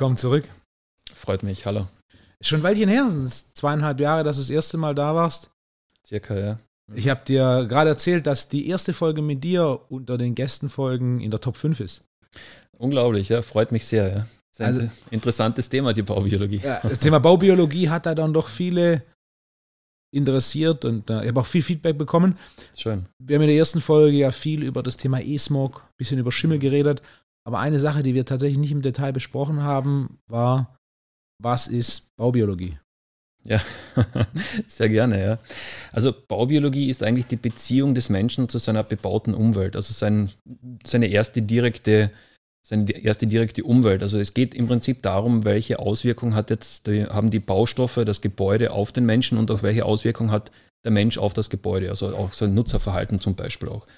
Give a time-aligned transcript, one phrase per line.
[0.00, 0.48] Willkommen zurück.
[1.12, 1.86] Freut mich, hallo.
[2.40, 5.50] Schon ein Weilchen her, sind es zweieinhalb Jahre, dass du das erste Mal da warst.
[6.06, 6.58] Circa, ja.
[6.94, 11.30] Ich habe dir gerade erzählt, dass die erste Folge mit dir unter den Gästenfolgen in
[11.30, 12.02] der Top 5 ist.
[12.78, 14.26] Unglaublich, ja, freut mich sehr, ja.
[14.58, 16.62] Ein also, interessantes Thema, die Baubiologie.
[16.64, 19.02] Ja, das Thema Baubiologie hat da dann doch viele
[20.14, 22.38] interessiert und äh, ich habe auch viel Feedback bekommen.
[22.74, 23.04] Schön.
[23.18, 26.32] Wir haben in der ersten Folge ja viel über das Thema E-Smog, ein bisschen über
[26.32, 27.02] Schimmel geredet.
[27.50, 30.78] Aber eine Sache, die wir tatsächlich nicht im Detail besprochen haben, war,
[31.42, 32.78] was ist Baubiologie?
[33.42, 33.60] Ja,
[34.68, 35.38] sehr gerne, ja.
[35.90, 40.30] Also Baubiologie ist eigentlich die Beziehung des Menschen zu seiner bebauten Umwelt, also sein,
[40.84, 42.12] seine erste direkte
[42.64, 44.04] seine erste direkte Umwelt.
[44.04, 48.20] Also es geht im Prinzip darum, welche Auswirkungen hat jetzt die, haben die Baustoffe, das
[48.20, 50.52] Gebäude auf den Menschen und auch welche Auswirkungen hat
[50.84, 53.88] der Mensch auf das Gebäude, also auch sein Nutzerverhalten zum Beispiel auch.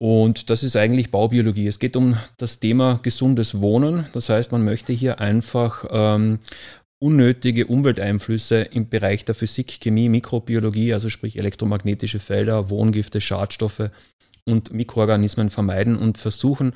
[0.00, 1.66] Und das ist eigentlich Baubiologie.
[1.66, 4.06] Es geht um das Thema gesundes Wohnen.
[4.12, 6.38] Das heißt, man möchte hier einfach ähm,
[7.00, 13.90] unnötige Umwelteinflüsse im Bereich der Physik, Chemie, Mikrobiologie, also sprich elektromagnetische Felder, Wohngifte, Schadstoffe
[14.44, 16.74] und Mikroorganismen vermeiden und versuchen,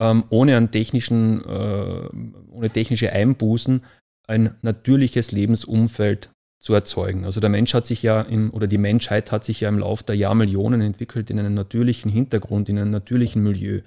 [0.00, 2.08] ähm, ohne, einen technischen, äh,
[2.50, 3.82] ohne technische Einbußen
[4.28, 6.30] ein natürliches Lebensumfeld
[6.62, 7.24] zu erzeugen.
[7.24, 10.04] Also der Mensch hat sich ja im, oder die Menschheit hat sich ja im Laufe
[10.04, 13.80] der Jahrmillionen entwickelt in einem natürlichen Hintergrund, in einem natürlichen Milieu.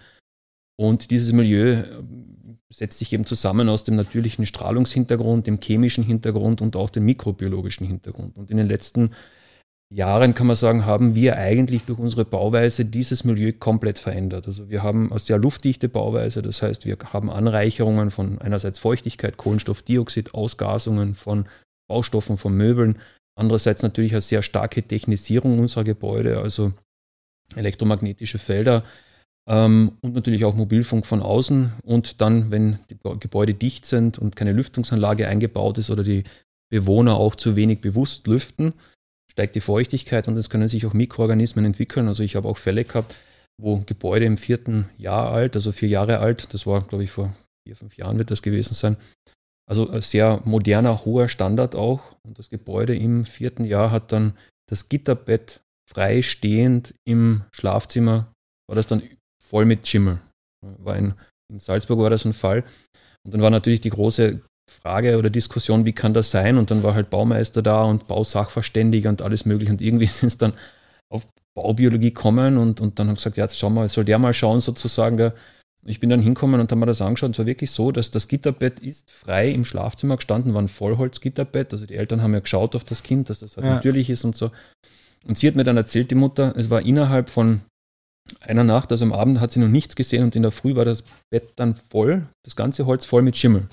[0.77, 1.85] Und dieses Milieu äh,
[2.69, 7.87] setzt sich eben zusammen aus dem natürlichen Strahlungshintergrund, dem chemischen Hintergrund und auch dem mikrobiologischen
[7.87, 8.35] Hintergrund.
[8.35, 9.11] Und in den letzten
[9.89, 14.47] Jahren kann man sagen, haben wir eigentlich durch unsere Bauweise dieses Milieu komplett verändert.
[14.47, 19.37] Also wir haben eine sehr luftdichte Bauweise, das heißt, wir haben Anreicherungen von einerseits Feuchtigkeit,
[19.37, 21.45] Kohlenstoffdioxid, Ausgasungen von
[21.87, 22.97] Baustoffen, von Möbeln.
[23.37, 26.73] Andererseits natürlich eine sehr starke Technisierung unserer Gebäude, also
[27.55, 28.83] elektromagnetische Felder
[29.47, 31.73] ähm, und natürlich auch Mobilfunk von außen.
[31.83, 36.23] Und dann, wenn die Gebäude dicht sind und keine Lüftungsanlage eingebaut ist oder die
[36.69, 38.73] Bewohner auch zu wenig bewusst lüften,
[39.31, 42.07] steigt die Feuchtigkeit und es können sich auch Mikroorganismen entwickeln.
[42.07, 43.13] Also ich habe auch Fälle gehabt,
[43.61, 47.35] wo Gebäude im vierten Jahr alt, also vier Jahre alt, das war, glaube ich, vor
[47.65, 48.97] vier, fünf Jahren wird das gewesen sein,
[49.67, 52.15] also ein sehr moderner, hoher Standard auch.
[52.23, 54.37] Und das Gebäude im vierten Jahr hat dann
[54.69, 58.31] das Gitterbett freistehend im Schlafzimmer,
[58.67, 59.03] war das dann
[59.43, 60.19] voll mit Schimmel.
[60.79, 61.13] War in,
[61.51, 62.63] in Salzburg war das ein Fall.
[63.23, 66.57] Und dann war natürlich die große Frage oder Diskussion, wie kann das sein?
[66.57, 69.71] Und dann war halt Baumeister da und Bausachverständiger und alles mögliche.
[69.71, 70.53] Und irgendwie sind es dann
[71.11, 74.33] auf Baubiologie kommen und, und dann haben gesagt, ja, jetzt schau mal, soll der mal
[74.33, 75.31] schauen sozusagen,
[75.85, 77.31] ich bin dann hinkommen und habe mir das angeschaut.
[77.31, 81.73] Es war wirklich so, dass das Gitterbett ist frei im Schlafzimmer gestanden, war ein Vollholzgitterbett.
[81.73, 83.75] Also die Eltern haben ja geschaut auf das Kind, dass das halt ja.
[83.75, 84.51] natürlich ist und so.
[85.25, 87.61] Und sie hat mir dann erzählt, die Mutter, es war innerhalb von
[88.41, 90.85] einer Nacht, also am Abend hat sie noch nichts gesehen und in der Früh war
[90.85, 93.67] das Bett dann voll, das ganze Holz voll mit Schimmel.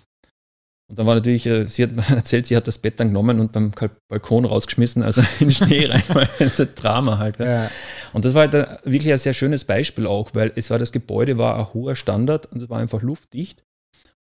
[0.93, 3.41] Und dann war natürlich, äh, sie hat mir erzählt, sie hat das Bett dann genommen
[3.41, 3.71] und beim
[4.09, 7.39] Balkon rausgeschmissen, also in den Schnee rein, weil es ein Drama halt.
[7.39, 7.71] Ja.
[8.13, 8.53] Und das war halt
[8.85, 12.45] wirklich ein sehr schönes Beispiel auch, weil es war das Gebäude war ein hoher Standard
[12.53, 13.65] und es war einfach luftdicht.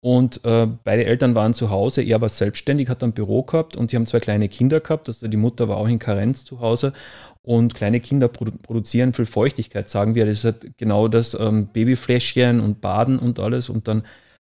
[0.01, 3.91] Und äh, beide Eltern waren zu Hause, er war selbstständig, hat ein Büro gehabt und
[3.91, 5.07] die haben zwei kleine Kinder gehabt.
[5.07, 6.93] Also die Mutter war auch in Karenz zu Hause
[7.43, 10.25] und kleine Kinder produ produzieren viel Feuchtigkeit, sagen wir.
[10.25, 13.69] Das ist halt genau das ähm, Babyfläschchen und Baden und alles.
[13.69, 14.01] Und dann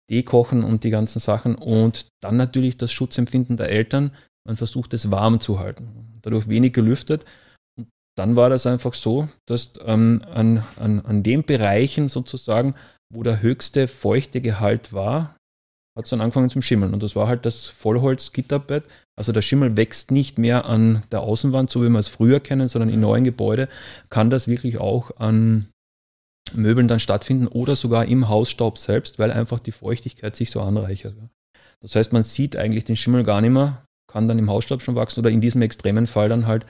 [0.09, 4.13] Tee kochen und die ganzen Sachen und dann natürlich das Schutzempfinden der Eltern.
[4.47, 7.25] Man versucht es warm zu halten, dadurch wenig gelüftet.
[7.79, 12.75] Und dann war das einfach so, dass ähm, an, an, an den Bereichen sozusagen,
[13.13, 15.37] wo der höchste feuchte Gehalt war,
[15.97, 16.95] hat es dann angefangen zum Schimmeln.
[16.95, 18.85] Und das war halt das Vollholz-Gitterbett.
[19.17, 22.69] Also der Schimmel wächst nicht mehr an der Außenwand, so wie wir es früher kennen,
[22.69, 23.69] sondern in neuen Gebäuden
[24.09, 25.69] kann das wirklich auch an
[26.53, 31.15] Möbeln dann stattfinden oder sogar im Hausstaub selbst, weil einfach die Feuchtigkeit sich so anreichert.
[31.81, 34.95] Das heißt, man sieht eigentlich den Schimmel gar nicht mehr, kann dann im Hausstaub schon
[34.95, 36.67] wachsen oder in diesem extremen Fall dann halt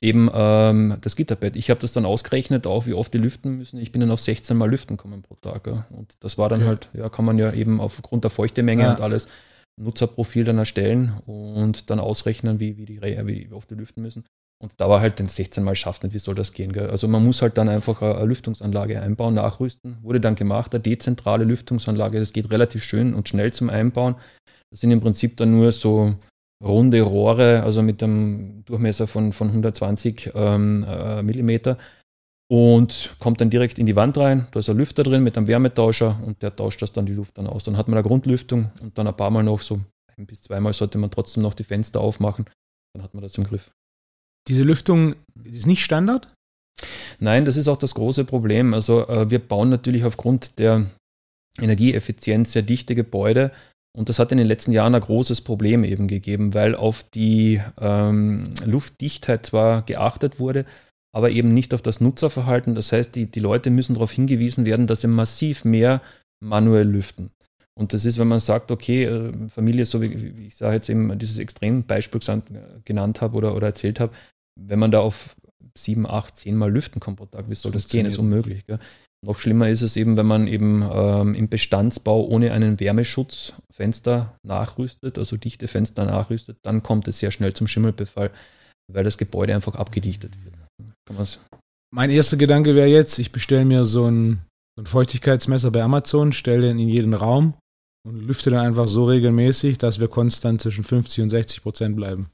[0.00, 1.56] eben ähm, das Gitterbett.
[1.56, 3.78] Ich habe das dann ausgerechnet, auch wie oft die lüften müssen.
[3.78, 5.66] Ich bin dann auf 16 Mal lüften kommen pro Tag.
[5.66, 5.86] Ja.
[5.90, 6.68] Und das war dann okay.
[6.68, 8.94] halt, ja, kann man ja eben aufgrund der Feuchtemenge ja.
[8.94, 9.28] und alles
[9.76, 14.24] Nutzerprofil dann erstellen und dann ausrechnen, wie, wie, die, wie oft die lüften müssen.
[14.64, 16.72] Und da war halt den 16 Mal schafft nicht, wie soll das gehen?
[16.72, 16.88] Gell?
[16.88, 19.98] Also man muss halt dann einfach eine Lüftungsanlage einbauen, nachrüsten.
[20.00, 22.18] Wurde dann gemacht, eine dezentrale Lüftungsanlage.
[22.18, 24.14] Das geht relativ schön und schnell zum Einbauen.
[24.70, 26.14] Das sind im Prinzip dann nur so
[26.64, 31.76] runde Rohre, also mit einem Durchmesser von, von 120 ähm, äh, Millimeter
[32.50, 34.46] und kommt dann direkt in die Wand rein.
[34.52, 37.36] Da ist ein Lüfter drin mit einem Wärmetauscher und der tauscht das dann die Luft
[37.36, 37.64] dann aus.
[37.64, 39.80] Dann hat man eine Grundlüftung und dann ein paar Mal noch so
[40.16, 42.46] ein bis zweimal sollte man trotzdem noch die Fenster aufmachen.
[42.94, 43.70] Dann hat man das im Griff.
[44.48, 45.14] Diese Lüftung
[45.44, 46.32] ist nicht Standard?
[47.18, 48.74] Nein, das ist auch das große Problem.
[48.74, 50.86] Also äh, wir bauen natürlich aufgrund der
[51.60, 53.52] Energieeffizienz sehr dichte Gebäude
[53.96, 57.60] Und das hat in den letzten Jahren ein großes Problem eben gegeben, weil auf die
[57.80, 60.66] ähm, Luftdichtheit zwar geachtet wurde,
[61.14, 62.74] aber eben nicht auf das Nutzerverhalten.
[62.74, 66.02] Das heißt, die, die Leute müssen darauf hingewiesen werden, dass sie massiv mehr
[66.42, 67.30] manuell lüften.
[67.76, 70.88] Und das ist, wenn man sagt, okay, äh, Familie, so wie, wie ich sage jetzt
[70.88, 72.20] eben dieses Extrembeispiel
[72.84, 74.12] genannt habe oder, oder erzählt habe,
[74.60, 75.36] wenn man da auf
[75.76, 78.06] sieben, acht, zehn Mal lüften kann pro Tag, wie soll das gehen?
[78.06, 78.66] Ist unmöglich.
[78.66, 78.78] Gell?
[79.24, 84.38] Noch schlimmer ist es eben, wenn man eben ähm, im Bestandsbau ohne einen Wärmeschutz Fenster
[84.46, 88.30] nachrüstet, also dichte Fenster nachrüstet, dann kommt es sehr schnell zum Schimmelbefall,
[88.92, 90.54] weil das Gebäude einfach abgedichtet wird.
[91.94, 94.42] mein erster Gedanke wäre jetzt, ich bestelle mir so ein,
[94.76, 97.54] so ein Feuchtigkeitsmesser bei Amazon, stelle den in jeden Raum
[98.06, 102.30] und lüfte dann einfach so regelmäßig, dass wir konstant zwischen 50 und 60 Prozent bleiben.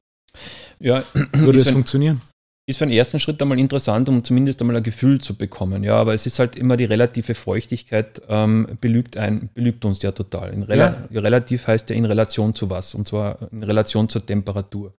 [0.78, 2.22] Ja, würde das funktionieren?
[2.70, 5.84] ist für den ersten Schritt einmal interessant, um zumindest einmal ein Gefühl zu bekommen.
[5.84, 10.12] Ja, aber es ist halt immer die relative Feuchtigkeit ähm, belügt, ein, belügt uns ja
[10.12, 10.52] total.
[10.52, 11.20] In Rela ja.
[11.20, 14.94] Relativ heißt ja in Relation zu was und zwar in Relation zur Temperatur.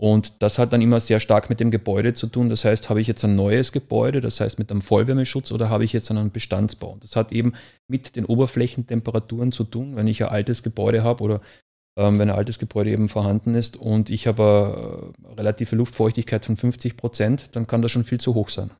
[0.00, 2.48] Und das hat dann immer sehr stark mit dem Gebäude zu tun.
[2.48, 5.84] Das heißt, habe ich jetzt ein neues Gebäude, das heißt mit einem Vollwärmeschutz oder habe
[5.84, 6.98] ich jetzt einen Bestandsbau?
[7.00, 7.54] Das hat eben
[7.88, 9.96] mit den Oberflächentemperaturen zu tun.
[9.96, 11.40] Wenn ich ein altes Gebäude habe oder
[11.98, 16.56] ähm, wenn ein altes Gebäude eben vorhanden ist und ich habe äh, relative Luftfeuchtigkeit von
[16.56, 18.70] 50 Prozent, dann kann das schon viel zu hoch sein.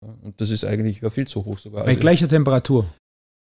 [0.00, 1.82] Und das ist eigentlich ja viel zu hoch sogar.
[1.82, 2.86] Bei also, gleicher Temperatur?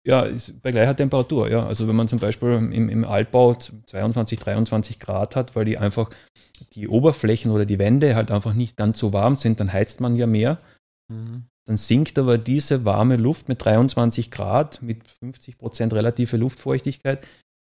[0.07, 0.29] Ja,
[0.63, 1.67] bei gleicher Temperatur, ja.
[1.67, 6.11] Also wenn man zum Beispiel im, im Altbau 22, 23 Grad hat, weil die einfach
[6.75, 10.15] die Oberflächen oder die Wände halt einfach nicht ganz so warm sind, dann heizt man
[10.15, 10.61] ja mehr.
[11.11, 11.47] Mhm.
[11.67, 17.27] Dann sinkt aber diese warme Luft mit 23 Grad, mit 50 Prozent relative Luftfeuchtigkeit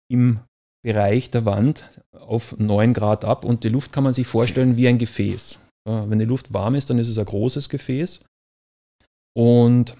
[0.09, 0.39] im
[0.81, 4.87] Bereich der Wand auf 9 Grad ab und die Luft kann man sich vorstellen wie
[4.87, 5.59] ein Gefäß.
[5.85, 8.21] wenn die Luft warm ist, dann ist es ein großes Gefäß.
[9.35, 9.95] Und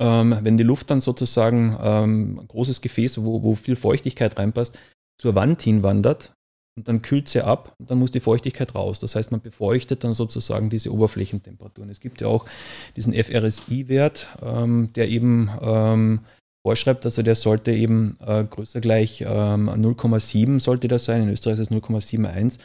[0.00, 4.78] ähm, wenn die Luft dann sozusagen ähm, ein großes Gefäß, wo, wo viel Feuchtigkeit reinpasst,
[5.20, 6.32] zur Wand hinwandert
[6.76, 8.98] und dann kühlt sie ab und dann muss die Feuchtigkeit raus.
[8.98, 11.90] Das heißt, man befeuchtet dann sozusagen diese Oberflächentemperaturen.
[11.90, 12.48] Es gibt ja auch
[12.96, 16.20] diesen FRSI-Wert, ähm, der eben ähm,
[16.66, 21.58] vorschreibt, also der sollte eben äh, größer gleich ähm, 0,7 sollte das sein, in Österreich
[21.58, 22.58] ist es 0,71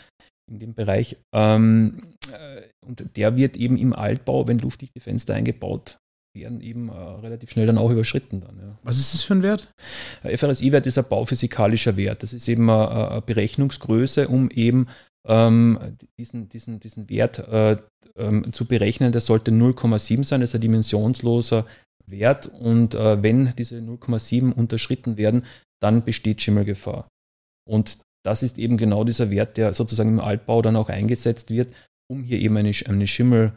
[0.50, 1.18] in dem Bereich.
[1.34, 5.98] Ähm, äh, und der wird eben im Altbau, wenn luftdichte Fenster eingebaut
[6.34, 8.42] werden, eben äh, relativ schnell dann auch überschritten.
[8.42, 8.78] Dann, ja.
[8.84, 9.72] Was ist das für ein Wert?
[10.24, 12.24] FRSI-Wert ist ein bauphysikalischer Wert.
[12.24, 14.88] Das ist eben eine, eine Berechnungsgröße, um eben
[15.28, 15.80] ähm,
[16.18, 17.78] diesen, diesen, diesen Wert äh,
[18.16, 19.12] ähm, zu berechnen.
[19.12, 21.66] Der sollte 0,7 sein, das ist ein dimensionsloser
[22.09, 25.45] Wert und äh, wenn diese 0,7 unterschritten werden,
[25.81, 27.07] dann besteht Schimmelgefahr.
[27.68, 31.74] Und das ist eben genau dieser Wert, der sozusagen im Altbau dann auch eingesetzt wird,
[32.09, 33.54] um hier eben eine, eine Schimmel,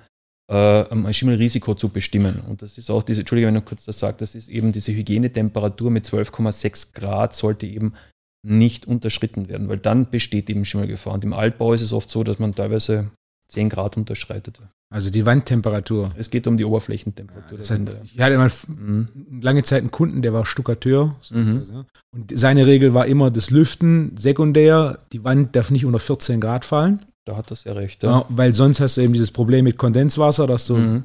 [0.51, 2.41] äh, ein Schimmelrisiko zu bestimmen.
[2.41, 4.93] Und das ist auch diese, Entschuldige, wenn ich kurz das sage, das ist eben diese
[4.93, 7.95] Hygienetemperatur mit 12,6 Grad sollte eben
[8.43, 11.15] nicht unterschritten werden, weil dann besteht eben Schimmelgefahr.
[11.15, 13.11] Und im Altbau ist es oft so, dass man teilweise
[13.51, 14.61] 10 Grad unterschreitet.
[14.93, 16.13] Also die Wandtemperatur.
[16.17, 17.59] Es geht um die Oberflächentemperatur.
[17.59, 19.09] Das heißt, ich hatte mal mhm.
[19.41, 21.15] lange Zeit einen Kunden, der war Stuckateur.
[21.31, 21.85] Mhm.
[22.13, 24.99] Und seine Regel war immer das Lüften sekundär.
[25.13, 27.07] Die Wand darf nicht unter 14 Grad fallen.
[27.25, 28.03] Da hat das ja recht.
[28.03, 28.21] Ja.
[28.21, 31.05] Ja, weil sonst hast du eben dieses Problem mit Kondenswasser, dass du mhm.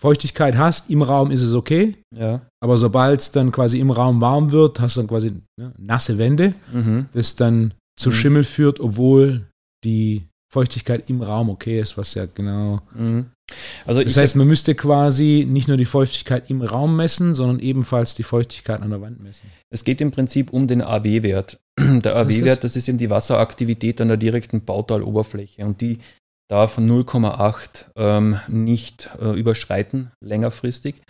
[0.00, 0.88] Feuchtigkeit hast.
[0.88, 1.96] Im Raum ist es okay.
[2.14, 2.40] Ja.
[2.62, 6.16] Aber sobald es dann quasi im Raum warm wird, hast du dann quasi ne, nasse
[6.16, 7.06] Wände, mhm.
[7.12, 8.14] das dann zu mhm.
[8.14, 9.46] Schimmel führt, obwohl
[9.84, 12.80] die Feuchtigkeit im Raum okay ist, was ja genau.
[12.94, 13.26] Mhm.
[13.84, 18.14] Also das heißt, man müsste quasi nicht nur die Feuchtigkeit im Raum messen, sondern ebenfalls
[18.14, 19.50] die Feuchtigkeit an der Wand messen.
[19.70, 21.58] Es geht im Prinzip um den AW-Wert.
[21.78, 25.98] Der AW-Wert, das ist eben die Wasseraktivität an der direkten Bauteiloberfläche und die
[26.48, 31.02] darf 0,8 ähm, nicht äh, überschreiten, längerfristig,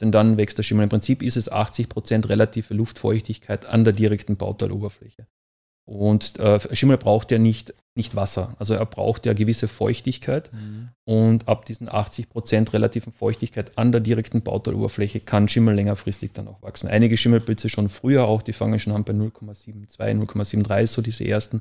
[0.00, 0.84] denn dann wächst der Schimmel.
[0.84, 5.26] Im Prinzip ist es 80% relative Luftfeuchtigkeit an der direkten Bauteiloberfläche.
[5.86, 8.54] Und äh, Schimmel braucht ja nicht, nicht Wasser.
[8.58, 10.50] Also er braucht ja gewisse Feuchtigkeit.
[10.52, 10.88] Mhm.
[11.04, 16.62] Und ab diesen 80% relativen Feuchtigkeit an der direkten Bauteiloberfläche kann Schimmel längerfristig dann auch
[16.62, 16.88] wachsen.
[16.88, 21.60] Einige Schimmelpilze schon früher auch, die fangen schon an bei 0,72, 0,73, so diese ersten.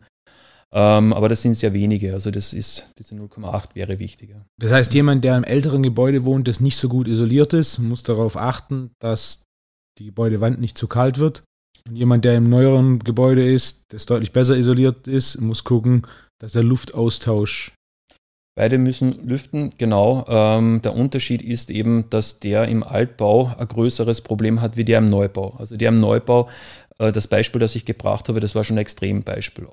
[0.72, 2.14] Ähm, aber das sind sehr wenige.
[2.14, 4.46] Also das ist, diese 0,8 wäre wichtiger.
[4.58, 8.04] Das heißt, jemand, der im älteren Gebäude wohnt, das nicht so gut isoliert ist, muss
[8.04, 9.44] darauf achten, dass
[10.00, 11.44] die Gebäudewand nicht zu kalt wird
[11.88, 16.08] und jemand, der im neueren Gebäude ist, das deutlich besser isoliert ist, muss gucken,
[16.40, 17.74] dass der Luftaustausch.
[18.56, 20.26] Beide müssen lüften, genau.
[20.28, 25.00] Ähm, der Unterschied ist eben, dass der im Altbau ein größeres Problem hat wie der
[25.00, 25.56] im Neubau.
[25.58, 26.50] Also der im Neubau,
[27.00, 29.70] äh, das Beispiel, das ich gebracht habe, das war schon ein Extrembeispiel.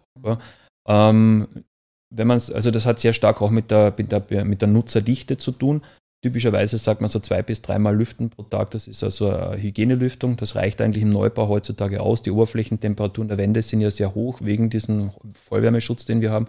[0.89, 1.65] Ähm,
[2.11, 5.37] wenn man also das hat sehr stark auch mit der, mit der, mit der Nutzerdichte
[5.37, 5.83] zu tun.
[6.23, 8.71] Typischerweise sagt man so zwei bis dreimal lüften pro Tag.
[8.73, 10.37] Das ist also eine Hygienelüftung.
[10.37, 12.23] Das reicht eigentlich im Neubau heutzutage aus.
[12.23, 15.13] Die Oberflächentemperaturen der Wände sind ja sehr hoch wegen diesem
[15.47, 16.47] Vollwärmeschutz, den wir haben.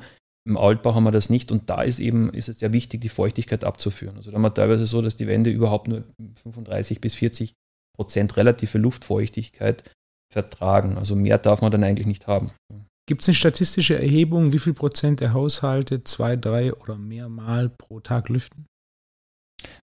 [0.47, 3.09] Im Altbau haben wir das nicht und da ist eben ist es sehr wichtig, die
[3.09, 4.17] Feuchtigkeit abzuführen.
[4.17, 6.03] Also da haben wir teilweise so, dass die Wände überhaupt nur
[6.43, 7.53] 35 bis 40
[7.95, 9.83] Prozent relative Luftfeuchtigkeit
[10.33, 10.97] vertragen.
[10.97, 12.51] Also mehr darf man dann eigentlich nicht haben.
[13.07, 17.69] Gibt es eine statistische Erhebung, wie viel Prozent der Haushalte zwei, drei oder mehr Mal
[17.69, 18.65] pro Tag lüften?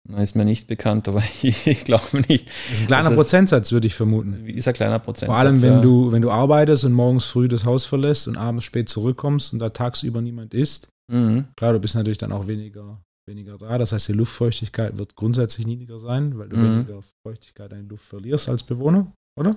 [0.09, 2.49] Ist mir nicht bekannt, aber ich, glaube nicht.
[2.49, 4.47] Das ist ein kleiner das Prozentsatz, würde ich vermuten.
[4.47, 5.26] Ist ein kleiner Prozentsatz.
[5.26, 5.80] Vor allem, wenn, ja.
[5.80, 9.61] du, wenn du arbeitest und morgens früh das Haus verlässt und abends spät zurückkommst und
[9.61, 10.88] da tagsüber niemand ist.
[11.11, 11.47] Mhm.
[11.56, 13.78] Klar, du bist natürlich dann auch weniger, weniger da.
[13.78, 16.87] Das heißt, die Luftfeuchtigkeit wird grundsätzlich niedriger sein, weil du mhm.
[16.87, 19.56] weniger Feuchtigkeit in die Luft verlierst als Bewohner, oder?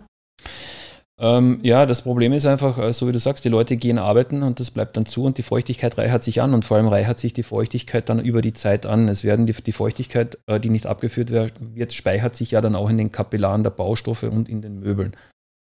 [1.17, 4.43] Ähm, ja, das Problem ist einfach, äh, so wie du sagst, die Leute gehen arbeiten
[4.43, 7.19] und das bleibt dann zu und die Feuchtigkeit reichert sich an und vor allem reichert
[7.19, 9.07] sich die Feuchtigkeit dann über die Zeit an.
[9.07, 11.53] Es werden die, die Feuchtigkeit, äh, die nicht abgeführt wird,
[11.93, 15.15] speichert sich ja dann auch in den Kapillaren der Baustoffe und in den Möbeln.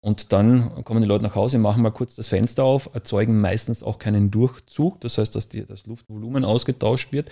[0.00, 3.82] Und dann kommen die Leute nach Hause, machen mal kurz das Fenster auf, erzeugen meistens
[3.82, 7.30] auch keinen Durchzug, das heißt, dass die, das Luftvolumen ausgetauscht wird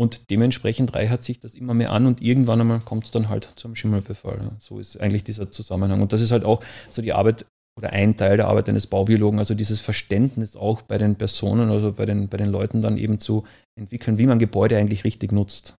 [0.00, 3.52] und dementsprechend reichert sich das immer mehr an und irgendwann einmal kommt es dann halt
[3.56, 4.52] zum Schimmelbefall.
[4.58, 6.00] So ist eigentlich dieser Zusammenhang.
[6.00, 9.38] Und das ist halt auch so die Arbeit oder ein Teil der Arbeit eines Baubiologen,
[9.38, 13.18] also dieses Verständnis auch bei den Personen, also bei den, bei den Leuten dann eben
[13.18, 13.44] zu
[13.76, 15.74] entwickeln, wie man Gebäude eigentlich richtig nutzt.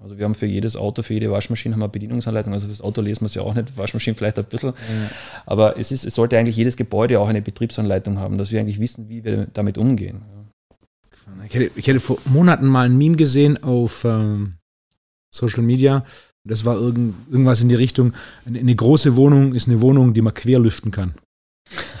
[0.00, 2.52] Also wir haben für jedes Auto, für jede Waschmaschine haben wir Bedienungsanleitung.
[2.52, 4.70] Also fürs Auto lesen wir es ja auch nicht, Waschmaschine vielleicht ein bisschen.
[4.70, 5.10] Ja.
[5.44, 8.80] Aber es, ist, es sollte eigentlich jedes Gebäude auch eine Betriebsanleitung haben, dass wir eigentlich
[8.80, 10.22] wissen, wie wir damit umgehen.
[11.46, 14.54] Ich hätte, ich hätte vor Monaten mal ein Meme gesehen auf ähm,
[15.30, 16.04] Social Media.
[16.44, 18.12] Das war irgend, irgendwas in die Richtung,
[18.44, 21.14] eine, eine große Wohnung ist eine Wohnung, die man quer lüften kann.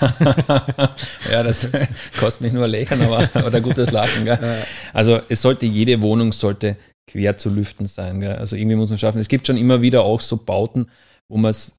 [1.30, 1.68] ja, das
[2.20, 4.24] kostet mich nur Lächeln, aber oder gutes Lachen.
[4.24, 4.38] Gell?
[4.92, 6.76] Also es sollte jede Wohnung sollte
[7.08, 8.20] quer zu lüften sein.
[8.20, 8.36] Gell?
[8.36, 9.18] Also irgendwie muss man schaffen.
[9.18, 10.88] Es gibt schon immer wieder auch so Bauten,
[11.28, 11.76] wo man es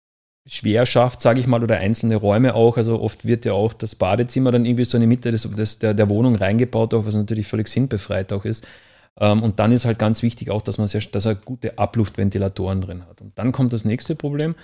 [0.47, 2.77] schwer schafft, sage ich mal, oder einzelne Räume auch.
[2.77, 5.79] Also oft wird ja auch das Badezimmer dann irgendwie so in die Mitte des, des,
[5.79, 8.65] der, der Wohnung reingebaut, auch was natürlich völlig sinnbefreit auch ist.
[9.19, 12.81] Ähm, und dann ist halt ganz wichtig auch, dass man sehr, dass er gute Abluftventilatoren
[12.81, 13.21] drin hat.
[13.21, 14.55] Und dann kommt das nächste Problem,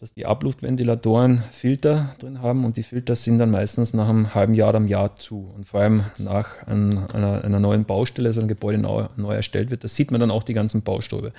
[0.00, 4.54] dass die Abluftventilatoren Filter drin haben und die Filter sind dann meistens nach einem halben
[4.54, 5.52] Jahr oder einem Jahr zu.
[5.54, 9.84] Und vor allem nach einer, einer neuen Baustelle, so ein Gebäude neu, neu erstellt wird,
[9.84, 11.32] da sieht man dann auch die ganzen Baustäube.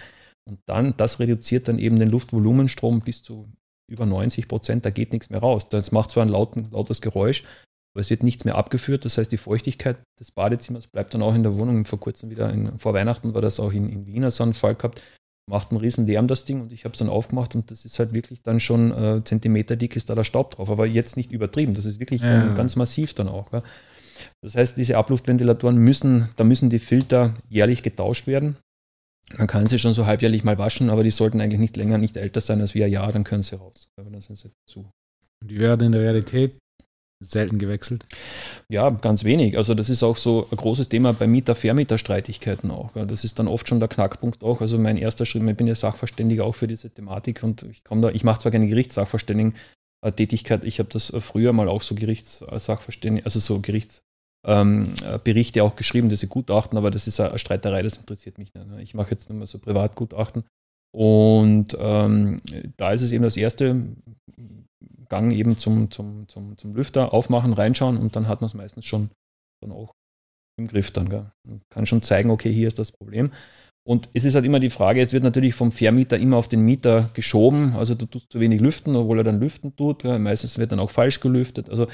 [0.48, 3.52] Und dann, das reduziert dann eben den Luftvolumenstrom bis zu
[3.90, 5.70] über 90 Prozent, da geht nichts mehr raus.
[5.70, 7.44] Das macht zwar ein lauten, lautes Geräusch,
[7.94, 9.06] aber es wird nichts mehr abgeführt.
[9.06, 11.86] Das heißt, die Feuchtigkeit des Badezimmers bleibt dann auch in der Wohnung.
[11.86, 14.76] Vor kurzem wieder, in, vor Weihnachten war das auch in, in Wiener so ein Fall
[14.76, 15.02] gehabt.
[15.50, 18.00] Macht einen riesen Lärm das Ding und ich habe es dann aufgemacht und das ist
[18.00, 20.70] halt wirklich dann schon äh, Zentimeter dick ist da der Staub drauf.
[20.70, 22.54] Aber jetzt nicht übertrieben, das ist wirklich ja.
[22.54, 23.54] ganz massiv dann auch.
[23.54, 23.64] Ja.
[24.42, 28.58] Das heißt, diese Abluftventilatoren müssen, da müssen die Filter jährlich getauscht werden.
[29.36, 32.16] Man kann sie schon so halbjährlich mal waschen, aber die sollten eigentlich nicht länger, nicht
[32.16, 33.90] älter sein als wie ein Jahr, dann können sie raus.
[33.98, 34.90] Aber dann sind sie zu.
[35.44, 36.58] Die werden in der Realität
[37.20, 38.06] selten gewechselt?
[38.70, 39.58] Ja, ganz wenig.
[39.58, 42.92] Also das ist auch so ein großes Thema bei Mieter-Vermieter-Streitigkeiten auch.
[42.94, 44.62] Das ist dann oft schon der Knackpunkt auch.
[44.62, 48.02] Also mein erster Schritt, ich bin ja Sachverständiger auch für diese Thematik und ich komme
[48.02, 53.40] da, ich mache zwar keine Gerichtssachverständigen-Tätigkeit, ich habe das früher mal auch so Gerichtssachverständigen, also
[53.40, 54.04] so Gerichts
[54.48, 58.68] ähm, Berichte auch geschrieben, diese Gutachten, aber das ist eine Streiterei, das interessiert mich nicht.
[58.68, 58.82] Ne?
[58.82, 60.46] Ich mache jetzt nur mal so Privatgutachten.
[60.96, 62.42] Und ähm,
[62.78, 63.76] da ist es eben das erste
[65.10, 68.86] Gang eben zum, zum, zum, zum Lüfter aufmachen, reinschauen und dann hat man es meistens
[68.86, 69.10] schon
[69.62, 69.94] dann auch
[70.58, 71.10] im Griff dann.
[71.10, 71.32] Gell?
[71.48, 73.32] Man kann schon zeigen, okay, hier ist das Problem.
[73.86, 76.62] Und es ist halt immer die Frage, es wird natürlich vom Vermieter immer auf den
[76.62, 77.74] Mieter geschoben.
[77.76, 80.04] Also du tust zu wenig lüften, obwohl er dann lüften tut.
[80.04, 81.70] Meistens wird dann auch falsch gelüftet.
[81.70, 81.88] Also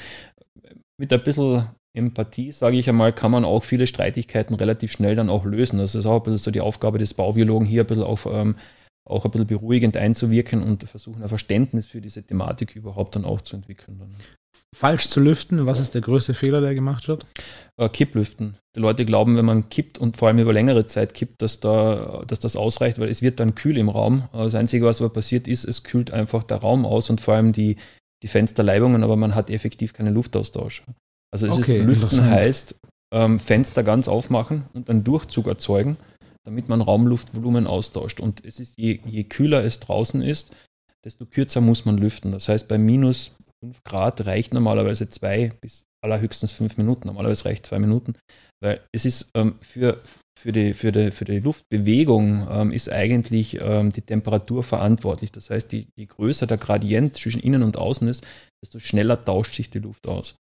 [0.98, 5.30] mit ein bisschen Empathie, sage ich einmal, kann man auch viele Streitigkeiten relativ schnell dann
[5.30, 5.78] auch lösen.
[5.78, 8.56] Das ist auch ein bisschen so die Aufgabe des Baubiologen, hier ein bisschen auf, ähm,
[9.08, 13.40] auch ein bisschen beruhigend einzuwirken und versuchen, ein Verständnis für diese Thematik überhaupt dann auch
[13.40, 13.98] zu entwickeln.
[13.98, 14.16] Dann.
[14.74, 17.26] Falsch zu lüften, was ist der größte Fehler, der gemacht wird?
[17.76, 18.58] Äh, Kipplüften.
[18.74, 22.24] Die Leute glauben, wenn man kippt und vor allem über längere Zeit kippt, dass, da,
[22.26, 24.28] dass das ausreicht, weil es wird dann kühl im Raum.
[24.32, 27.52] Das Einzige, was aber passiert ist, es kühlt einfach der Raum aus und vor allem
[27.52, 27.76] die,
[28.24, 30.82] die Fensterleibungen, aber man hat effektiv keinen Luftaustausch.
[31.34, 32.76] Also es okay, ist Lüften heißt
[33.12, 35.96] ähm, Fenster ganz aufmachen und einen Durchzug erzeugen,
[36.44, 38.20] damit man Raumluftvolumen austauscht.
[38.20, 40.54] Und es ist, je, je kühler es draußen ist,
[41.04, 42.30] desto kürzer muss man lüften.
[42.30, 43.32] Das heißt, bei minus
[43.64, 47.08] 5 Grad reicht normalerweise zwei bis allerhöchstens fünf Minuten.
[47.08, 48.14] Normalerweise reicht zwei Minuten,
[48.62, 50.00] weil es ist ähm, für,
[50.38, 55.32] für, die, für, die, für die Luftbewegung ähm, ist eigentlich ähm, die Temperatur verantwortlich.
[55.32, 58.24] Das heißt, je, je größer der Gradient zwischen innen und außen ist,
[58.62, 60.36] desto schneller tauscht sich die Luft aus.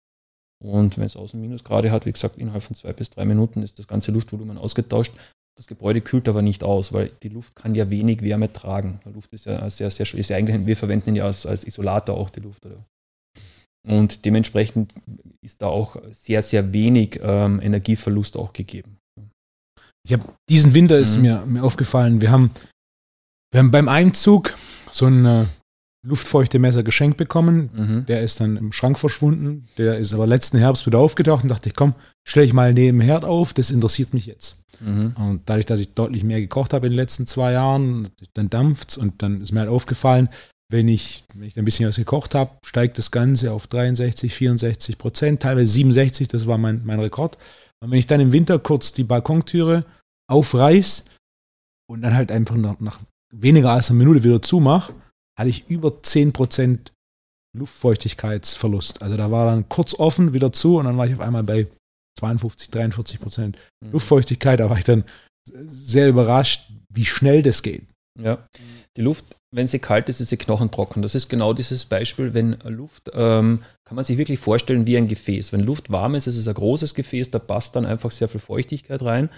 [0.63, 3.79] Und wenn es außen Minusgrade hat, wie gesagt, innerhalb von zwei bis drei Minuten ist
[3.79, 5.13] das ganze Luftvolumen ausgetauscht.
[5.55, 8.99] Das Gebäude kühlt aber nicht aus, weil die Luft kann ja wenig Wärme tragen.
[9.05, 11.65] Die Luft ist ja sehr, sehr, ist ja eigentlich, wir verwenden ihn ja als, als
[11.65, 12.65] Isolator auch die Luft.
[12.65, 12.83] Oder?
[13.85, 14.95] Und dementsprechend
[15.41, 18.97] ist da auch sehr, sehr wenig ähm, Energieverlust auch gegeben.
[20.05, 21.21] Ich habe diesen Winter ist mhm.
[21.21, 22.51] mir, mir aufgefallen, wir haben,
[23.51, 24.55] wir haben beim Einzug
[24.91, 25.45] so ein äh,
[26.03, 27.69] luftfeuchte Messer geschenkt bekommen.
[27.73, 28.05] Mhm.
[28.05, 29.65] Der ist dann im Schrank verschwunden.
[29.77, 31.95] Der ist aber letzten Herbst wieder aufgetaucht und dachte ich, komm,
[32.27, 34.57] stelle ich mal neben Herd auf, das interessiert mich jetzt.
[34.79, 35.15] Mhm.
[35.17, 38.91] Und dadurch, dass ich deutlich mehr gekocht habe in den letzten zwei Jahren, dann dampft
[38.91, 40.29] es und dann ist mir halt aufgefallen,
[40.69, 44.97] wenn ich, wenn ich ein bisschen was gekocht habe, steigt das Ganze auf 63, 64
[44.97, 47.37] Prozent, teilweise 67, das war mein, mein Rekord.
[47.79, 49.85] Und wenn ich dann im Winter kurz die Balkontüre
[50.27, 51.05] aufreiß
[51.87, 52.99] und dann halt einfach nach, nach
[53.31, 54.93] weniger als einer Minute wieder zumache,
[55.37, 56.93] hatte ich über 10 Prozent
[57.57, 59.01] Luftfeuchtigkeitsverlust.
[59.01, 61.67] Also da war dann kurz offen, wieder zu und dann war ich auf einmal bei
[62.19, 63.91] 52, 43 Prozent mhm.
[63.91, 64.59] Luftfeuchtigkeit.
[64.59, 65.03] Da war ich dann
[65.65, 67.83] sehr überrascht, wie schnell das geht.
[68.21, 68.47] Ja,
[68.95, 71.01] die Luft, wenn sie kalt ist, ist sie knochentrocken.
[71.01, 75.07] Das ist genau dieses Beispiel, wenn Luft, ähm, kann man sich wirklich vorstellen wie ein
[75.07, 75.51] Gefäß.
[75.51, 78.39] Wenn Luft warm ist, ist es ein großes Gefäß, da passt dann einfach sehr viel
[78.39, 79.29] Feuchtigkeit rein.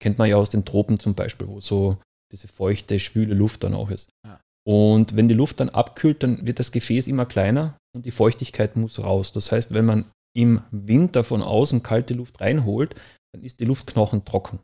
[0.00, 1.98] Kennt man ja aus den Tropen zum Beispiel, wo so
[2.32, 4.08] diese feuchte, schwüle Luft dann auch ist.
[4.24, 4.40] Ja.
[4.66, 8.76] Und wenn die Luft dann abkühlt, dann wird das Gefäß immer kleiner und die Feuchtigkeit
[8.76, 9.32] muss raus.
[9.32, 10.04] Das heißt, wenn man
[10.34, 12.94] im Winter von außen kalte Luft reinholt,
[13.32, 14.60] dann ist die Luft knochentrocken.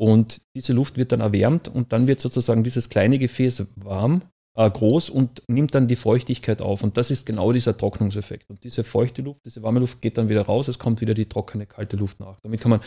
[0.00, 4.22] Und diese Luft wird dann erwärmt und dann wird sozusagen dieses kleine Gefäß warm,
[4.56, 6.82] äh, groß und nimmt dann die Feuchtigkeit auf.
[6.82, 8.48] Und das ist genau dieser Trocknungseffekt.
[8.48, 11.28] Und diese feuchte Luft, diese warme Luft geht dann wieder raus, es kommt wieder die
[11.28, 12.38] trockene, kalte Luft nach.
[12.42, 12.80] Damit kann man,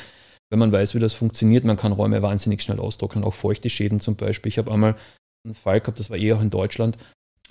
[0.49, 3.99] wenn man weiß, wie das funktioniert, man kann Räume wahnsinnig schnell austrocknen, auch feuchte Schäden
[3.99, 4.49] zum Beispiel.
[4.49, 4.95] Ich habe einmal
[5.43, 6.97] einen Fall gehabt, das war eh auch in Deutschland,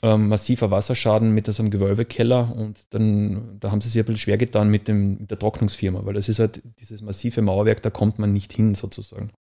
[0.03, 4.39] ähm, massiver Wasserschaden mit einem Gewölbekeller und dann, da haben sie sich ein bisschen schwer
[4.39, 8.19] getan mit, dem, mit der Trocknungsfirma, weil das ist halt dieses massive Mauerwerk, da kommt
[8.19, 9.31] man nicht hin sozusagen.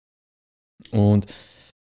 [0.90, 1.26] Und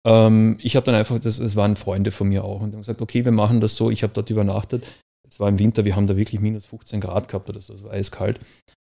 [0.06, 3.02] ähm, ich habe dann einfach, das, das waren Freunde von mir auch und haben gesagt,
[3.02, 4.86] okay, wir machen das so, ich habe dort übernachtet.
[5.28, 7.82] Es war im Winter, wir haben da wirklich minus 15 Grad gehabt oder so, es
[7.82, 8.40] war eiskalt.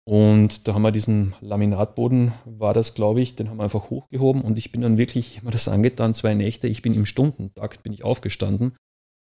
[0.05, 4.41] Und da haben wir diesen Laminatboden, war das, glaube ich, den haben wir einfach hochgehoben
[4.41, 7.05] und ich bin dann wirklich, ich habe mir das angetan, zwei Nächte, ich bin im
[7.05, 8.75] Stundentakt, bin ich aufgestanden.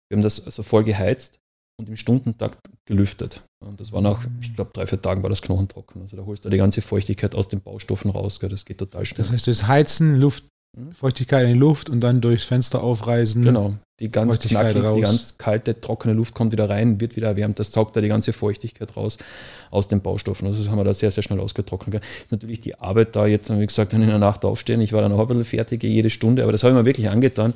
[0.08, 1.40] Wir haben das also voll geheizt
[1.80, 3.42] und im Stundentakt gelüftet.
[3.64, 6.00] Und das war nach, ich glaube, drei, vier Tagen war das knochentrocken.
[6.02, 8.48] Also da holst du die ganze Feuchtigkeit aus den Baustoffen raus, gell?
[8.48, 9.18] das geht total schnell.
[9.18, 10.44] Das heißt, das Heizen, Luft,
[10.76, 10.92] hm?
[10.92, 13.42] Feuchtigkeit in die Luft und dann durchs Fenster aufreißen.
[13.42, 13.74] Genau.
[14.00, 14.94] Die ganz knackig, raus.
[14.94, 17.58] die ganz kalte, trockene Luft kommt wieder rein, wird wieder erwärmt.
[17.58, 19.18] Das saugt da die ganze Feuchtigkeit raus
[19.72, 20.46] aus den Baustoffen.
[20.46, 22.04] Also das haben wir da sehr, sehr schnell ausgetrocknet.
[22.04, 24.80] Ist natürlich die Arbeit da jetzt, wie gesagt, dann in der Nacht aufstehen.
[24.80, 27.08] Ich war dann auch ein bisschen fertig jede Stunde, aber das habe ich mir wirklich
[27.10, 27.54] angetan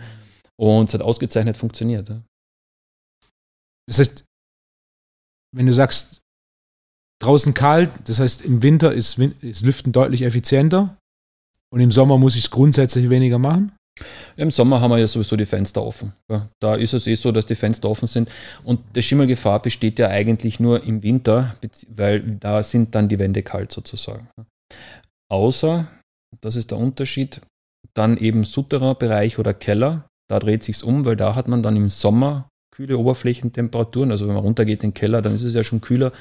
[0.57, 2.13] und es hat ausgezeichnet funktioniert.
[3.87, 4.25] Das heißt,
[5.55, 6.23] wenn du sagst,
[7.21, 10.97] draußen kalt, das heißt im Winter ist, ist Lüften deutlich effizienter
[11.73, 13.73] und im Sommer muss ich es grundsätzlich weniger machen?
[14.37, 16.13] Im Sommer haben wir ja sowieso die Fenster offen.
[16.61, 18.31] Da ist es eh so, dass die Fenster offen sind.
[18.65, 21.57] Und die Schimmelgefahr besteht ja eigentlich nur im Winter,
[21.95, 24.29] weil da sind dann die Wände kalt sozusagen.
[25.31, 25.89] Außer,
[26.41, 27.41] das ist der Unterschied,
[27.95, 30.07] dann eben Souterrain-Bereich oder Keller.
[30.29, 34.11] Da dreht sich um, weil da hat man dann im Sommer kühle Oberflächentemperaturen.
[34.11, 36.13] Also wenn man runtergeht in den Keller, dann ist es ja schon kühler.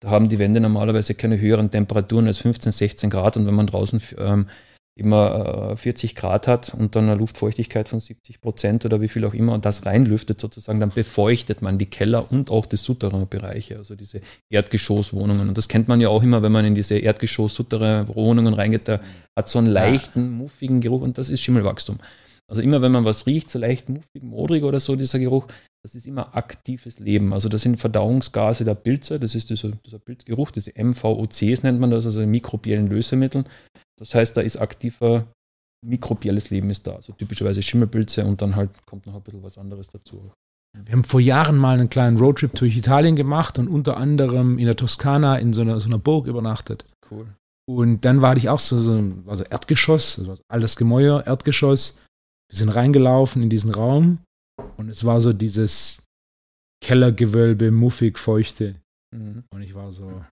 [0.00, 3.36] Da haben die Wände normalerweise keine höheren Temperaturen als 15, 16 Grad.
[3.36, 4.46] Und wenn man draußen ähm,
[4.94, 9.32] immer 40 Grad hat und dann eine Luftfeuchtigkeit von 70 Prozent oder wie viel auch
[9.32, 13.94] immer und das reinlüftet sozusagen, dann befeuchtet man die Keller und auch die Souterrain-Bereiche, also
[13.94, 15.48] diese Erdgeschosswohnungen.
[15.48, 19.00] Und das kennt man ja auch immer, wenn man in diese Erdgeschoss-Souterrain-Wohnungen reingeht, da
[19.36, 21.98] hat so einen leichten, muffigen Geruch und das ist Schimmelwachstum.
[22.52, 25.46] Also immer wenn man was riecht, so leicht muffig, modrig oder so, dieser Geruch,
[25.82, 27.32] das ist immer aktives Leben.
[27.32, 31.90] Also das sind Verdauungsgase der Pilze, das ist dieser, dieser Pilzgeruch, diese MVOCs nennt man
[31.90, 33.44] das, also mikrobiellen Lösemittel.
[34.02, 35.26] Das heißt, da ist aktiver
[35.84, 36.96] mikrobielles Leben ist da.
[36.96, 40.32] Also typischerweise Schimmelpilze und dann halt kommt noch ein bisschen was anderes dazu.
[40.76, 44.64] Wir haben vor Jahren mal einen kleinen Roadtrip durch Italien gemacht und unter anderem in
[44.64, 46.84] der Toskana in so einer, so einer Burg übernachtet.
[47.10, 47.26] Cool.
[47.68, 52.00] Und dann war ich auch so, so also Erdgeschoss, also alles Gemäuer, Erdgeschoss.
[52.50, 54.18] Wir sind reingelaufen in diesen Raum
[54.76, 56.02] und es war so dieses
[56.82, 58.80] Kellergewölbe, muffig, feuchte.
[59.14, 59.44] Mhm.
[59.52, 60.24] Und ich war so,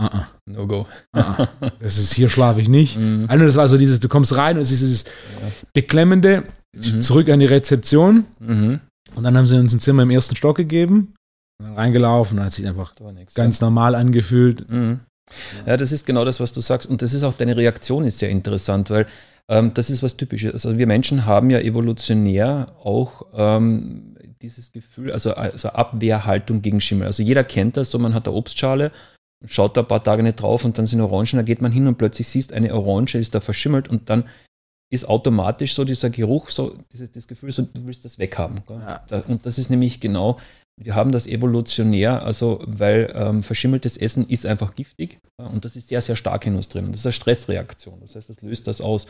[0.00, 0.24] Uh -uh.
[0.46, 0.86] No go.
[1.14, 1.46] Uh
[1.80, 2.98] das ist hier schlafe ich nicht.
[2.98, 3.26] Mhm.
[3.28, 5.04] Also das war so dieses, du kommst rein und es ist dieses
[5.74, 7.02] beklemmende, mhm.
[7.02, 8.24] zurück an die Rezeption.
[8.38, 8.80] Mhm.
[9.14, 11.14] Und dann haben sie uns ein Zimmer im ersten Stock gegeben.
[11.62, 13.66] Dann reingelaufen und hat sich einfach nix, ganz ja.
[13.66, 14.70] normal angefühlt.
[14.70, 15.00] Mhm.
[15.66, 16.88] Ja, das ist genau das, was du sagst.
[16.88, 19.06] Und das ist auch deine Reaktion ist sehr interessant, weil
[19.48, 20.52] ähm, das ist was Typisches.
[20.52, 27.06] Also wir Menschen haben ja evolutionär auch ähm, dieses Gefühl, also, also Abwehrhaltung gegen Schimmel.
[27.06, 28.90] Also jeder kennt das, so man hat eine Obstschale
[29.46, 31.86] schaut da ein paar Tage nicht drauf und dann sind Orangen, da geht man hin
[31.86, 34.24] und plötzlich siehst, eine Orange ist da verschimmelt und dann
[34.92, 38.60] ist automatisch so dieser Geruch, so dieses, das Gefühl, so, du willst das weghaben.
[38.68, 39.04] Ja.
[39.28, 40.38] Und das ist nämlich genau,
[40.76, 45.88] wir haben das evolutionär, also weil ähm, verschimmeltes Essen ist einfach giftig und das ist
[45.88, 46.88] sehr, sehr stark in uns drin.
[46.90, 48.00] Das ist eine Stressreaktion.
[48.00, 49.06] Das heißt, das löst das aus.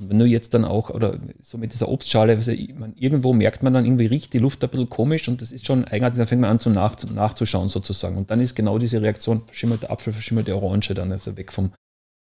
[0.00, 3.62] Und wenn du jetzt dann auch, oder so mit dieser Obstschale, also man, irgendwo merkt
[3.62, 6.26] man dann irgendwie, riecht die Luft ein bisschen komisch und das ist schon eigenartig, dann
[6.26, 8.16] fängt man an zu nach, nachzuschauen sozusagen.
[8.16, 11.72] Und dann ist genau diese Reaktion, verschimmelte Apfel, verschimmelte Orange dann, also weg vom,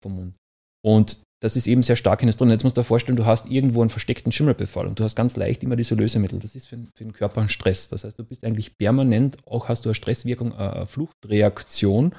[0.04, 0.36] vom Mund.
[0.86, 2.50] Und das ist eben sehr stark in es drin.
[2.50, 5.36] Jetzt musst du dir vorstellen, du hast irgendwo einen versteckten Schimmelbefall und du hast ganz
[5.36, 6.40] leicht immer diese Lösemittel.
[6.40, 7.90] Das ist für, für den Körper ein Stress.
[7.90, 12.14] Das heißt, du bist eigentlich permanent, auch hast du eine Stresswirkung, eine Fluchtreaktion.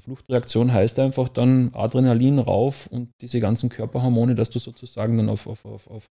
[0.00, 5.46] Fluchtreaktion heißt einfach dann Adrenalin rauf und diese ganzen Körperhormone, dass du sozusagen dann auf,
[5.46, 6.06] auf, auf, auf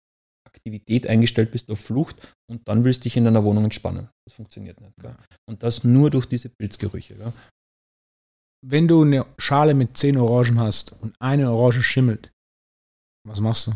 [0.48, 4.10] Aktivität eingestellt bist, auf Flucht und dann willst du dich in deiner Wohnung entspannen.
[4.26, 4.96] Das funktioniert nicht.
[5.02, 5.16] Gell?
[5.48, 7.16] Und das nur durch diese Pilzgerüche.
[7.16, 7.34] Gell?
[8.66, 12.32] Wenn du eine Schale mit zehn Orangen hast und eine Orange schimmelt,
[13.28, 13.72] was machst du?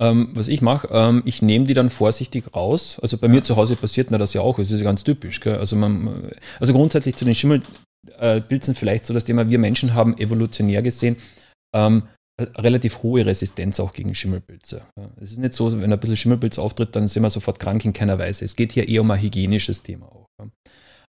[0.00, 3.00] Ähm, was ich mache, ähm, ich nehme die dann vorsichtig raus.
[3.00, 3.32] Also bei ja.
[3.32, 4.56] mir zu Hause passiert mir das ja auch.
[4.56, 5.40] Das ist ja ganz typisch.
[5.40, 5.56] Gell?
[5.56, 6.30] Also, man,
[6.60, 7.87] also grundsätzlich zu den Schimmelpilzen
[8.18, 8.40] äh,
[8.74, 11.16] vielleicht so das Thema, wir Menschen haben evolutionär gesehen
[11.74, 12.04] ähm,
[12.56, 14.82] relativ hohe Resistenz auch gegen Schimmelpilze.
[15.20, 17.92] Es ist nicht so, wenn ein bisschen Schimmelpilz auftritt, dann sind wir sofort krank in
[17.92, 18.44] keiner Weise.
[18.44, 20.26] Es geht hier eher um ein hygienisches Thema auch.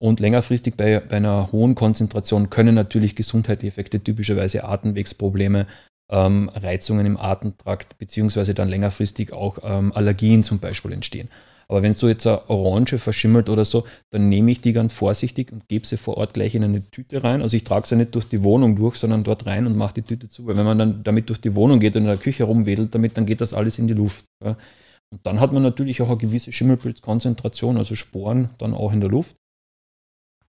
[0.00, 5.66] Und längerfristig bei, bei einer hohen Konzentration können natürlich gesundheitliche Effekte, typischerweise Atemwegsprobleme,
[6.10, 11.28] ähm, Reizungen im Atemtrakt, beziehungsweise dann längerfristig auch ähm, Allergien zum Beispiel entstehen.
[11.70, 15.52] Aber wenn so jetzt eine Orange verschimmelt oder so, dann nehme ich die ganz vorsichtig
[15.52, 17.42] und gebe sie vor Ort gleich in eine Tüte rein.
[17.42, 20.02] Also ich trage sie nicht durch die Wohnung durch, sondern dort rein und mache die
[20.02, 20.46] Tüte zu.
[20.46, 23.18] Weil wenn man dann damit durch die Wohnung geht und in der Küche rumwedelt, damit,
[23.18, 24.24] dann geht das alles in die Luft.
[24.42, 24.56] Ja.
[25.10, 29.10] Und dann hat man natürlich auch eine gewisse Schimmelpilzkonzentration, also Sporen dann auch in der
[29.10, 29.36] Luft.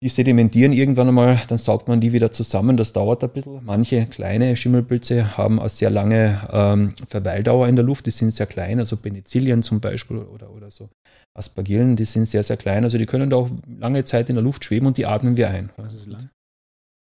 [0.02, 2.78] Die sedimentieren irgendwann einmal, dann saugt man die wieder zusammen.
[2.78, 3.60] Das dauert ein bisschen.
[3.66, 8.06] Manche kleine Schimmelpilze haben eine sehr lange ähm, Verweildauer in der Luft.
[8.06, 10.90] Die sind sehr klein, also Penicillien zum Beispiel oder, oder so
[11.38, 12.86] Aspergillen, die sind sehr, sehr klein.
[12.86, 15.50] Also die können da auch lange Zeit in der Luft schweben und die atmen wir
[15.50, 15.70] ein.
[15.76, 16.30] Was ist lang?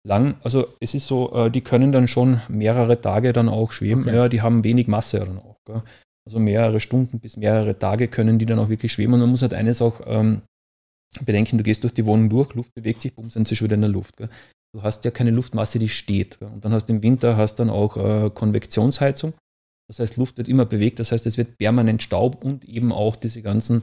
[0.07, 4.03] Lang, also es ist so, äh, die können dann schon mehrere Tage dann auch schweben.
[4.05, 4.17] Okay.
[4.17, 5.57] Ja, die haben wenig Masse dann auch.
[5.67, 5.83] Gell?
[6.27, 9.13] Also mehrere Stunden bis mehrere Tage können die dann auch wirklich schweben.
[9.15, 10.43] Und man muss halt eines auch ähm,
[11.25, 13.75] bedenken, du gehst durch die Wohnung durch, Luft bewegt sich, bumm, sind sie schon wieder
[13.75, 14.17] in der Luft.
[14.17, 14.29] Gell?
[14.73, 16.39] Du hast ja keine Luftmasse, die steht.
[16.39, 16.49] Gell?
[16.49, 19.35] Und dann hast du im Winter hast dann auch äh, Konvektionsheizung.
[19.89, 23.17] Das heißt, Luft wird immer bewegt, das heißt, es wird permanent Staub und eben auch
[23.17, 23.83] diese ganzen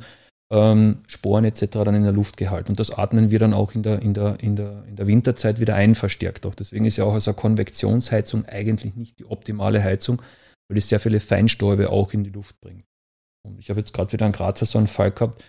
[0.50, 1.66] ähm, Sporen etc.
[1.72, 2.70] dann in der Luft gehalten.
[2.70, 5.60] Und das atmen wir dann auch in der, in der, in der, in der Winterzeit
[5.60, 6.56] wieder ein, verstärkt auch.
[6.56, 10.22] Deswegen ist ja auch also eine Konvektionsheizung eigentlich nicht die optimale Heizung,
[10.70, 12.86] weil es sehr viele Feinstäube auch in die Luft bringt.
[13.46, 15.44] Und ich habe jetzt gerade wieder einen Grazer so einen Fall gehabt,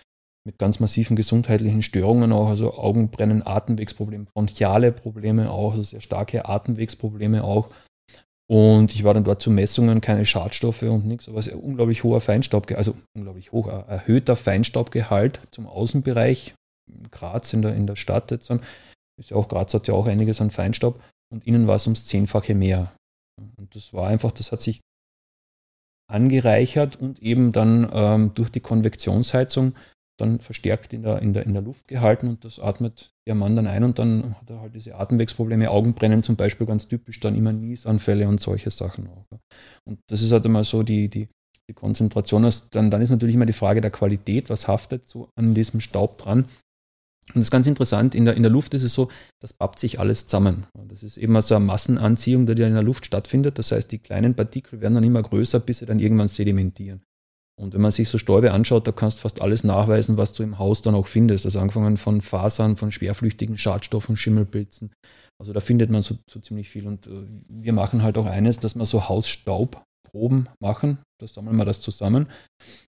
[0.45, 6.45] mit ganz massiven gesundheitlichen Störungen auch, also Augenbrennen, Atemwegsprobleme, bronchiale Probleme auch, also sehr starke
[6.45, 7.69] Atemwegsprobleme auch.
[8.51, 12.19] Und ich war dann dort zu Messungen, keine Schadstoffe und nichts, aber sehr unglaublich hoher
[12.19, 16.55] Feinstaubgehalt, also unglaublich hoch, erhöhter Feinstaubgehalt zum Außenbereich,
[17.11, 18.61] Graz in der, in der Stadt jetzt dann,
[19.19, 20.99] ist ja auch, Graz hat ja auch einiges an Feinstaub
[21.31, 22.91] und innen war es ums Zehnfache mehr.
[23.57, 24.81] Und das war einfach, das hat sich
[26.09, 29.75] angereichert und eben dann ähm, durch die Konvektionsheizung
[30.19, 33.55] dann verstärkt in der, in, der, in der Luft gehalten und das atmet der Mann
[33.55, 37.35] dann ein und dann hat er halt diese Atemwegsprobleme, Augenbrennen zum Beispiel ganz typisch, dann
[37.35, 39.25] immer Niesanfälle und solche Sachen auch.
[39.85, 41.27] Und das ist halt immer so die, die,
[41.69, 42.49] die Konzentration.
[42.71, 46.17] Dann, dann ist natürlich immer die Frage der Qualität, was haftet so an diesem Staub
[46.17, 46.45] dran.
[47.29, 49.77] Und das ist ganz interessant, in der, in der Luft ist es so, das pappt
[49.77, 50.65] sich alles zusammen.
[50.87, 53.59] Das ist eben so eine Massenanziehung, die in der Luft stattfindet.
[53.59, 57.03] Das heißt, die kleinen Partikel werden dann immer größer, bis sie dann irgendwann sedimentieren.
[57.59, 60.43] Und wenn man sich so Stäube anschaut, da kannst du fast alles nachweisen, was du
[60.43, 61.45] im Haus dann auch findest.
[61.45, 64.93] Also angefangen von Fasern, von schwerflüchtigen Schadstoffen, Schimmelpilzen.
[65.37, 66.87] Also da findet man so, so ziemlich viel.
[66.87, 70.99] Und äh, wir machen halt auch eines, dass wir so Hausstaubproben machen.
[71.19, 72.27] Da sammeln wir das zusammen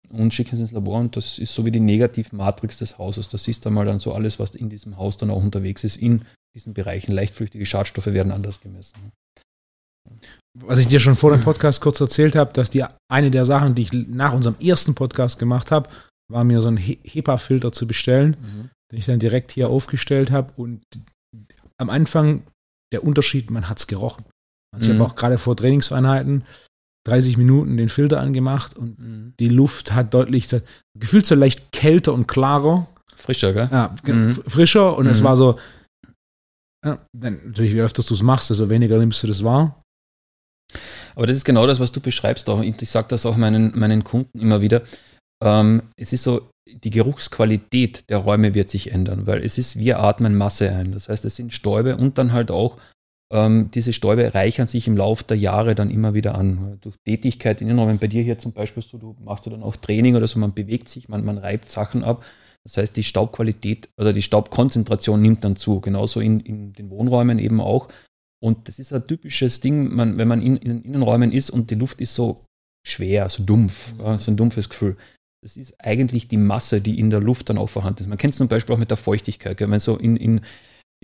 [0.10, 1.00] und schicken es ins Labor.
[1.02, 3.28] Und das ist so wie die Negativmatrix des Hauses.
[3.28, 5.98] Da siehst du mal dann so alles, was in diesem Haus dann auch unterwegs ist,
[5.98, 6.24] in
[6.56, 7.12] diesen Bereichen.
[7.12, 9.12] Leichtflüchtige Schadstoffe werden anders gemessen
[10.60, 13.76] was ich dir schon vor dem Podcast kurz erzählt habe, dass die eine der Sachen,
[13.76, 15.90] die ich nach unserem ersten Podcast gemacht habe,
[16.32, 18.70] war mir so einen HEPA-Filter zu bestellen, mhm.
[18.92, 20.52] den ich dann direkt hier aufgestellt habe.
[20.56, 20.84] Und
[21.78, 22.44] am Anfang
[22.94, 24.26] der Unterschied, man hat es gerochen.
[24.74, 24.96] Also mhm.
[24.96, 26.44] Ich habe auch gerade vor Trainingseinheiten
[27.08, 29.34] 30 Minuten den Filter angemacht und mhm.
[29.40, 30.48] die Luft hat deutlich,
[30.98, 32.88] gefühlt so leicht kälter und klarer.
[33.16, 33.70] Frischer, gell?
[33.72, 34.34] Ja, mhm.
[34.34, 35.24] frischer und es mhm.
[35.26, 35.60] war so,
[36.86, 39.81] ja, natürlich, wie öfters du es machst, desto weniger nimmst du das wahr.
[41.16, 42.62] Aber das ist genau das, was du beschreibst auch.
[42.62, 44.82] Ich sage das auch meinen, meinen Kunden immer wieder.
[45.44, 50.00] Ähm, es ist so, die Geruchsqualität der Räume wird sich ändern, weil es ist, wir
[50.00, 50.92] atmen Masse ein.
[50.92, 52.78] Das heißt, es sind Stäube und dann halt auch
[53.32, 56.78] ähm, diese Stäube reichern sich im Laufe der Jahre dann immer wieder an.
[56.82, 59.76] Durch Tätigkeit in Innenräumen, bei dir hier zum Beispiel, so, du machst du dann auch
[59.78, 62.24] Training oder so, man bewegt sich, man, man reibt Sachen ab.
[62.64, 67.40] Das heißt, die Staubqualität oder die Staubkonzentration nimmt dann zu, genauso in, in den Wohnräumen
[67.40, 67.88] eben auch.
[68.44, 71.76] Und das ist ein typisches Ding, man, wenn man in, in Innenräumen ist und die
[71.76, 72.46] Luft ist so
[72.86, 74.18] schwer, so dumpf, mhm.
[74.18, 74.98] so ein dumpfes Gefühl.
[75.44, 78.10] Das ist eigentlich die Masse, die in der Luft dann auch vorhanden ist.
[78.10, 79.58] Man kennt es zum Beispiel auch mit der Feuchtigkeit.
[79.58, 79.70] Gell?
[79.70, 80.42] Wenn so in, in,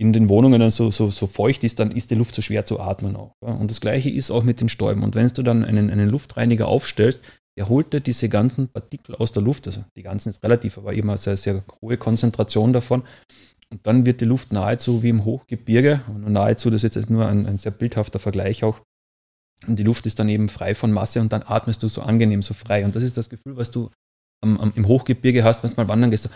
[0.00, 2.64] in den Wohnungen dann so, so, so feucht ist, dann ist die Luft so schwer
[2.64, 3.32] zu atmen auch.
[3.44, 3.52] Ja?
[3.52, 5.02] Und das gleiche ist auch mit den Stäuben.
[5.02, 7.20] Und wenn du dann einen, einen Luftreiniger aufstellst,
[7.58, 10.92] der holt dir diese ganzen Partikel aus der Luft, also die ganzen ist relativ, aber
[10.92, 13.02] immer sehr, sehr hohe Konzentration davon.
[13.70, 17.26] Und dann wird die Luft nahezu wie im Hochgebirge, und nahezu, das ist jetzt nur
[17.26, 18.80] ein, ein sehr bildhafter Vergleich auch,
[19.66, 22.42] und die Luft ist dann eben frei von Masse und dann atmest du so angenehm,
[22.42, 22.84] so frei.
[22.84, 23.90] Und das ist das Gefühl, was du
[24.40, 26.24] am, am, im Hochgebirge hast, wenn du mal wandern gehst.
[26.24, 26.30] So,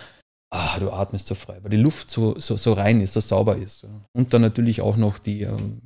[0.52, 3.56] ah, du atmest so frei, weil die Luft so, so, so rein ist, so sauber
[3.56, 3.86] ist.
[4.12, 5.82] Und dann natürlich auch noch die ähm,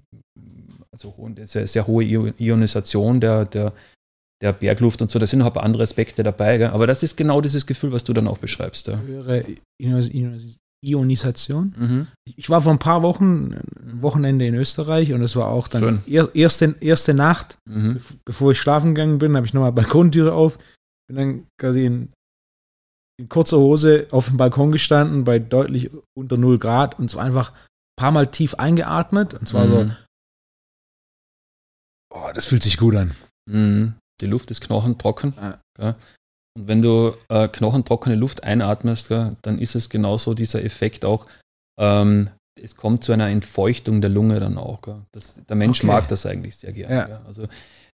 [0.91, 2.05] also sehr, sehr hohe
[2.39, 3.75] Ionisation der, der,
[4.43, 5.19] der Bergluft und so.
[5.19, 6.57] Da sind noch ein paar andere Aspekte dabei.
[6.57, 6.69] Gell?
[6.69, 8.87] Aber das ist genau dieses Gefühl, was du dann auch beschreibst.
[8.87, 8.99] Ja.
[9.01, 9.45] Höhere
[10.87, 11.75] Ionisation.
[11.77, 12.07] Mhm.
[12.37, 13.57] Ich war vor ein paar Wochen,
[14.01, 18.01] Wochenende in Österreich und es war auch dann er, erste, erste Nacht, mhm.
[18.25, 20.59] bevor ich schlafen gegangen bin, habe ich nochmal Balkontüre auf,
[21.09, 22.13] bin dann quasi in,
[23.19, 27.53] in, kurzer Hose auf dem Balkon gestanden bei deutlich unter 0 Grad und zwar einfach
[27.53, 29.71] ein paar Mal tief eingeatmet und zwar mhm.
[29.71, 29.91] so,
[32.15, 33.13] oh, das fühlt sich gut an.
[33.49, 33.95] Mhm.
[34.21, 35.35] Die Luft ist knochentrocken.
[35.79, 35.97] Ja.
[36.57, 41.27] Und wenn du äh, knochentrockene Luft einatmest, ja, dann ist es genauso dieser Effekt auch.
[41.79, 44.81] Ähm, es kommt zu einer Entfeuchtung der Lunge dann auch.
[45.13, 45.87] Das, der Mensch okay.
[45.87, 47.11] mag das eigentlich sehr gerne.
[47.11, 47.21] Ja.
[47.27, 47.47] Also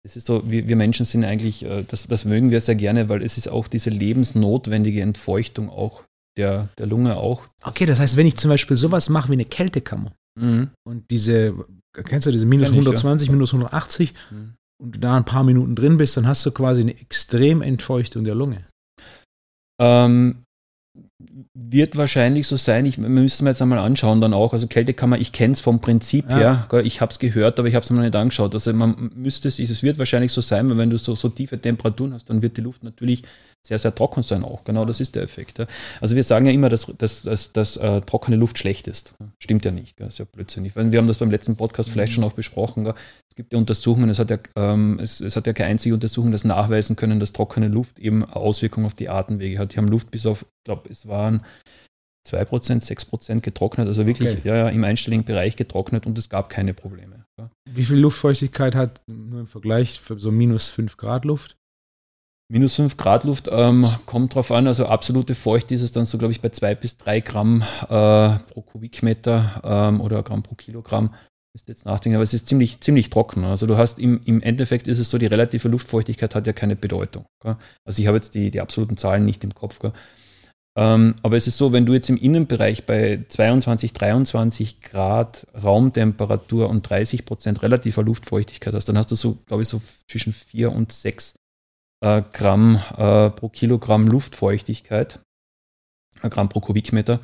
[0.04, 3.10] es ist so, wir, wir Menschen sind eigentlich, äh, das, das mögen wir sehr gerne,
[3.10, 6.04] weil es ist auch diese lebensnotwendige Entfeuchtung auch
[6.38, 7.41] der, der Lunge auch.
[7.63, 10.69] Okay, das heißt, wenn ich zum Beispiel sowas mache wie eine Kältekammer mhm.
[10.88, 11.56] und diese,
[11.93, 13.34] kennst du diese minus ich, 120, ja.
[13.34, 16.82] minus 180, mhm und du da ein paar Minuten drin bist, dann hast du quasi
[16.82, 18.65] eine extrem Entfeuchtung der Lunge.
[19.80, 20.44] Ähm,
[21.54, 22.86] wird wahrscheinlich so sein.
[22.86, 24.54] Ich müsste mir jetzt einmal anschauen dann auch.
[24.54, 26.67] Also Kältekammer, ich kenne es vom Prinzip ja.
[26.70, 26.84] her.
[26.84, 28.54] Ich habe es gehört, aber ich habe es mir noch nicht angeschaut.
[28.54, 31.62] Also man müsste es, es wird wahrscheinlich so sein, weil wenn du so, so tiefe
[31.62, 33.24] Temperaturen hast, dann wird die Luft natürlich
[33.67, 34.63] sehr, sehr trocken sein auch.
[34.63, 35.60] Genau das ist der Effekt.
[35.60, 35.67] Ja.
[36.00, 39.13] Also wir sagen ja immer, dass, dass, dass, dass äh, trockene Luft schlecht ist.
[39.38, 39.97] Stimmt ja nicht.
[39.97, 40.08] Gell?
[40.08, 40.76] Das ist ja blödsinnig.
[40.76, 41.93] Wir haben das beim letzten Podcast mhm.
[41.93, 42.84] vielleicht schon auch besprochen.
[42.86, 42.95] Gell?
[43.30, 46.32] Es gibt ja Untersuchungen, es hat ja, ähm, es, es, hat ja keine einzige Untersuchung,
[46.32, 49.74] das nachweisen können, dass trockene Luft eben Auswirkungen auf die Atemwege hat.
[49.74, 51.41] Die haben Luft bis auf, ich glaube, es waren
[52.28, 54.41] 2%, 6% getrocknet, also wirklich okay.
[54.43, 57.26] ja, ja, im einstelligen Bereich getrocknet und es gab keine Probleme.
[57.69, 61.58] Wie viel Luftfeuchtigkeit hat nur im Vergleich für so minus 5 Grad Luft?
[62.51, 66.17] Minus 5 Grad Luft ähm, kommt drauf an, also absolute Feucht ist es dann so,
[66.17, 71.13] glaube ich, bei 2 bis 3 Gramm äh, pro Kubikmeter ähm, oder Gramm pro Kilogramm.
[71.53, 73.45] Ist jetzt nachdenken, aber es ist ziemlich, ziemlich trocken.
[73.45, 76.75] Also du hast im, im Endeffekt ist es so, die relative Luftfeuchtigkeit hat ja keine
[76.75, 77.25] Bedeutung.
[77.41, 77.55] Gell?
[77.85, 79.79] Also ich habe jetzt die, die absoluten Zahlen nicht im Kopf.
[79.79, 79.93] Gell?
[80.77, 86.69] Ähm, aber es ist so, wenn du jetzt im Innenbereich bei 22, 23 Grad Raumtemperatur
[86.69, 90.73] und 30 Prozent relativer Luftfeuchtigkeit hast, dann hast du so, glaube ich, so zwischen 4
[90.73, 91.35] und 6
[92.01, 95.19] äh, Gramm äh, pro Kilogramm Luftfeuchtigkeit,
[96.21, 97.19] äh, Gramm pro Kubikmeter.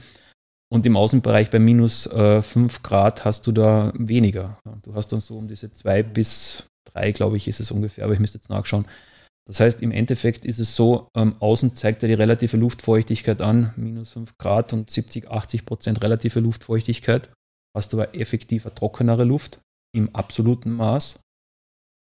[0.69, 4.59] Und im Außenbereich bei minus äh, 5 Grad hast du da weniger.
[4.83, 8.13] Du hast dann so um diese 2 bis 3, glaube ich, ist es ungefähr, aber
[8.13, 8.85] ich müsste jetzt nachschauen.
[9.47, 13.73] Das heißt, im Endeffekt ist es so, ähm, außen zeigt er die relative Luftfeuchtigkeit an,
[13.77, 17.29] minus 5 Grad und 70, 80 Prozent relative Luftfeuchtigkeit.
[17.73, 19.61] Hast aber effektiver trockenere Luft
[19.95, 21.21] im absoluten Maß.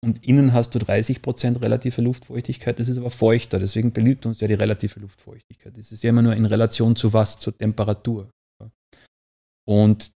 [0.04, 4.42] Und innen hast du 30 Prozent relative Luftfeuchtigkeit, das ist aber feuchter, deswegen beliebt uns
[4.42, 5.78] ja die relative Luftfeuchtigkeit.
[5.78, 7.39] Das ist ja immer nur in Relation zu was?
[7.39, 8.30] Zur Temperatur.
[9.66, 10.12] Und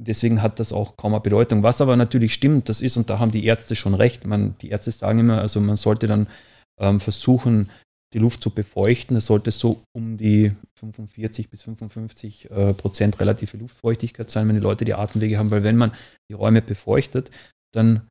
[0.00, 1.64] deswegen hat das auch kaum eine Bedeutung.
[1.64, 4.68] Was aber natürlich stimmt, das ist, und da haben die Ärzte schon recht, man, die
[4.68, 6.28] Ärzte sagen immer, also man sollte dann
[6.78, 7.68] ähm, versuchen,
[8.12, 9.16] die Luft zu befeuchten.
[9.16, 14.62] Es sollte so um die 45 bis 55 äh, Prozent relative Luftfeuchtigkeit sein, wenn die
[14.62, 15.90] Leute die Atemwege haben, weil wenn man
[16.30, 17.32] die Räume befeuchtet,
[17.74, 18.06] dann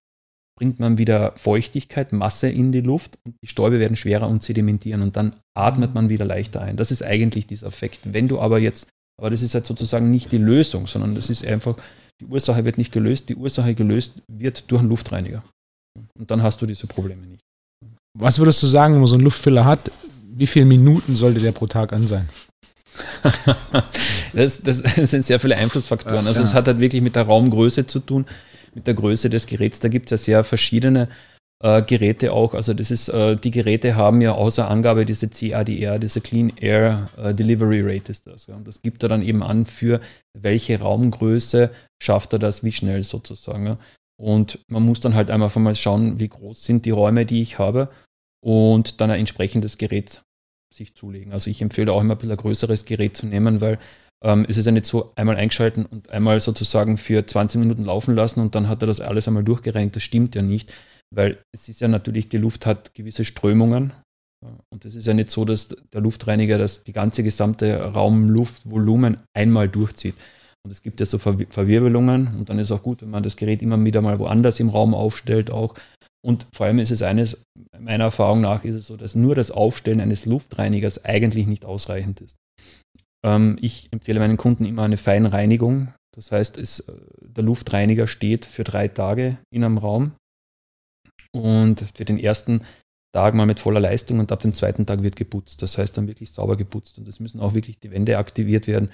[0.57, 5.01] bringt man wieder Feuchtigkeit, Masse in die Luft und die Stäube werden schwerer und sedimentieren
[5.01, 6.77] und dann atmet man wieder leichter ein.
[6.77, 8.13] Das ist eigentlich dieser Effekt.
[8.13, 8.87] Wenn du aber jetzt,
[9.19, 11.75] aber das ist halt sozusagen nicht die Lösung, sondern das ist einfach,
[12.19, 15.43] die Ursache wird nicht gelöst, die Ursache gelöst wird durch einen Luftreiniger.
[16.17, 17.43] Und dann hast du diese Probleme nicht.
[18.17, 19.91] Was würdest du sagen, wenn man so einen Luftfiller hat,
[20.33, 22.29] wie viele Minuten sollte der pro Tag an sein?
[24.33, 24.77] das, das,
[25.09, 26.27] sind sehr viele Einflussfaktoren.
[26.27, 28.25] Also es hat halt wirklich mit der Raumgröße zu tun,
[28.73, 29.79] mit der Größe des Geräts.
[29.79, 31.09] Da gibt es ja sehr verschiedene
[31.61, 32.53] äh, Geräte auch.
[32.53, 37.09] Also das ist, äh, die Geräte haben ja außer Angabe diese CADR, diese Clean Air
[37.17, 38.47] äh, Delivery Rate ist das.
[38.47, 38.55] Ja.
[38.55, 40.01] Und das gibt er dann eben an, für
[40.33, 43.65] welche Raumgröße schafft er das, wie schnell sozusagen.
[43.67, 43.77] Ja.
[44.19, 47.59] Und man muss dann halt einfach mal schauen, wie groß sind die Räume, die ich
[47.59, 47.89] habe
[48.43, 50.21] und dann ein entsprechendes Gerät
[50.73, 51.33] sich zulegen.
[51.33, 53.77] Also ich empfehle auch immer ein bisschen ein größeres Gerät zu nehmen, weil
[54.23, 58.15] ähm, es ist ja nicht so einmal eingeschalten und einmal sozusagen für 20 Minuten laufen
[58.15, 59.95] lassen und dann hat er das alles einmal durchgereinigt.
[59.95, 60.73] Das stimmt ja nicht,
[61.13, 63.93] weil es ist ja natürlich, die Luft hat gewisse Strömungen
[64.71, 69.69] und es ist ja nicht so, dass der Luftreiniger das die ganze gesamte Raumluftvolumen einmal
[69.69, 70.15] durchzieht.
[70.63, 73.63] Und es gibt ja so Verwirbelungen und dann ist auch gut, wenn man das Gerät
[73.63, 75.75] immer wieder mal woanders im Raum aufstellt auch.
[76.23, 77.43] Und vor allem ist es eines,
[77.79, 82.21] meiner Erfahrung nach, ist es so, dass nur das Aufstellen eines Luftreinigers eigentlich nicht ausreichend
[82.21, 82.37] ist.
[83.25, 85.93] Ähm, ich empfehle meinen Kunden immer eine Feinreinigung.
[86.15, 90.13] Das heißt, es, äh, der Luftreiniger steht für drei Tage in einem Raum
[91.33, 92.61] und für den ersten
[93.13, 95.61] Tag mal mit voller Leistung und ab dem zweiten Tag wird geputzt.
[95.61, 98.89] Das heißt dann wirklich sauber geputzt und es müssen auch wirklich die Wände aktiviert werden,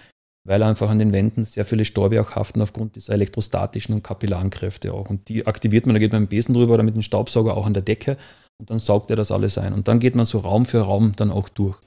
[0.47, 4.49] weil einfach an den Wänden sehr viele Stäube auch haften aufgrund dieser elektrostatischen und kapillaren
[4.49, 5.09] Kräfte auch.
[5.09, 7.55] Und die aktiviert man, da geht man mit dem Besen drüber oder mit dem Staubsauger
[7.55, 8.17] auch an der Decke
[8.59, 9.73] und dann saugt er das alles ein.
[9.73, 11.77] Und dann geht man so Raum für Raum dann auch durch.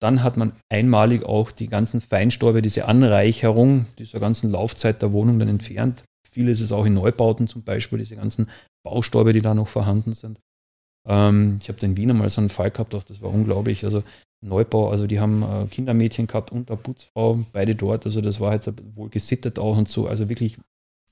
[0.00, 5.38] Dann hat man einmalig auch die ganzen Feinstäube, diese Anreicherung dieser ganzen Laufzeit der Wohnung
[5.38, 6.04] dann entfernt.
[6.28, 8.48] Viel ist es auch in Neubauten zum Beispiel, diese ganzen
[8.84, 10.40] Baustäube, die da noch vorhanden sind.
[11.06, 13.84] Ähm, ich habe in Wien mal so einen Fall gehabt, auch das war unglaublich.
[13.84, 14.02] Also
[14.44, 18.04] Neubau, also die haben äh, Kindermädchen gehabt und eine Putzfrau, beide dort.
[18.04, 20.06] Also das war jetzt wohl gesittet auch und so.
[20.06, 20.58] Also wirklich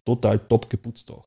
[0.05, 1.25] total top geputzt auch.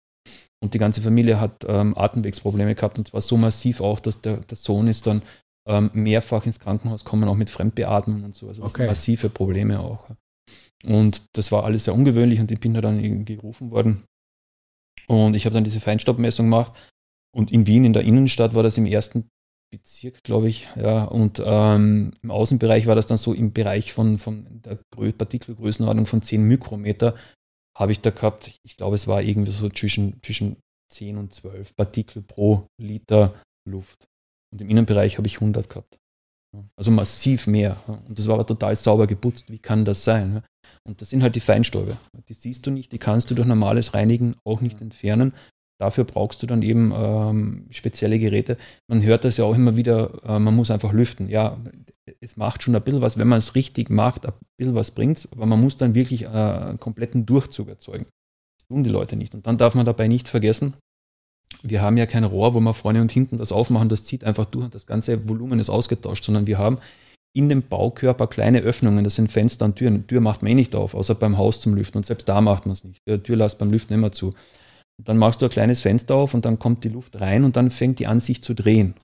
[0.61, 4.37] Und die ganze Familie hat ähm, Atemwegsprobleme gehabt und zwar so massiv auch, dass der,
[4.37, 5.21] der Sohn ist dann
[5.67, 8.47] ähm, mehrfach ins Krankenhaus gekommen, auch mit Fremdbeatmung und so.
[8.47, 8.87] Also okay.
[8.87, 10.09] massive Probleme auch.
[10.83, 14.03] Und das war alles sehr ungewöhnlich und ich bin da dann gerufen worden.
[15.07, 16.73] Und ich habe dann diese Feinstaubmessung gemacht.
[17.35, 19.27] Und in Wien, in der Innenstadt, war das im ersten
[19.71, 20.67] Bezirk, glaube ich.
[20.75, 26.05] Ja, und ähm, im Außenbereich war das dann so im Bereich von, von der Partikelgrößenordnung
[26.05, 27.15] von 10 Mikrometer
[27.77, 28.57] habe ich da gehabt.
[28.63, 30.57] Ich glaube, es war irgendwie so zwischen, zwischen
[30.91, 33.35] 10 und 12 Partikel pro Liter
[33.67, 34.07] Luft.
[34.55, 35.99] Und im Innenbereich habe ich 100 gehabt.
[36.77, 37.75] Also massiv mehr.
[38.07, 39.51] Und das war aber total sauber geputzt.
[39.51, 40.43] Wie kann das sein?
[40.85, 41.97] Und das sind halt die Feinstäube.
[42.29, 45.33] Die siehst du nicht, die kannst du durch normales Reinigen auch nicht entfernen.
[45.77, 48.57] Dafür brauchst du dann eben ähm, spezielle Geräte.
[48.87, 51.27] Man hört das ja auch immer wieder, äh, man muss einfach lüften.
[51.27, 51.59] Ja,
[52.21, 55.17] es macht schon ein bisschen was, wenn man es richtig macht, ein bisschen was bringt
[55.17, 58.05] es, aber man muss dann wirklich äh, einen kompletten Durchzug erzeugen.
[58.57, 59.35] Das tun die Leute nicht.
[59.35, 60.75] Und dann darf man dabei nicht vergessen,
[61.63, 64.45] wir haben ja kein Rohr, wo wir vorne und hinten das aufmachen, das zieht einfach
[64.45, 66.77] durch und das ganze Volumen ist ausgetauscht, sondern wir haben
[67.35, 70.07] in dem Baukörper kleine Öffnungen, das sind Fenster und Türen.
[70.07, 72.65] Tür macht man eh nicht auf, außer beim Haus zum Lüften und selbst da macht
[72.65, 73.01] man es nicht.
[73.07, 74.31] Die Tür lässt beim Lüften immer zu.
[75.03, 77.71] Dann machst du ein kleines Fenster auf und dann kommt die Luft rein und dann
[77.71, 78.95] fängt die an sich zu drehen.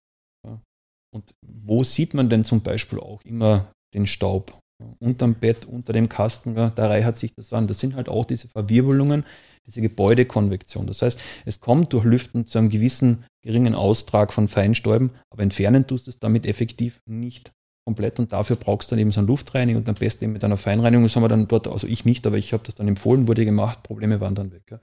[1.14, 4.58] Und wo sieht man denn zum Beispiel auch immer den Staub?
[5.00, 7.68] Unterm Bett, unter dem Kasten, da reichert sich das an.
[7.68, 9.26] Das sind halt auch diese Verwirbelungen,
[9.66, 10.88] diese Gebäudekonvektion.
[10.88, 15.88] Das heißt, es kommt durch Lüften zu einem gewissen geringen Austrag von Feinstäuben, aber entfernen
[15.88, 17.52] tust du es damit effektiv nicht
[17.86, 20.44] komplett und dafür brauchst du dann eben so eine Luftreinigung und am besten eben mit
[20.44, 21.04] einer Feinreinigung.
[21.04, 23.44] Das haben wir dann dort, also ich nicht, aber ich habe das dann empfohlen, wurde
[23.44, 24.80] gemacht, Probleme waren dann weg.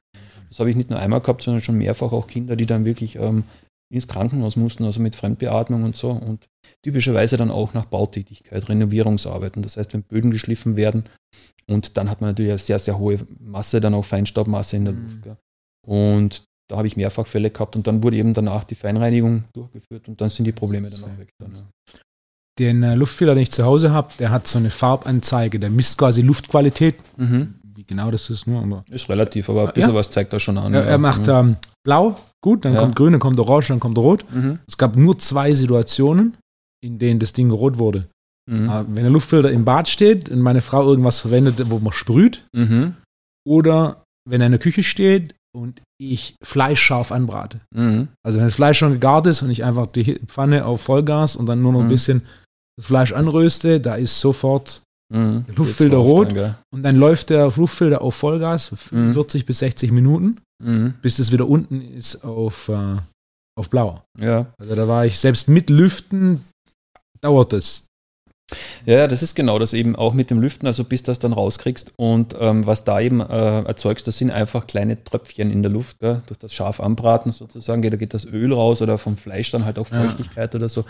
[0.48, 3.16] Das habe ich nicht nur einmal gehabt, sondern schon mehrfach auch Kinder, die dann wirklich
[3.16, 3.44] ähm,
[3.90, 6.48] ins Krankenhaus mussten, also mit Fremdbeatmung und so und
[6.84, 9.62] typischerweise dann auch nach Bautätigkeit, Renovierungsarbeiten.
[9.62, 11.04] Das heißt, wenn Böden geschliffen werden
[11.66, 14.94] und dann hat man natürlich eine sehr, sehr hohe Masse, dann auch Feinstaubmasse in der
[14.94, 15.02] mhm.
[15.04, 15.26] Luft.
[15.26, 15.36] Ja.
[15.86, 20.06] Und da habe ich mehrfach Fälle gehabt und dann wurde eben danach die Feinreinigung durchgeführt
[20.08, 21.30] und dann sind die Probleme dann auch weg.
[21.38, 21.62] Dann, ja
[22.58, 25.58] den äh, Luftfilter, den ich zu Hause habe, der hat so eine Farbanzeige.
[25.58, 26.96] Der misst quasi Luftqualität.
[27.16, 27.54] Mhm.
[27.88, 28.62] Genau das ist, nur.
[28.62, 29.96] Aber ist relativ, aber ein bisschen ja.
[29.96, 30.74] was zeigt er schon an.
[30.74, 31.32] Ja, er macht mhm.
[31.32, 34.24] ähm, blau, gut, dann kommt grün, dann kommt orange, dann kommt rot.
[34.30, 34.58] Mhm.
[34.68, 36.36] Es gab nur zwei Situationen,
[36.84, 38.06] in denen das Ding rot wurde.
[38.48, 38.68] Mhm.
[38.68, 42.44] Äh, wenn der Luftfilter im Bad steht und meine Frau irgendwas verwendet, wo man sprüht,
[42.52, 42.94] mhm.
[43.46, 47.60] oder wenn er in der Küche steht und ich Fleisch scharf anbrate.
[47.74, 48.08] Mhm.
[48.22, 51.46] Also wenn das Fleisch schon gegart ist und ich einfach die Pfanne auf Vollgas und
[51.46, 52.22] dann nur noch ein bisschen
[52.76, 55.44] das Fleisch anröste, da ist sofort mhm.
[55.54, 59.12] Luftfilter rot dann, und dann läuft der Luftfilter auf Vollgas für mhm.
[59.14, 60.94] 40 bis 60 Minuten, mhm.
[61.02, 62.96] bis es wieder unten ist auf, äh,
[63.56, 64.02] auf blau.
[64.18, 64.46] Ja.
[64.58, 66.44] Also da war ich selbst mit Lüften,
[67.20, 67.84] dauert es.
[68.86, 71.92] Ja, das ist genau das eben auch mit dem Lüften, also bis das dann rauskriegst.
[71.96, 75.98] Und ähm, was da eben äh, erzeugst, das sind einfach kleine Tröpfchen in der Luft,
[75.98, 76.22] gell?
[76.26, 79.78] durch das scharf anbraten sozusagen, da geht das Öl raus oder vom Fleisch dann halt
[79.78, 80.58] auch Feuchtigkeit ja.
[80.58, 80.86] oder so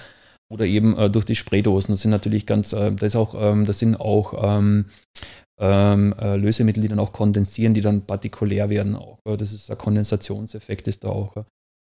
[0.51, 1.93] oder eben äh, durch die Spraydosen.
[1.93, 4.87] Das sind natürlich ganz, äh, das, auch, ähm, das sind auch ähm,
[5.61, 9.19] ähm, äh, Lösemittel, die dann auch kondensieren, die dann partikulär werden auch.
[9.25, 11.37] Das ist ein Kondensationseffekt ist da auch.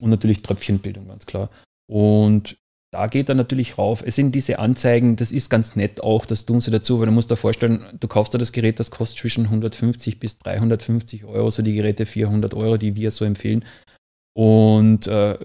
[0.01, 1.49] Und natürlich Tröpfchenbildung, ganz klar.
[1.89, 2.57] Und
[2.93, 4.01] da geht er natürlich rauf.
[4.05, 7.11] Es sind diese Anzeigen, das ist ganz nett auch, das tun sie dazu, weil du
[7.11, 11.49] musst dir vorstellen, du kaufst da das Gerät, das kostet zwischen 150 bis 350 Euro,
[11.51, 13.65] so die Geräte 400 Euro, die wir so empfehlen.
[14.37, 15.35] Und äh,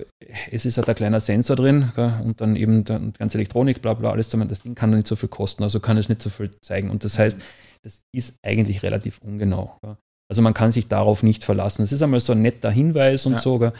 [0.50, 3.94] es ist halt ein kleiner Sensor drin gell, und dann eben die ganze Elektronik, bla
[3.94, 4.50] bla, alles zusammen.
[4.50, 6.90] Das Ding kann nicht so viel kosten, also kann es nicht so viel zeigen.
[6.90, 7.40] Und das heißt,
[7.80, 9.78] das ist eigentlich relativ ungenau.
[9.80, 9.96] Gell.
[10.30, 11.82] Also man kann sich darauf nicht verlassen.
[11.82, 13.38] Es ist einmal so ein netter Hinweis und ja.
[13.38, 13.58] so.
[13.58, 13.72] Gell.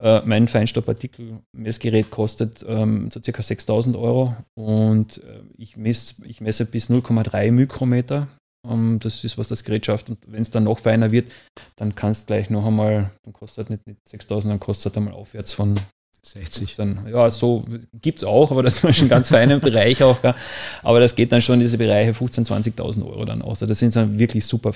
[0.00, 6.64] Äh, mein Feinstaubpartikel-Messgerät kostet ähm, so circa 6000 Euro und äh, ich, mess, ich messe
[6.64, 8.28] bis 0,3 Mikrometer
[8.62, 10.10] das ist, was das Gerät schafft.
[10.10, 11.32] Und wenn es dann noch feiner wird,
[11.76, 15.52] dann kannst du gleich noch einmal, dann kostet nicht, nicht 6000, dann kostet einmal aufwärts
[15.52, 15.74] von
[16.22, 16.76] 60.
[16.76, 17.64] Dann, ja, so
[18.00, 20.22] gibt es auch, aber das ist schon ganz feiner Bereich auch.
[20.22, 20.34] Ja.
[20.82, 23.62] Aber das geht dann schon in diese Bereiche 15.000, 20.000 Euro dann aus.
[23.62, 24.72] Also das sind dann wirklich super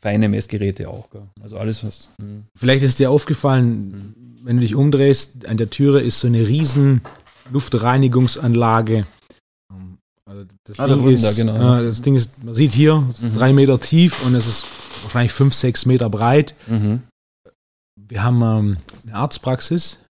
[0.00, 1.08] feine Messgeräte auch.
[1.10, 1.22] Gell.
[1.40, 2.10] Also alles, was.
[2.18, 2.42] Mh.
[2.56, 4.14] Vielleicht ist dir aufgefallen, mhm.
[4.42, 7.02] wenn du dich umdrehst, an der Türe ist so eine riesen
[7.50, 9.06] Luftreinigungsanlage
[10.32, 11.78] also das, ah, Ding ist, da, genau.
[11.78, 13.36] äh, das Ding ist, man sieht hier, mhm.
[13.36, 14.66] drei Meter tief und es ist
[15.02, 16.54] wahrscheinlich fünf, sechs Meter breit.
[16.66, 17.02] Mhm.
[18.00, 20.06] Wir haben ähm, eine Arztpraxis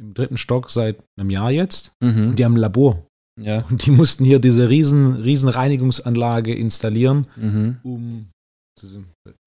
[0.00, 2.30] im dritten Stock seit einem Jahr jetzt mhm.
[2.30, 3.04] und die haben ein Labor.
[3.38, 3.64] Ja.
[3.70, 7.78] Und die mussten hier diese riesen, riesen Reinigungsanlage installieren, mhm.
[7.82, 8.30] um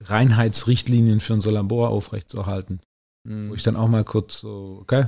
[0.03, 2.79] Reinheitsrichtlinien für unser Labor aufrechtzuerhalten.
[3.27, 3.49] Mhm.
[3.49, 5.07] Wo ich dann auch mal kurz so, okay,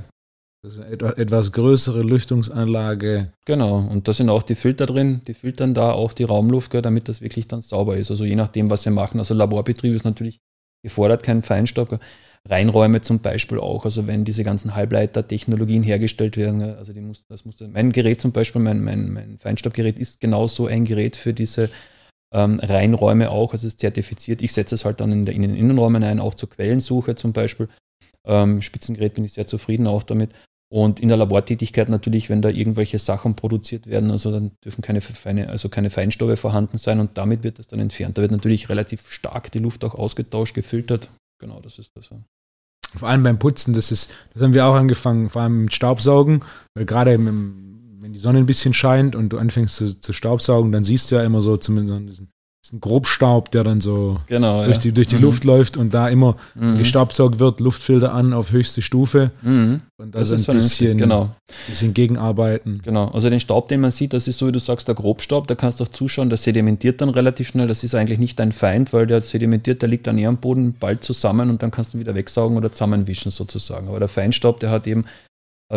[0.64, 3.34] das ist eine etwas größere Lüftungsanlage.
[3.46, 7.10] Genau, und da sind auch die Filter drin, die filtern da auch die Raumluft, damit
[7.10, 8.10] das wirklich dann sauber ist.
[8.12, 9.20] Also je nachdem, was sie machen.
[9.20, 10.40] Also Laborbetrieb ist natürlich
[10.82, 12.00] gefordert, kein Feinstaub.
[12.46, 17.44] Reinräume zum Beispiel auch, also wenn diese ganzen Halbleiter-Technologien hergestellt werden, also die muss, das
[17.44, 21.70] muss, mein Gerät zum Beispiel, mein, mein, mein Feinstaubgerät ist genauso ein Gerät für diese
[22.34, 24.42] ähm, Reinräume auch, also es ist zertifiziert.
[24.42, 27.34] Ich setze es halt dann in, der, in den Innenräumen ein, auch zur Quellensuche zum
[27.34, 27.68] Beispiel.
[28.26, 30.32] Ähm, Spitzengerät bin ich sehr zufrieden auch damit.
[30.74, 35.02] Und in der Labortätigkeit natürlich, wenn da irgendwelche Sachen produziert werden, also dann dürfen keine,
[35.02, 38.18] feine, also keine Feinstaube vorhanden sein und damit wird das dann entfernt.
[38.18, 41.12] Da wird natürlich relativ stark die Luft auch ausgetauscht, gefiltert.
[41.40, 42.10] Genau, das ist das.
[42.96, 46.44] Vor allem beim Putzen, das ist, das haben wir auch angefangen, vor allem mit Staubsaugen,
[46.74, 50.84] weil gerade wenn die Sonne ein bisschen scheint und du anfängst zu, zu staubsaugen, dann
[50.84, 52.24] siehst du ja immer so zumindest
[52.64, 54.82] ist ein Grobstaub, der dann so genau, durch, ja.
[54.84, 55.24] die, durch die mhm.
[55.24, 56.78] Luft läuft und da immer mhm.
[56.78, 59.82] gestaubsaugt wird, Luftfilter an auf höchste Stufe mhm.
[59.98, 61.36] und da das ein bisschen, genau.
[61.68, 62.80] bisschen gegenarbeiten.
[62.82, 65.46] Genau, also den Staub, den man sieht, das ist so, wie du sagst, der Grobstaub,
[65.48, 68.54] da kannst du auch zuschauen, der sedimentiert dann relativ schnell, das ist eigentlich nicht dein
[68.54, 71.94] Feind, weil der sedimentiert, der liegt dann eher am Boden bald zusammen und dann kannst
[71.94, 73.90] du ihn wieder wegsaugen oder zusammenwischen sozusagen.
[73.90, 75.04] Aber der Feinstaub, der hat eben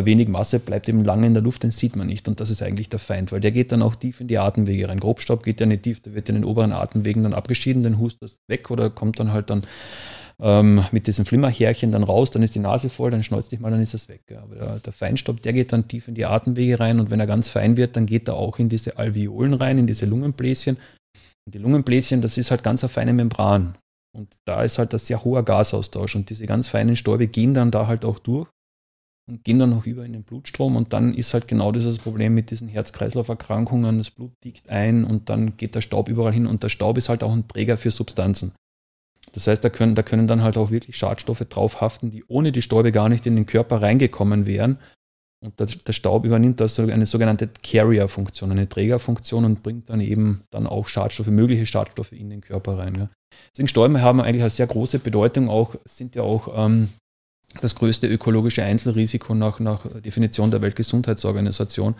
[0.04, 2.28] wenig Masse bleibt eben lange in der Luft, den sieht man nicht.
[2.28, 4.88] Und das ist eigentlich der Feind, weil der geht dann auch tief in die Atemwege
[4.88, 5.00] rein.
[5.00, 8.38] Grobstaub geht ja nicht tief, der wird in den oberen Atemwegen dann abgeschieden, den hustest
[8.48, 9.62] weg oder kommt dann halt dann
[10.40, 13.70] ähm, mit diesem Flimmerhärchen dann raus, dann ist die Nase voll, dann schneuzt dich mal,
[13.70, 14.22] dann ist es weg.
[14.36, 17.26] Aber der, der, Feinstaub, der geht dann tief in die Atemwege rein und wenn er
[17.26, 20.76] ganz fein wird, dann geht er auch in diese Alveolen rein, in diese Lungenbläschen.
[21.46, 23.76] Und die Lungenbläschen, das ist halt ganz eine feine Membran.
[24.12, 27.70] Und da ist halt das sehr hoher Gasaustausch und diese ganz feinen Stäube gehen dann
[27.70, 28.48] da halt auch durch
[29.28, 32.34] und gehen dann noch über in den Blutstrom und dann ist halt genau dieses Problem
[32.34, 36.62] mit diesen Herz-Kreislauf-Erkrankungen, das Blut dickt ein und dann geht der Staub überall hin und
[36.62, 38.52] der Staub ist halt auch ein Träger für Substanzen.
[39.32, 42.52] Das heißt, da können, da können dann halt auch wirklich Schadstoffe drauf haften, die ohne
[42.52, 44.78] die Stäube gar nicht in den Körper reingekommen wären.
[45.44, 50.42] Und der, der Staub übernimmt da eine sogenannte Carrier-Funktion, eine Trägerfunktion und bringt dann eben
[50.50, 52.94] dann auch Schadstoffe, mögliche Schadstoffe in den Körper rein.
[52.94, 53.10] Ja.
[53.52, 56.88] Deswegen Stäube haben eigentlich eine sehr große Bedeutung, auch sind ja auch ähm,
[57.60, 61.94] das größte ökologische Einzelrisiko nach, nach Definition der Weltgesundheitsorganisation.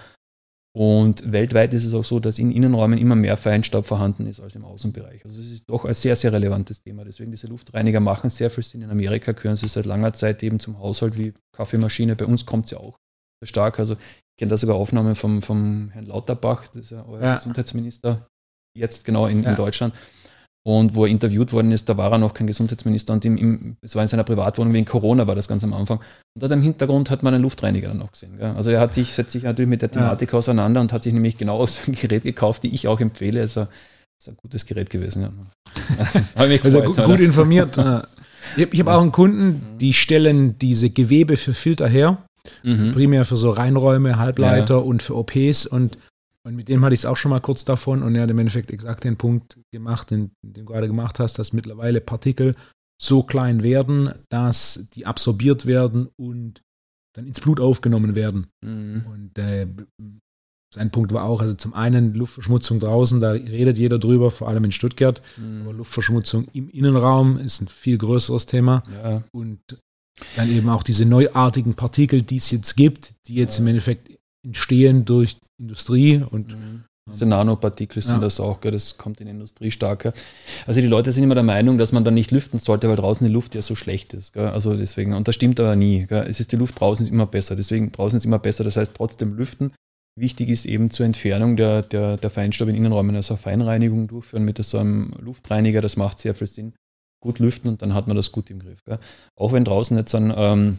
[0.77, 4.57] Und weltweit ist es auch so, dass in Innenräumen immer mehr Feinstaub vorhanden ist als
[4.57, 5.25] im Außenbereich.
[5.25, 7.03] Also es ist doch ein sehr, sehr relevantes Thema.
[7.03, 8.83] Deswegen diese Luftreiniger machen sehr viel Sinn.
[8.83, 12.15] In Amerika gehören sie seit langer Zeit eben zum Haushalt wie Kaffeemaschine.
[12.15, 12.99] Bei uns kommt sie auch
[13.41, 13.79] sehr stark.
[13.79, 17.35] Also ich kenne da sogar Aufnahmen vom, vom Herrn Lauterbach, das ist ja euer ja.
[17.37, 18.29] Gesundheitsminister
[18.77, 19.51] jetzt genau in, ja.
[19.51, 19.95] in Deutschland.
[20.67, 23.77] Und wo er interviewt worden ist, da war er noch kein Gesundheitsminister und im, im,
[23.83, 25.99] es war in seiner Privatwohnung wegen Corona, war das ganz am Anfang.
[25.99, 28.37] Und dort im Hintergrund hat man einen Luftreiniger dann noch gesehen.
[28.37, 28.51] Gell?
[28.51, 30.39] Also er hat sich, setzt sich natürlich mit der Thematik ja.
[30.39, 33.43] auseinander und hat sich nämlich genau so ein Gerät gekauft, die ich auch empfehle.
[33.43, 33.69] Also
[34.19, 35.23] ist ein gutes Gerät gewesen.
[35.23, 36.23] Ja.
[36.35, 37.79] also gut, gut informiert.
[38.57, 42.25] ich habe hab auch einen Kunden, die stellen diese Gewebe für Filter her.
[42.65, 42.91] Mhm.
[42.91, 44.81] Primär für so Reinräume, Halbleiter ja.
[44.81, 45.97] und für OPs und
[46.47, 48.39] und mit dem hatte ich es auch schon mal kurz davon und er hat im
[48.39, 52.55] Endeffekt exakt den Punkt gemacht, den, den du gerade gemacht hast, dass mittlerweile Partikel
[53.03, 56.63] so klein werden, dass die absorbiert werden und
[57.17, 58.47] dann ins Blut aufgenommen werden.
[58.65, 59.05] Mhm.
[59.13, 59.67] Und äh,
[60.73, 64.65] sein Punkt war auch, also zum einen Luftverschmutzung draußen, da redet jeder drüber, vor allem
[64.65, 65.23] in Stuttgart.
[65.37, 65.63] Mhm.
[65.63, 68.85] Aber Luftverschmutzung im Innenraum ist ein viel größeres Thema.
[68.93, 69.25] Ja.
[69.33, 69.61] Und
[70.37, 73.63] dann eben auch diese neuartigen Partikel, die es jetzt gibt, die jetzt ja.
[73.63, 76.85] im Endeffekt entstehen durch Industrie und mhm.
[77.13, 78.21] Diese Nanopartikel sind ja.
[78.21, 78.73] das auch, gell?
[78.73, 80.13] das kommt in der Industrie stark.
[80.67, 83.25] Also die Leute sind immer der Meinung, dass man dann nicht lüften sollte, weil draußen
[83.25, 84.33] die Luft ja so schlecht ist.
[84.33, 84.49] Gell?
[84.49, 86.07] Also deswegen, und das stimmt aber nie.
[86.07, 86.27] Gell?
[86.29, 88.65] Es ist die Luft draußen ist immer besser, deswegen draußen ist immer besser.
[88.65, 89.73] Das heißt trotzdem lüften.
[90.19, 94.63] Wichtig ist eben zur Entfernung der, der, der Feinstaub in Innenräumen, also Feinreinigung durchführen mit
[94.65, 96.73] so einem Luftreiniger, das macht sehr viel Sinn.
[97.23, 98.83] Gut lüften und dann hat man das gut im Griff.
[98.85, 98.99] Gell?
[99.39, 100.79] Auch wenn draußen jetzt ein ähm,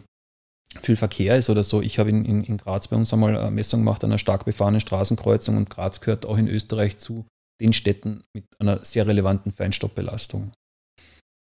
[0.82, 1.80] viel Verkehr ist oder so.
[1.80, 4.44] Ich habe in, in, in Graz bei uns einmal eine Messung gemacht an einer stark
[4.44, 7.26] befahrenen Straßenkreuzung und Graz gehört auch in Österreich zu
[7.60, 10.52] den Städten mit einer sehr relevanten Feinstaubbelastung.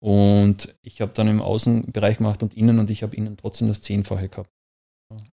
[0.04, 3.82] Und ich habe dann im Außenbereich gemacht und innen und ich habe innen trotzdem das
[3.82, 4.50] Zehnfache gehabt.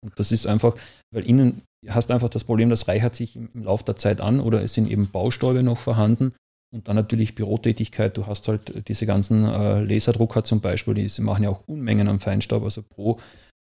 [0.02, 0.76] Und das ist einfach,
[1.12, 4.40] weil innen hast einfach das Problem, das reichert sich im, im Laufe der Zeit an
[4.40, 6.34] oder es sind eben Baustäube noch vorhanden
[6.74, 8.16] und dann natürlich Bürotätigkeit.
[8.16, 12.20] Du hast halt diese ganzen äh, Laserdrucker zum Beispiel, die machen ja auch Unmengen an
[12.20, 12.64] Feinstaub.
[12.64, 13.18] Also pro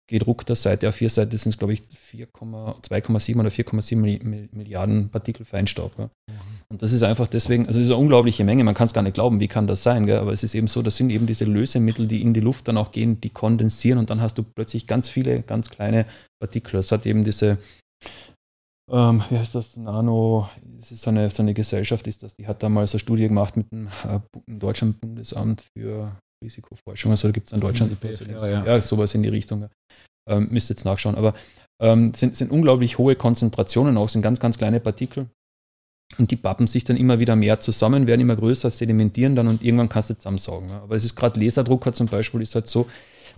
[0.08, 5.96] gedruckter Seite, A4-Seite sind es, glaube ich, 2,7 oder 4,7 Milliarden Partikel Feinstaub.
[5.96, 6.10] Gell?
[6.30, 6.34] Mhm.
[6.70, 9.02] Und das ist einfach deswegen, also das ist eine unglaubliche Menge, man kann es gar
[9.02, 10.18] nicht glauben, wie kann das sein, gell?
[10.20, 12.78] aber es ist eben so, das sind eben diese Lösemittel, die in die Luft dann
[12.78, 16.06] auch gehen, die kondensieren und dann hast du plötzlich ganz viele, ganz kleine
[16.40, 16.74] Partikel.
[16.74, 17.58] Das hat eben diese,
[18.92, 22.48] ähm, wie heißt das, Nano, das ist so eine, so eine Gesellschaft, ist das, die
[22.48, 27.12] hat da mal so eine Studie gemacht mit dem, äh, Deutschen Bundesamt für Risikoforschung.
[27.12, 28.66] Also da gibt es in Deutschland BF, ja, ja.
[28.66, 29.70] ja, sowas in die Richtung.
[30.30, 31.16] Ähm, müsst jetzt nachschauen.
[31.16, 31.34] Aber
[31.82, 35.28] ähm, sind, sind unglaublich hohe Konzentrationen auch, sind ganz, ganz kleine Partikel.
[36.18, 39.64] Und die pappen sich dann immer wieder mehr zusammen, werden immer größer, sedimentieren dann und
[39.64, 40.72] irgendwann kannst du zusammensaugen.
[40.72, 42.88] Aber es ist gerade Laserdrucker zum Beispiel, ist halt so,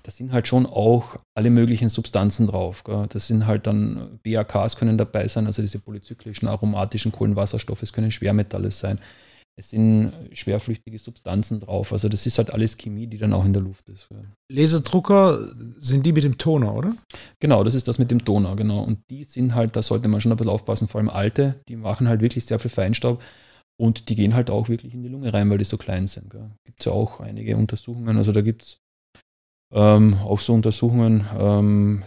[0.04, 2.84] da sind halt schon auch alle möglichen Substanzen drauf.
[2.84, 3.06] Gell.
[3.10, 8.12] Das sind halt dann BAKs können dabei sein, also diese polyzyklischen aromatischen Kohlenwasserstoffe, es können
[8.12, 9.00] Schwermetalle sein.
[9.58, 11.94] Es sind schwerflüchtige Substanzen drauf.
[11.94, 14.10] Also das ist halt alles Chemie, die dann auch in der Luft ist.
[14.52, 16.94] Laserdrucker sind die mit dem Toner, oder?
[17.40, 18.84] Genau, das ist das mit dem Toner, genau.
[18.84, 21.78] Und die sind halt, da sollte man schon ein bisschen aufpassen, vor allem alte, die
[21.78, 23.24] machen halt wirklich sehr viel Feinstaub
[23.78, 26.32] und die gehen halt auch wirklich in die Lunge rein, weil die so klein sind.
[26.66, 28.80] Gibt es ja auch einige Untersuchungen, also da gibt es
[29.74, 32.04] ähm, auch so Untersuchungen, ähm,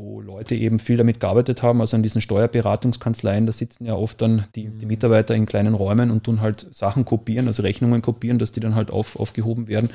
[0.00, 4.20] wo Leute eben viel damit gearbeitet haben, also an diesen Steuerberatungskanzleien, da sitzen ja oft
[4.22, 4.88] dann die, die, mhm.
[4.88, 8.74] Mitarbeiter in kleinen Räumen und tun halt Sachen kopieren, also Rechnungen kopieren, dass die dann
[8.74, 9.90] halt auf, aufgehoben werden.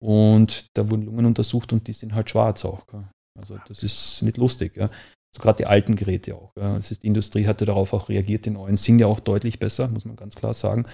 [0.00, 2.84] Und da wurden Lungen untersucht und die sind halt schwarz auch.
[3.38, 4.76] Also das ist nicht lustig.
[4.76, 4.84] Ja?
[4.84, 6.52] Also gerade die alten Geräte auch.
[6.56, 6.76] Ja?
[6.76, 9.88] Das ist, die Industrie hatte darauf auch reagiert, die neuen sind ja auch deutlich besser,
[9.88, 10.86] muss man ganz klar sagen.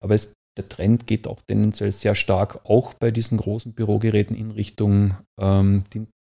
[0.00, 4.50] Aber es, der Trend geht auch tendenziell sehr stark, auch bei diesen großen Bürogeräten in
[4.50, 5.84] Richtung ähm,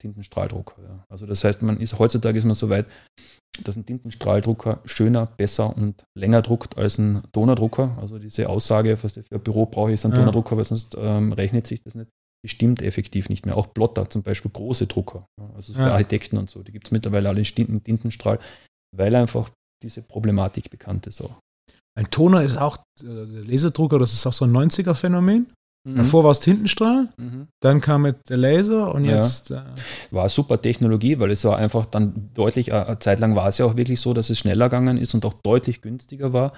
[0.00, 0.82] Tintenstrahldrucker.
[0.82, 1.04] Ja.
[1.08, 2.86] Also das heißt, man ist heutzutage ist man so weit,
[3.64, 7.96] dass ein Tintenstrahldrucker schöner, besser und länger druckt als ein Donerdrucker.
[8.00, 10.18] Also diese Aussage, was für ein Büro brauche ich, ist ein ja.
[10.18, 12.10] Donerdrucker, weil sonst ähm, rechnet sich das nicht.
[12.44, 13.56] Die stimmt effektiv nicht mehr.
[13.56, 15.90] Auch Plotter, zum Beispiel große Drucker, ja, also für ja.
[15.92, 18.38] Architekten und so, die gibt es mittlerweile alle in Tintenstrahl,
[18.96, 19.50] weil einfach
[19.82, 21.40] diese Problematik bekannt ist auch.
[21.98, 25.52] Ein Toner ist auch, äh, der Laserdrucker, das ist auch so ein 90er-Phänomen.
[25.88, 25.96] Mhm.
[25.96, 27.48] Davor war es Tintenstrahl, mhm.
[27.60, 29.50] dann kam mit der Laser und jetzt.
[29.50, 29.62] Äh
[30.10, 33.56] war super Technologie, weil es war einfach dann deutlich, äh, eine Zeit lang war es
[33.56, 36.52] ja auch wirklich so, dass es schneller gegangen ist und auch deutlich günstiger war.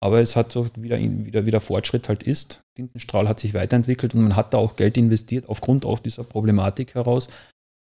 [0.00, 2.60] Aber es hat so wieder, wieder, wieder Fortschritt halt ist.
[2.76, 6.94] Tintenstrahl hat sich weiterentwickelt und man hat da auch Geld investiert, aufgrund auch dieser Problematik
[6.94, 7.28] heraus.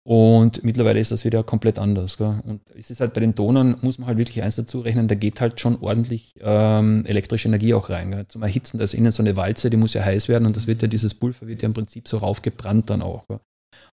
[0.03, 2.17] Und mittlerweile ist das wieder komplett anders.
[2.17, 2.41] Gell?
[2.43, 5.15] Und es ist halt bei den Tonern, muss man halt wirklich eins dazu rechnen, da
[5.15, 8.11] geht halt schon ordentlich ähm, elektrische Energie auch rein.
[8.11, 8.27] Gell?
[8.27, 10.65] Zum Erhitzen, da ist innen so eine Walze, die muss ja heiß werden und das
[10.65, 13.27] wird ja, dieses Pulver wird ja im Prinzip so raufgebrannt dann auch.
[13.27, 13.39] Gell?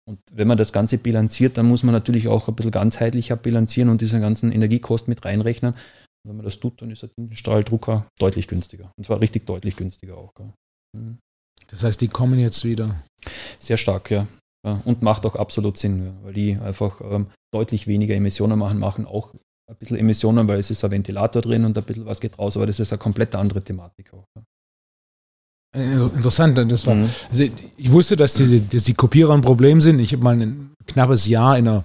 [0.09, 3.91] Und wenn man das Ganze bilanziert, dann muss man natürlich auch ein bisschen ganzheitlicher bilanzieren
[3.91, 5.75] und diese ganzen Energiekosten mit reinrechnen.
[5.75, 8.91] Und wenn man das tut, dann ist der Tintenstrahldrucker deutlich günstiger.
[8.97, 10.33] Und zwar richtig deutlich günstiger auch.
[10.97, 11.19] Mhm.
[11.67, 12.97] Das heißt, die kommen jetzt wieder.
[13.59, 14.27] Sehr stark, ja
[14.63, 19.35] und macht auch absolut Sinn, weil die einfach ähm, deutlich weniger Emissionen machen, machen auch
[19.69, 22.57] ein bisschen Emissionen, weil es ist ein Ventilator drin und ein bisschen was geht raus,
[22.57, 24.25] aber das ist eine komplett andere Thematik auch.
[25.75, 27.11] Interessant, das war, mhm.
[27.31, 27.45] also
[27.77, 29.99] ich wusste, dass diese, dass die Kopierer ein Problem sind.
[29.99, 31.85] Ich habe mal ein knappes Jahr in einer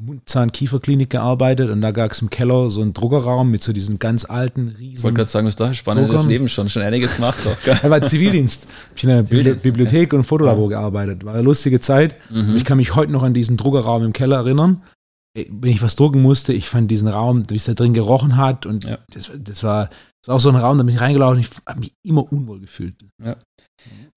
[0.00, 4.24] Mund-Zahn-Kieferklinik gearbeitet und da gab es im Keller so einen Druckerraum mit so diesen ganz
[4.24, 4.96] alten, riesen.
[4.96, 6.28] Ich wollte gerade sagen, was da spannendes Druckern.
[6.28, 7.38] Leben schon, schon einiges gemacht.
[7.44, 8.68] Doch, war Zivildienst.
[8.96, 11.24] Ich habe in der Bibliothek und Fotolabor gearbeitet.
[11.24, 12.16] War eine lustige Zeit.
[12.30, 12.56] Mhm.
[12.56, 14.82] Ich kann mich heute noch an diesen Druckerraum im Keller erinnern.
[15.34, 18.66] Wenn ich was drucken musste, ich fand diesen Raum, wie es da drin gerochen hat
[18.66, 18.98] und ja.
[19.12, 19.90] das, das, war,
[20.22, 22.30] das war auch so ein Raum, da bin ich reingelaufen und ich habe mich immer
[22.30, 22.94] unwohl gefühlt.
[23.22, 23.36] Ja.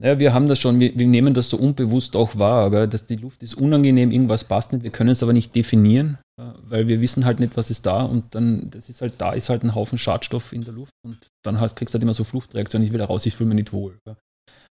[0.02, 2.88] Ja, wir haben das schon, wir, wir, nehmen das so unbewusst auch wahr, gell?
[2.88, 6.18] dass die Luft ist unangenehm, irgendwas passt nicht, wir können es aber nicht definieren,
[6.64, 9.48] weil wir wissen halt nicht, was ist da und dann, das ist halt, da ist
[9.48, 12.26] halt ein Haufen Schadstoff in der Luft und dann hast, kriegst du halt immer so
[12.26, 13.98] Fluchtreaktion, ich will raus, ich fühle mich nicht wohl.
[14.06, 14.18] Gell?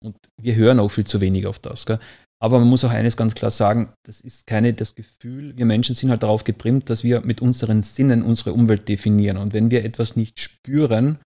[0.05, 1.87] Und wir hören auch viel zu wenig auf das.
[1.87, 1.99] Gell?
[2.43, 5.95] Aber man muss auch eines ganz klar sagen, das ist keine das Gefühl, wir Menschen
[5.95, 9.39] sind halt darauf getrimmt, dass wir mit unseren Sinnen unsere Umwelt definieren.
[9.39, 11.18] Und wenn wir etwas nicht spüren,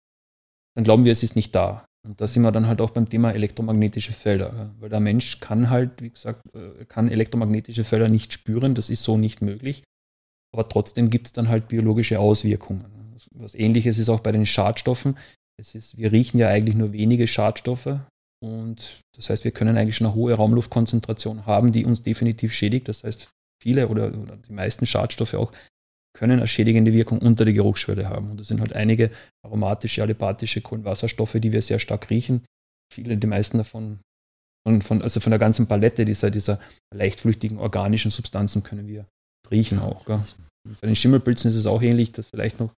[0.74, 1.86] dann glauben wir, es ist nicht da.
[2.07, 4.74] Und da sind wir dann halt auch beim Thema elektromagnetische Felder.
[4.78, 9.02] Weil der Mensch kann halt, wie gesagt, äh, kann elektromagnetische Felder nicht spüren, das ist
[9.02, 9.82] so nicht möglich.
[10.54, 12.84] Aber trotzdem gibt es dann halt biologische Auswirkungen.
[13.32, 15.16] Was ähnliches ist auch bei den Schadstoffen.
[15.59, 17.98] Es ist, wir riechen ja eigentlich nur wenige Schadstoffe.
[18.43, 22.89] Und das heißt, wir können eigentlich eine hohe Raumluftkonzentration haben, die uns definitiv schädigt.
[22.89, 23.30] Das heißt,
[23.62, 25.53] viele oder, oder die meisten Schadstoffe auch
[26.16, 28.30] können eine schädigende Wirkung unter der Geruchsschwelle haben.
[28.30, 29.11] Und das sind halt einige
[29.45, 32.45] aromatische, alipathische Kohlenwasserstoffe, die wir sehr stark riechen.
[32.93, 34.01] Viele, die meisten davon,
[34.66, 36.59] von, von, also von der ganzen Palette dieser, dieser
[36.95, 39.07] leichtflüchtigen organischen Substanzen können wir
[39.51, 40.05] riechen auch.
[40.07, 40.22] Gell?
[40.80, 42.72] Bei den Schimmelpilzen ist es auch ähnlich, das vielleicht noch.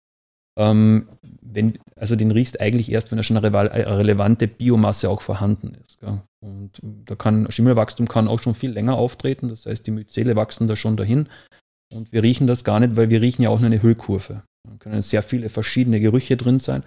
[0.58, 1.08] Ähm,
[1.40, 6.00] wenn, also den riechst eigentlich erst, wenn da schon eine relevante Biomasse auch vorhanden ist.
[6.00, 6.20] Gell?
[6.40, 9.48] Und da kann Schimmelwachstum kann auch schon viel länger auftreten.
[9.48, 11.28] Das heißt, die Myzele wachsen da schon dahin.
[11.94, 14.42] Und wir riechen das gar nicht, weil wir riechen ja auch nur eine Hüllkurve.
[14.68, 16.82] Da können sehr viele verschiedene Gerüche drin sein,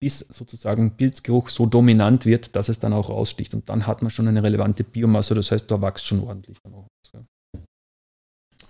[0.00, 3.54] bis sozusagen Pilzgeruch so dominant wird, dass es dann auch raussticht.
[3.54, 6.58] Und dann hat man schon eine relevante Biomasse, das heißt, da wächst schon ordentlich.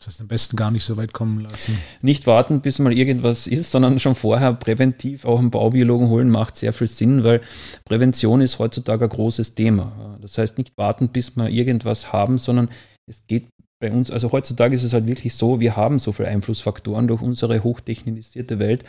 [0.02, 1.78] Das heißt, am besten gar nicht so weit kommen lassen.
[2.00, 6.56] Nicht warten, bis mal irgendwas ist, sondern schon vorher präventiv auch einen Baubiologen holen, macht
[6.56, 7.40] sehr viel Sinn, weil
[7.84, 10.18] Prävention ist heutzutage ein großes Thema.
[10.20, 12.68] Das heißt, nicht warten, bis wir irgendwas haben, sondern
[13.06, 13.46] es geht
[13.78, 17.22] bei uns, also heutzutage ist es halt wirklich so, wir haben so viele Einflussfaktoren durch
[17.22, 18.82] unsere hochtechnisierte Welt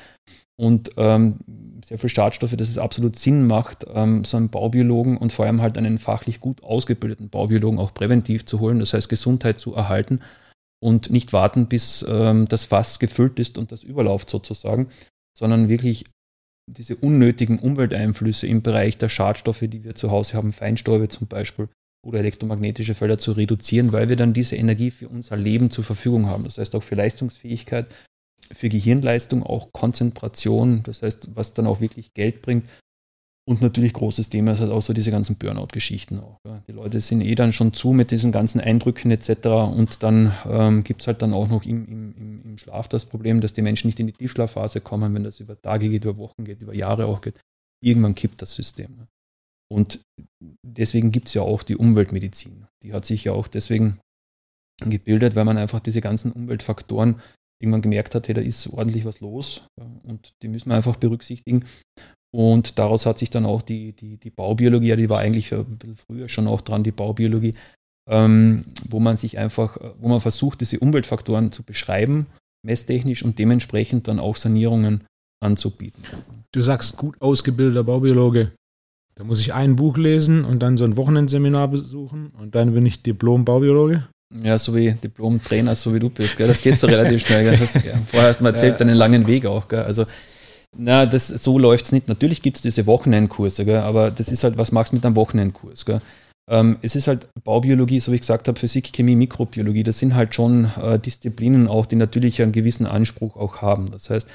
[0.55, 1.39] und ähm,
[1.85, 5.61] sehr viele Schadstoffe, dass es absolut Sinn macht, ähm, so einen Baubiologen und vor allem
[5.61, 10.19] halt einen fachlich gut ausgebildeten Baubiologen auch präventiv zu holen, das heißt Gesundheit zu erhalten
[10.83, 14.89] und nicht warten, bis ähm, das Fass gefüllt ist und das überläuft sozusagen,
[15.37, 16.05] sondern wirklich
[16.69, 21.69] diese unnötigen Umwelteinflüsse im Bereich der Schadstoffe, die wir zu Hause haben, Feinstäube zum Beispiel,
[22.05, 26.27] oder elektromagnetische Felder zu reduzieren, weil wir dann diese Energie für unser Leben zur Verfügung
[26.27, 26.43] haben.
[26.43, 27.87] Das heißt auch für Leistungsfähigkeit,
[28.51, 32.67] für Gehirnleistung, auch Konzentration, das heißt, was dann auch wirklich Geld bringt.
[33.45, 36.39] Und natürlich großes Thema ist halt auch so diese ganzen Burnout-Geschichten auch.
[36.45, 36.63] Ja.
[36.67, 39.47] Die Leute sind eh dann schon zu mit diesen ganzen Eindrücken etc.
[39.47, 43.41] Und dann ähm, gibt es halt dann auch noch im, im, im Schlaf das Problem,
[43.41, 46.45] dass die Menschen nicht in die Tiefschlafphase kommen, wenn das über Tage geht, über Wochen
[46.45, 47.37] geht, über Jahre auch geht.
[47.83, 48.95] Irgendwann kippt das System.
[48.97, 49.07] Ja.
[49.69, 50.01] Und
[50.65, 52.67] deswegen gibt es ja auch die Umweltmedizin.
[52.81, 53.99] Die hat sich ja auch deswegen
[54.85, 57.19] gebildet, weil man einfach diese ganzen Umweltfaktoren
[57.61, 59.63] irgendwann gemerkt hat, hey, da ist ordentlich was los
[60.03, 61.65] und die müssen wir einfach berücksichtigen.
[62.33, 65.77] Und daraus hat sich dann auch die, die, die Baubiologie, ja, die war eigentlich ein
[65.77, 67.53] bisschen früher schon auch dran, die Baubiologie,
[68.09, 72.25] ähm, wo man sich einfach, wo man versucht, diese Umweltfaktoren zu beschreiben,
[72.65, 75.03] messtechnisch und dementsprechend dann auch Sanierungen
[75.43, 76.03] anzubieten.
[76.51, 78.51] Du sagst gut ausgebildeter Baubiologe.
[79.15, 82.83] Da muss ich ein Buch lesen und dann so ein Wochenendseminar besuchen und dann bin
[82.85, 84.07] ich Diplom-Baubiologe.
[84.41, 86.37] Ja, so wie Diplom-Trainer, so wie du bist.
[86.37, 86.47] Gell?
[86.47, 87.43] Das geht so relativ schnell.
[87.43, 87.57] Gell?
[87.57, 88.77] Das, ja, vorher hast du mal erzählt, ja.
[88.79, 89.67] deinen langen Weg auch.
[89.67, 89.83] Gell?
[89.83, 90.05] Also,
[90.75, 92.07] na, das, so läuft es nicht.
[92.07, 93.79] Natürlich gibt es diese Wochenendkurse, gell?
[93.79, 95.85] aber das ist halt, was machst du mit einem Wochenendkurs?
[96.49, 99.83] Ähm, es ist halt Baubiologie, so wie ich gesagt habe, Physik, Chemie, Mikrobiologie.
[99.83, 103.91] Das sind halt schon äh, Disziplinen auch, die natürlich einen gewissen Anspruch auch haben.
[103.91, 104.27] Das heißt,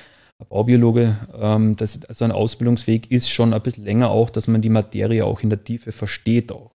[0.48, 4.70] Baubiologe, ähm, das, also ein Ausbildungsweg ist schon ein bisschen länger auch, dass man die
[4.70, 6.72] Materie auch in der Tiefe versteht auch.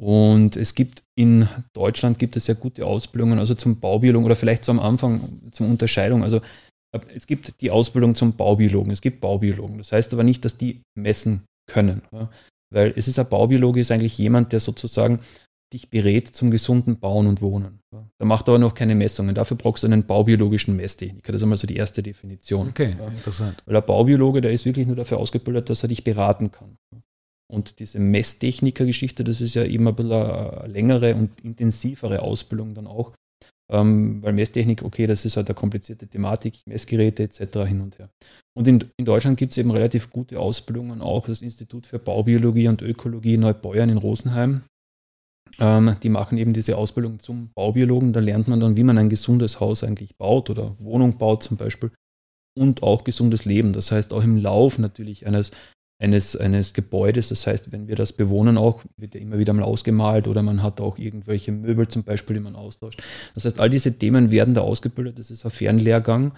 [0.00, 4.64] Und es gibt in Deutschland gibt es ja gute Ausbildungen, also zum Baubiologen oder vielleicht
[4.64, 5.20] so am Anfang
[5.52, 6.22] zum Unterscheidung.
[6.22, 6.40] Also
[7.14, 9.78] es gibt die Ausbildung zum Baubiologen, es gibt Baubiologen.
[9.78, 12.02] Das heißt aber nicht, dass die messen können.
[12.12, 12.30] Ja?
[12.70, 15.20] Weil es ist ein Baubiologe, ist eigentlich jemand, der sozusagen
[15.72, 17.80] dich berät zum gesunden Bauen und Wohnen.
[18.18, 19.34] Da macht er aber noch keine Messungen.
[19.34, 21.32] Dafür brauchst du einen baubiologischen Messtechniker.
[21.32, 22.68] Das ist einmal so die erste Definition.
[22.68, 23.08] Okay, ja.
[23.08, 23.62] interessant.
[23.66, 26.76] Weil der Baubiologe, der ist wirklich nur dafür ausgebildet, dass er dich beraten kann.
[27.50, 32.86] Und diese Messtechniker-Geschichte, das ist ja immer ein bisschen eine längere und intensivere Ausbildung dann
[32.86, 33.12] auch.
[33.72, 37.40] Ähm, weil Messtechnik, okay, das ist halt eine komplizierte Thematik, Messgeräte etc.
[37.66, 38.10] hin und her.
[38.54, 42.68] Und in, in Deutschland gibt es eben relativ gute Ausbildungen, auch das Institut für Baubiologie
[42.68, 44.64] und Ökologie Neubeuern in Rosenheim.
[45.58, 48.12] Ähm, die machen eben diese Ausbildung zum Baubiologen.
[48.12, 51.56] Da lernt man dann, wie man ein gesundes Haus eigentlich baut oder Wohnung baut zum
[51.56, 51.90] Beispiel.
[52.58, 53.72] Und auch gesundes Leben.
[53.72, 55.52] Das heißt, auch im Lauf natürlich eines,
[56.02, 57.28] eines, eines Gebäudes.
[57.28, 60.62] Das heißt, wenn wir das bewohnen, auch wird ja immer wieder mal ausgemalt oder man
[60.62, 63.02] hat auch irgendwelche Möbel zum Beispiel, die man austauscht.
[63.34, 65.18] Das heißt, all diese Themen werden da ausgebildet.
[65.18, 66.32] Das ist ein Fernlehrgang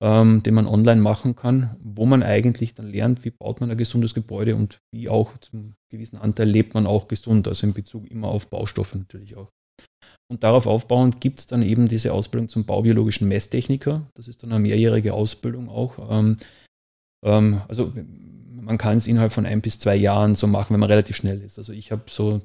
[0.00, 3.76] ähm, den man online machen kann, wo man eigentlich dann lernt, wie baut man ein
[3.76, 8.10] gesundes Gebäude und wie auch zum gewissen Anteil lebt man auch gesund, also in Bezug
[8.10, 9.50] immer auf Baustoffe natürlich auch.
[10.30, 14.06] Und darauf aufbauend gibt es dann eben diese Ausbildung zum baubiologischen Messtechniker.
[14.14, 15.98] Das ist dann eine mehrjährige Ausbildung auch.
[16.10, 16.36] Ähm,
[17.24, 17.92] ähm, also
[18.70, 21.42] man kann es innerhalb von ein bis zwei Jahren so machen, wenn man relativ schnell
[21.42, 21.58] ist.
[21.58, 22.40] Also ich habe so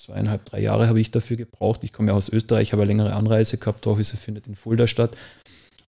[0.00, 1.84] zweieinhalb, drei Jahre habe ich dafür gebraucht.
[1.84, 5.16] Ich komme ja aus Österreich, habe eine längere Anreise gehabt, Office findet in Fulda statt.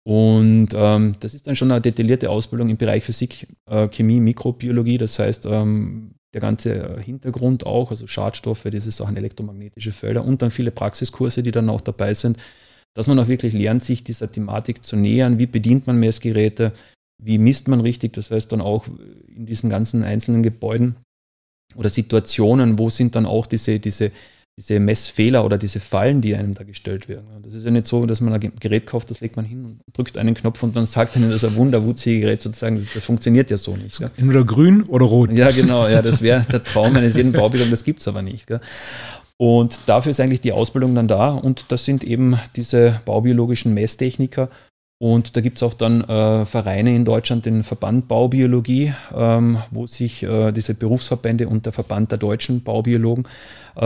[0.04, 4.98] Und ähm, das ist dann schon eine detaillierte Ausbildung im Bereich Physik, äh, Chemie, Mikrobiologie.
[4.98, 10.50] Das heißt, ähm, der ganze Hintergrund auch, also Schadstoffe, diese Sachen, elektromagnetische Felder und dann
[10.50, 12.38] viele Praxiskurse, die dann auch dabei sind,
[12.96, 15.38] dass man auch wirklich lernt, sich dieser Thematik zu nähern.
[15.38, 16.74] Wie bedient man Messgeräte?
[17.22, 18.14] Wie misst man richtig?
[18.14, 18.86] Das heißt dann auch
[19.28, 20.98] in diesen ganzen einzelnen Gebäuden
[21.76, 24.12] oder Situationen, wo sind dann auch diese, diese,
[24.58, 27.28] diese Messfehler oder diese Fallen, die einem da gestellt werden.
[27.44, 29.82] Das ist ja nicht so, dass man ein Gerät kauft, das legt man hin und
[29.94, 32.78] drückt einen Knopf und dann sagt einem, das ist ein wunderwutzige Gerät sozusagen.
[32.78, 34.00] Das, das, funktioniert ja so nicht.
[34.00, 34.10] Gell?
[34.18, 35.32] Entweder grün oder rot.
[35.32, 35.88] Ja, genau.
[35.88, 38.48] Ja, das wäre der Traum eines jeden Baubildung, das gibt es aber nicht.
[38.48, 38.62] Gell?
[39.38, 44.50] Und dafür ist eigentlich die Ausbildung dann da und das sind eben diese baubiologischen Messtechniker
[45.00, 49.86] und da gibt es auch dann äh, Vereine in Deutschland, den Verband Baubiologie, ähm, wo
[49.86, 53.26] sich äh, diese Berufsverbände und der Verband der deutschen Baubiologen,
[53.76, 53.80] äh,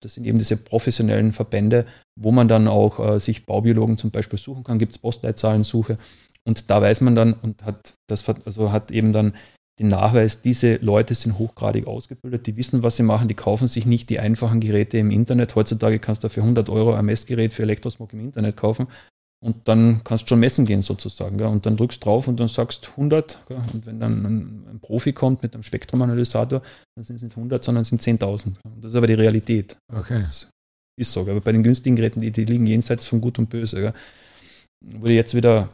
[0.00, 1.84] das sind eben diese professionellen Verbände,
[2.14, 5.98] wo man dann auch äh, sich Baubiologen zum Beispiel suchen kann, gibt es Postleitzahlensuche.
[6.44, 9.34] Und da weiß man dann und hat das also hat eben dann
[9.80, 13.86] den Nachweis, diese Leute sind hochgradig ausgebildet, die wissen, was sie machen, die kaufen sich
[13.86, 15.56] nicht die einfachen Geräte im Internet.
[15.56, 18.86] Heutzutage kannst du für 100 Euro ein Messgerät für Elektrosmog im Internet kaufen,
[19.42, 21.36] und dann kannst du schon messen gehen sozusagen.
[21.36, 21.48] Gell?
[21.48, 23.40] Und dann drückst drauf und dann sagst 100.
[23.48, 23.60] Gell?
[23.72, 26.62] Und wenn dann ein, ein, Profi kommt mit einem Spektrumanalysator,
[26.94, 28.54] dann sind es nicht 100, sondern sind 10.000.
[28.80, 29.76] Das ist aber die Realität.
[29.92, 30.18] Okay.
[30.18, 30.48] Das
[30.96, 31.24] ist so.
[31.24, 31.32] Gell?
[31.32, 33.80] Aber bei den günstigen Geräten, die, die liegen jenseits von Gut und Böse.
[33.80, 33.94] Gell?
[34.84, 35.70] Wurde jetzt wieder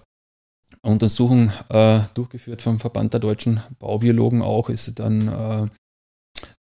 [0.83, 5.67] eine Untersuchung äh, durchgeführt vom Verband der deutschen Baubiologen auch, ist dann äh,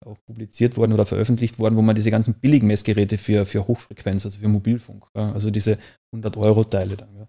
[0.08, 4.26] auch publiziert worden oder veröffentlicht worden, wo man diese ganzen billigen Messgeräte für, für Hochfrequenz,
[4.26, 5.78] also für Mobilfunk, ja, also diese
[6.16, 7.28] 100-Euro-Teile dann, ja,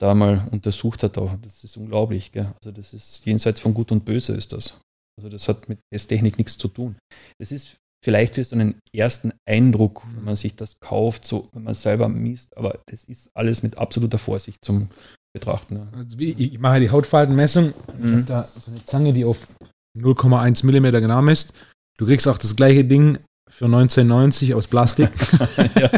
[0.00, 1.18] da mal untersucht hat.
[1.18, 1.36] Auch.
[1.42, 2.32] Das ist unglaublich.
[2.32, 2.52] Gell?
[2.56, 4.80] Also das ist jenseits von Gut und Böse ist das.
[5.18, 6.96] Also das hat mit Messtechnik nichts zu tun.
[7.38, 11.64] Es ist vielleicht für so einen ersten Eindruck, wenn man sich das kauft, so wenn
[11.64, 14.88] man selber misst, aber das ist alles mit absoluter Vorsicht zum
[15.34, 15.76] Betrachten.
[15.76, 15.86] Ja.
[15.94, 17.74] Also ich mache die Hautfaltenmessung.
[17.98, 18.04] Mhm.
[18.04, 19.48] Ich habe da so eine Zange, die auf
[19.98, 21.52] 0,1 mm genau misst.
[22.00, 25.10] Du kriegst auch das gleiche Ding für 1990 aus Plastik.
[25.78, 25.90] ja,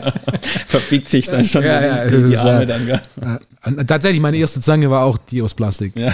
[0.67, 2.89] verbiegt sich dann schon ja, ja, die, die Arme dann.
[2.89, 5.93] Äh, tatsächlich, meine erste Zange war auch die aus Plastik.
[5.95, 6.13] Ja.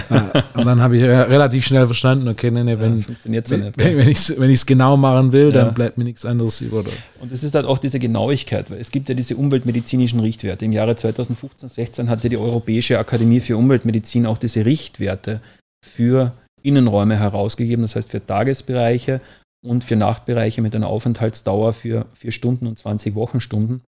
[0.53, 3.97] und dann habe ich relativ schnell verstanden, okay, nee, nee, wenn, ja, so nicht, wenn,
[3.97, 6.83] wenn ich es genau machen will, dann bleibt mir nichts anderes über.
[7.19, 10.65] Und es ist halt auch diese Genauigkeit, weil es gibt ja diese umweltmedizinischen Richtwerte.
[10.65, 15.41] Im Jahre 2015, 16 hatte die Europäische Akademie für Umweltmedizin auch diese Richtwerte
[15.83, 19.19] für Innenräume herausgegeben, das heißt für Tagesbereiche
[19.65, 23.81] und für Nachtbereiche mit einer Aufenthaltsdauer für vier Stunden und 20 Wochenstunden,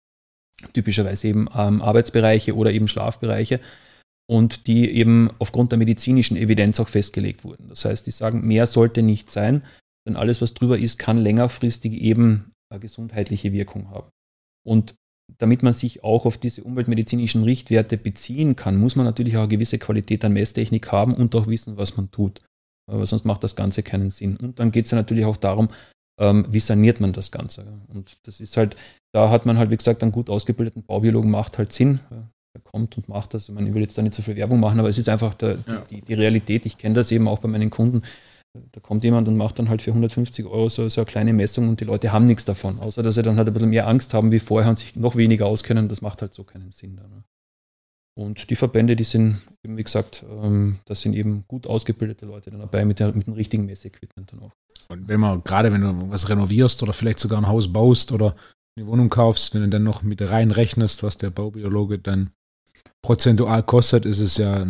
[0.73, 3.61] typischerweise eben ähm, Arbeitsbereiche oder eben Schlafbereiche,
[4.31, 7.69] und die eben aufgrund der medizinischen Evidenz auch festgelegt wurden.
[7.69, 9.63] Das heißt, die sagen, mehr sollte nicht sein,
[10.07, 14.11] denn alles, was drüber ist, kann längerfristig eben eine gesundheitliche Wirkung haben.
[14.67, 14.95] Und
[15.39, 19.49] damit man sich auch auf diese umweltmedizinischen Richtwerte beziehen kann, muss man natürlich auch eine
[19.49, 22.41] gewisse Qualität an Messtechnik haben und auch wissen, was man tut
[22.89, 24.37] aber sonst macht das Ganze keinen Sinn.
[24.37, 25.69] Und dann geht es ja natürlich auch darum,
[26.19, 27.65] ähm, wie saniert man das Ganze.
[27.89, 28.77] Und das ist halt,
[29.13, 32.01] da hat man halt, wie gesagt, einen gut ausgebildeten Baubiologen macht halt Sinn.
[32.11, 33.49] Er kommt und macht das.
[33.49, 35.35] Ich, meine, ich will jetzt da nicht so viel Werbung machen, aber es ist einfach
[35.35, 35.85] der, ja.
[35.91, 36.67] die, die, Realität.
[36.67, 38.03] Ich kenne das eben auch bei meinen Kunden.
[38.73, 41.69] Da kommt jemand und macht dann halt für 150 Euro so, so eine kleine Messung
[41.69, 44.15] und die Leute haben nichts davon, außer dass sie dann halt ein bisschen mehr Angst
[44.15, 45.89] haben wie vorher und sich noch weniger auskennen.
[45.89, 46.97] Das macht halt so keinen Sinn.
[46.97, 47.25] Dann, ne?
[48.19, 52.59] Und die Verbände, die sind, wie gesagt, ähm, das sind eben gut ausgebildete Leute dann
[52.59, 54.51] dabei mit, der, mit dem richtigen Messequipment dann auch.
[54.89, 58.35] Und wenn man, gerade wenn du was renovierst oder vielleicht sogar ein Haus baust oder
[58.77, 62.31] eine Wohnung kaufst, wenn du dann noch mit reinrechnest, was der Baubiologe dann
[63.03, 64.67] prozentual kostet, ist es ja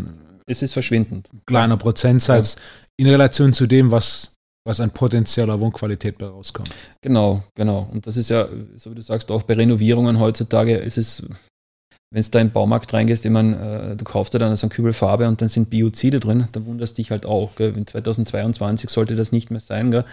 [0.46, 1.30] es ist verschwindend.
[1.46, 3.04] Kleiner Prozentsatz ja.
[3.04, 4.34] in Relation zu dem, was,
[4.66, 6.74] was an potenzieller Wohnqualität bei rauskommt.
[7.02, 7.88] Genau, genau.
[7.92, 8.46] Und das ist ja,
[8.76, 11.26] so wie du sagst, auch bei Renovierungen heutzutage, ist es
[12.10, 14.70] wenn du da im Baumarkt reingehst, ich meine, äh, du kaufst dir dann so ein
[14.70, 17.54] Kübel Farbe und dann sind Biozide drin, dann wunderst dich halt auch.
[17.56, 17.76] Gell?
[17.76, 20.04] In 2022 sollte das nicht mehr sein, gell?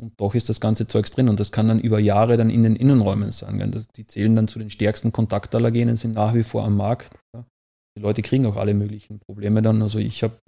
[0.00, 2.62] und doch ist das ganze Zeugs drin und das kann dann über Jahre dann in
[2.62, 3.58] den Innenräumen sein.
[3.58, 3.70] Gell?
[3.70, 7.14] Das, die zählen dann zu den stärksten Kontaktallergenen, sind nach wie vor am Markt.
[7.32, 7.44] Gell?
[7.98, 9.82] Die Leute kriegen auch alle möglichen Probleme dann.
[9.82, 10.38] Also ich habe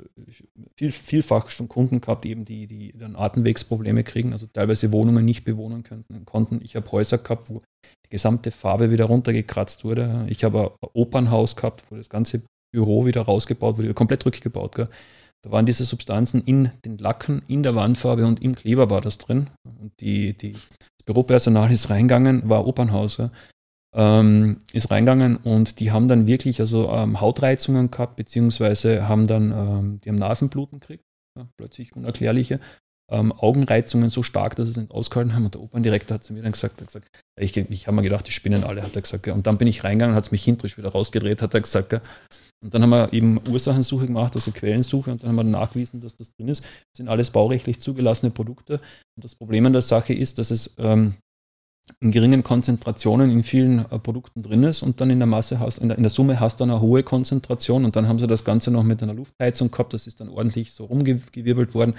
[0.76, 5.44] viel, vielfach schon Kunden gehabt, eben die, die dann Atemwegsprobleme kriegen, also teilweise Wohnungen nicht
[5.44, 6.60] bewohnen könnten, konnten.
[6.62, 7.62] Ich habe Häuser gehabt, wo
[8.06, 10.26] die gesamte Farbe wieder runtergekratzt wurde.
[10.28, 12.42] Ich habe ein Opernhaus gehabt, wo das ganze
[12.72, 14.76] Büro wieder rausgebaut wurde, komplett rückgebaut.
[14.76, 14.88] Gell.
[15.42, 19.18] Da waren diese Substanzen in den Lacken, in der Wandfarbe und im Kleber war das
[19.18, 19.48] drin.
[19.80, 23.16] Und die, die, das Büropersonal ist reingegangen, war Opernhaus.
[23.16, 23.32] Ja
[23.94, 29.50] ähm, ist reingegangen und die haben dann wirklich also ähm, Hautreizungen gehabt, beziehungsweise haben dann,
[29.50, 31.04] ähm, die haben Nasenbluten gekriegt,
[31.36, 32.60] ja, plötzlich unerklärliche,
[33.10, 35.44] ähm, Augenreizungen so stark, dass sie es nicht ausgehalten haben.
[35.44, 38.32] Und der Operndirektor hat zu mir dann gesagt, gesagt ich, ich habe mir gedacht, die
[38.32, 39.26] spinnen alle, hat er gesagt.
[39.28, 42.00] Und dann bin ich reingegangen, hat es mich hinterisch wieder rausgedreht, hat er gesagt.
[42.62, 46.16] Und dann haben wir eben Ursachensuche gemacht, also Quellensuche, und dann haben wir nachgewiesen, dass
[46.16, 46.62] das drin ist.
[46.62, 48.80] Das sind alles baurechtlich zugelassene Produkte.
[49.16, 51.14] Und das Problem an der Sache ist, dass es ähm,
[52.00, 55.78] in geringen Konzentrationen in vielen äh, Produkten drin ist und dann in der Masse hast,
[55.78, 58.44] in der, in der Summe hast du eine hohe Konzentration und dann haben sie das
[58.44, 61.94] Ganze noch mit einer Luftheizung gehabt, das ist dann ordentlich so rumgewirbelt worden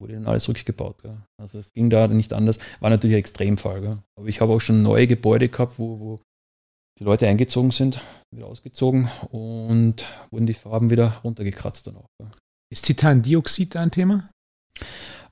[0.00, 1.02] wurde dann alles rückgebaut.
[1.02, 1.16] Gell.
[1.40, 2.58] Also es ging da nicht anders.
[2.80, 3.80] War natürlich ein Extremfall.
[3.80, 4.02] Gell.
[4.18, 6.20] Aber ich habe auch schon neue Gebäude gehabt, wo, wo
[6.98, 12.08] die Leute eingezogen sind, wieder ausgezogen und wurden die Farben wieder runtergekratzt dann auch.
[12.18, 12.30] Gell.
[12.70, 14.30] Ist Titandioxid ein Thema?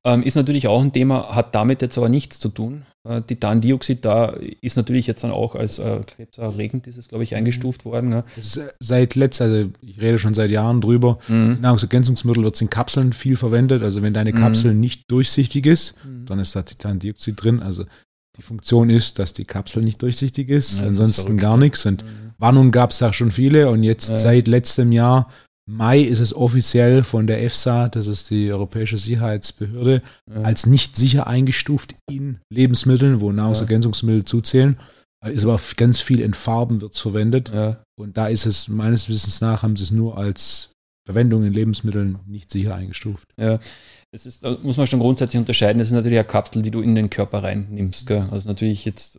[0.04, 2.82] Ähm, ist natürlich auch ein Thema, hat damit jetzt aber nichts zu tun.
[3.08, 7.36] Äh, Titandioxid da ist natürlich jetzt dann auch als äh, krebserregend, ist es, glaube ich,
[7.36, 8.10] eingestuft worden.
[8.10, 8.24] Ja.
[8.80, 11.58] Seit letzter, also ich rede schon seit Jahren drüber, mhm.
[11.60, 13.84] Nahrungsergänzungsmittel wird es in Kapseln viel verwendet.
[13.84, 14.80] Also wenn deine Kapsel mhm.
[14.80, 16.26] nicht durchsichtig ist, mhm.
[16.26, 17.60] dann ist da Titandioxid drin.
[17.60, 17.84] Also
[18.36, 21.86] die Funktion ist, dass die Kapsel nicht durchsichtig ist, ja, ansonsten ist gar nichts.
[21.86, 22.32] Und mhm.
[22.38, 24.18] Warnungen gab es da schon viele und jetzt ja.
[24.18, 25.28] seit letztem Jahr
[25.70, 30.40] Mai ist es offiziell von der EFSA, das ist die Europäische Sicherheitsbehörde, ja.
[30.42, 34.78] als nicht sicher eingestuft in Lebensmitteln, wo Nahrungsergänzungsmittel zuzählen.
[35.24, 37.52] Ist aber ganz viel in Farben wird verwendet.
[37.96, 40.72] Und da ist es meines Wissens nach, haben sie es nur als
[41.06, 43.28] Verwendung in Lebensmitteln nicht sicher eingestuft.
[43.36, 43.58] Ja,
[44.12, 45.78] es ist, da muss man schon grundsätzlich unterscheiden.
[45.78, 48.06] Das ist natürlich eine Kapsel, die du in den Körper reinnimmst.
[48.06, 48.28] Gell?
[48.30, 49.18] Also natürlich jetzt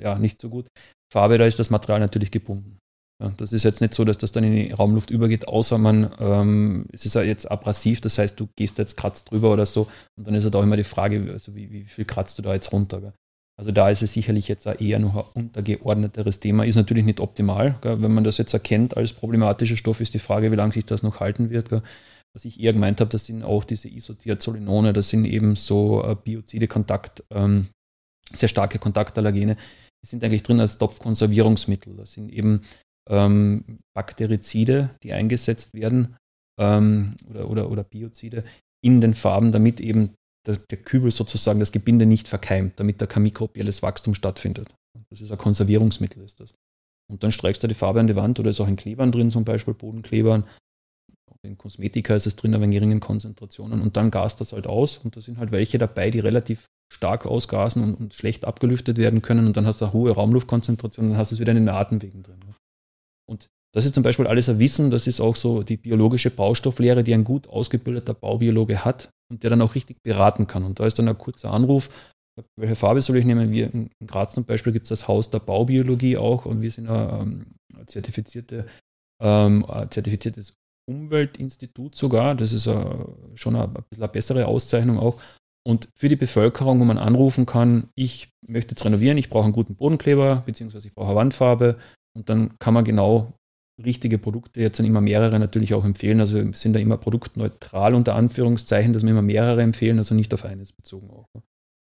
[0.00, 0.66] ja, nicht so gut.
[1.12, 2.78] Farbe, da ist das Material natürlich gebunden.
[3.20, 6.12] Ja, das ist jetzt nicht so, dass das dann in die Raumluft übergeht, außer man,
[6.20, 9.88] ähm, es ist ja jetzt abrasiv, das heißt, du gehst jetzt kratzt drüber oder so
[10.16, 12.54] und dann ist halt auch immer die Frage, also wie, wie viel kratzt du da
[12.54, 13.00] jetzt runter.
[13.00, 13.12] Gell?
[13.58, 17.76] Also da ist es sicherlich jetzt eher noch ein untergeordneteres Thema, ist natürlich nicht optimal.
[17.80, 18.00] Gell?
[18.00, 21.02] Wenn man das jetzt erkennt als problematischer Stoff, ist die Frage, wie lange sich das
[21.02, 21.70] noch halten wird.
[21.70, 21.82] Gell?
[22.34, 26.14] Was ich eher gemeint habe, das sind auch diese Isotiazolinone, das sind eben so äh,
[26.14, 27.66] biozide Kontakt, ähm,
[28.32, 29.56] sehr starke Kontaktallergene.
[30.04, 31.96] Die sind eigentlich drin als Topfkonservierungsmittel.
[31.96, 32.62] Das sind eben
[33.08, 36.16] ähm, Bakterizide, die eingesetzt werden,
[36.58, 38.44] ähm, oder, oder, oder Biozide
[38.84, 40.14] in den Farben, damit eben
[40.46, 44.74] der, der, Kübel sozusagen das Gebinde nicht verkeimt, damit da kein mikrobielles Wachstum stattfindet.
[45.10, 46.54] Das ist ein Konservierungsmittel, ist das.
[47.10, 49.30] Und dann streckst du die Farbe an die Wand oder ist auch in Klebern drin,
[49.30, 50.44] zum Beispiel Bodenklebern.
[51.42, 53.80] In Kosmetika ist es drin, aber in geringen Konzentrationen.
[53.80, 54.98] Und dann gast das halt aus.
[54.98, 59.22] Und da sind halt welche dabei, die relativ stark ausgasen und, und schlecht abgelüftet werden
[59.22, 59.46] können.
[59.46, 61.68] Und dann hast du eine hohe Raumluftkonzentration und dann hast du es wieder in den
[61.68, 62.40] Atemwegen drin.
[63.28, 67.04] Und das ist zum Beispiel alles ein Wissen, das ist auch so die biologische Baustofflehre,
[67.04, 70.64] die ein gut ausgebildeter Baubiologe hat und der dann auch richtig beraten kann.
[70.64, 71.90] Und da ist dann ein kurzer Anruf,
[72.56, 73.50] welche Farbe soll ich nehmen?
[73.50, 76.88] Wir in Graz zum Beispiel gibt es das Haus der Baubiologie auch und wir sind
[76.88, 77.20] ein
[77.74, 78.66] ähm, zertifizierte,
[79.20, 80.54] ähm, ein zertifiziertes
[80.88, 82.34] Umweltinstitut sogar.
[82.34, 85.20] Das ist a, schon ein bisschen eine bessere Auszeichnung auch.
[85.66, 89.52] Und für die Bevölkerung, wo man anrufen kann, ich möchte jetzt renovieren, ich brauche einen
[89.52, 91.78] guten Bodenkleber, beziehungsweise ich brauche eine Wandfarbe,
[92.18, 93.32] und dann kann man genau
[93.82, 96.20] richtige Produkte, jetzt sind immer mehrere natürlich auch empfehlen.
[96.20, 100.34] Also wir sind da immer produktneutral unter Anführungszeichen, dass wir immer mehrere empfehlen, also nicht
[100.34, 101.26] auf eines bezogen auch.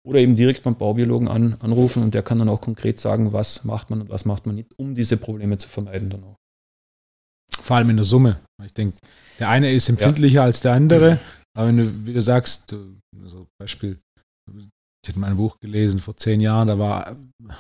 [0.06, 3.64] Oder eben direkt beim Baubiologen an, anrufen und der kann dann auch konkret sagen, was
[3.64, 6.36] macht man und was macht man nicht, um diese Probleme zu vermeiden dann auch.
[7.60, 8.40] Vor allem in der Summe.
[8.64, 8.98] Ich denke,
[9.38, 10.44] der eine ist empfindlicher ja.
[10.44, 11.20] als der andere,
[11.56, 12.74] aber wenn du, wie du sagst,
[13.22, 13.98] also Beispiel,
[14.50, 17.56] ich hatte mein Buch gelesen vor zehn Jahren, da war, das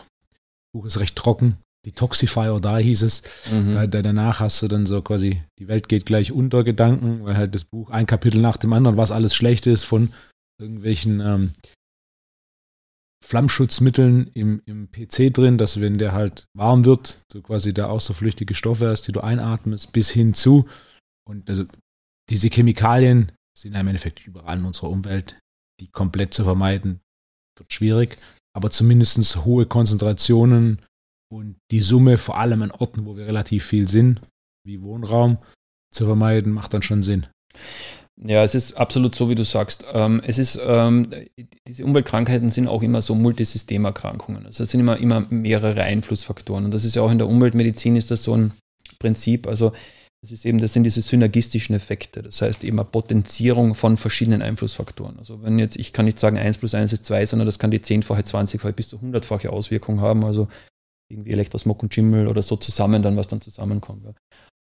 [0.74, 3.22] Buch ist recht trocken, die Toxifier da hieß es.
[3.50, 3.72] Mhm.
[3.72, 7.36] Da, da, danach hast du dann so quasi, die Welt geht gleich unter Gedanken, weil
[7.36, 10.12] halt das Buch ein Kapitel nach dem anderen, was alles schlecht ist von
[10.60, 11.52] irgendwelchen ähm,
[13.24, 18.00] Flammschutzmitteln im, im PC drin, dass wenn der halt warm wird, du quasi da auch
[18.00, 20.68] so flüchtige Stoffe hast, die du einatmest, bis hin zu.
[21.24, 21.64] Und also
[22.30, 25.38] diese Chemikalien sind im Endeffekt überall in unserer Umwelt.
[25.80, 27.00] Die komplett zu vermeiden,
[27.58, 28.18] wird schwierig.
[28.54, 30.80] Aber zumindest hohe Konzentrationen
[31.32, 34.20] und die Summe vor allem an Orten, wo wir relativ viel sind,
[34.64, 35.38] wie Wohnraum,
[35.90, 37.26] zu vermeiden, macht dann schon Sinn.
[38.22, 39.84] Ja, es ist absolut so, wie du sagst.
[39.92, 41.08] Ähm, es ist, ähm,
[41.66, 44.46] diese Umweltkrankheiten sind auch immer so Multisystemerkrankungen.
[44.46, 46.66] Also es sind immer, immer mehrere Einflussfaktoren.
[46.66, 48.52] Und das ist ja auch in der Umweltmedizin ist das so ein
[48.98, 49.46] Prinzip.
[49.46, 49.72] Also
[50.20, 52.22] das ist eben, das sind diese synergistischen Effekte.
[52.22, 55.18] Das heißt eben eine Potenzierung von verschiedenen Einflussfaktoren.
[55.18, 57.70] Also wenn jetzt, ich kann nicht sagen 1 plus 1 ist 2, sondern das kann
[57.70, 60.24] die zehnfache, 20-fache bis zu 100-fache Auswirkung haben.
[60.24, 60.48] Also
[61.12, 64.04] irgendwie Elektrosmog und Schimmel oder so zusammen, dann was dann zusammenkommt.
[64.04, 64.12] Ja.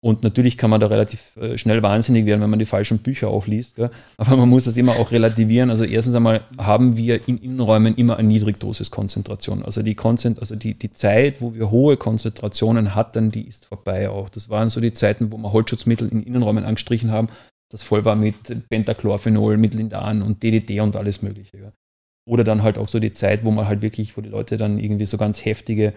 [0.03, 3.29] Und natürlich kann man da relativ äh, schnell wahnsinnig werden, wenn man die falschen Bücher
[3.29, 3.75] auch liest.
[3.75, 3.91] Gell?
[4.17, 5.69] Aber man muss das immer auch relativieren.
[5.69, 9.63] Also erstens einmal haben wir in Innenräumen immer eine Niedrigdosiskonzentration.
[9.63, 14.09] Also die Konzent also die, die Zeit, wo wir hohe Konzentrationen hatten, die ist vorbei
[14.09, 14.29] auch.
[14.29, 17.27] Das waren so die Zeiten, wo wir Holzschutzmittel in Innenräumen angestrichen haben
[17.71, 21.57] das voll war mit Pentachlorphenol, mit Lindan und DDT und alles Mögliche.
[21.57, 21.71] Ja.
[22.27, 24.77] Oder dann halt auch so die Zeit, wo man halt wirklich, wo die Leute dann
[24.77, 25.93] irgendwie so ganz heftige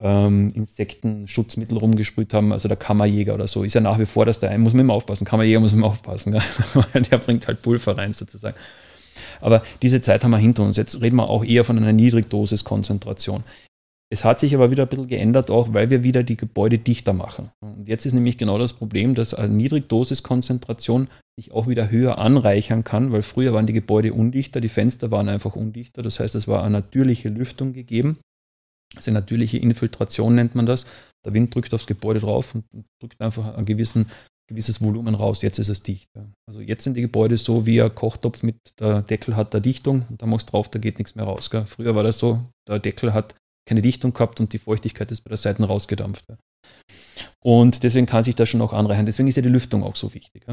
[0.00, 4.40] ähm, Insektenschutzmittel rumgesprüht haben, also der Kammerjäger oder so, ist ja nach wie vor, dass
[4.40, 6.42] der ein, muss man immer aufpassen, Kammerjäger muss man aufpassen, ja.
[7.10, 8.56] der bringt halt Pulver rein sozusagen.
[9.40, 10.76] Aber diese Zeit haben wir hinter uns.
[10.76, 13.44] Jetzt reden wir auch eher von einer Niedrigdosis-Konzentration.
[14.12, 17.12] Es hat sich aber wieder ein bisschen geändert, auch weil wir wieder die Gebäude dichter
[17.12, 17.50] machen.
[17.60, 22.82] Und jetzt ist nämlich genau das Problem, dass eine Niedrigdosis-Konzentration sich auch wieder höher anreichern
[22.82, 26.02] kann, weil früher waren die Gebäude undichter, die Fenster waren einfach undichter.
[26.02, 28.18] Das heißt, es war eine natürliche Lüftung gegeben.
[28.96, 30.86] Also natürliche Infiltration nennt man das.
[31.24, 32.64] Der Wind drückt aufs Gebäude drauf und
[33.00, 34.10] drückt einfach ein gewissen,
[34.48, 35.42] gewisses Volumen raus.
[35.42, 36.08] Jetzt ist es dicht.
[36.48, 40.06] Also jetzt sind die Gebäude so wie ein Kochtopf mit der Deckel hat der Dichtung
[40.08, 41.50] und da machst du drauf, da geht nichts mehr raus.
[41.66, 43.34] Früher war das so, der Deckel hat
[43.68, 46.24] keine Dichtung gehabt und die Feuchtigkeit ist bei der Seite rausgedampft.
[47.42, 49.06] Und deswegen kann sich das schon auch anreichern.
[49.06, 50.44] Deswegen ist ja die Lüftung auch so wichtig.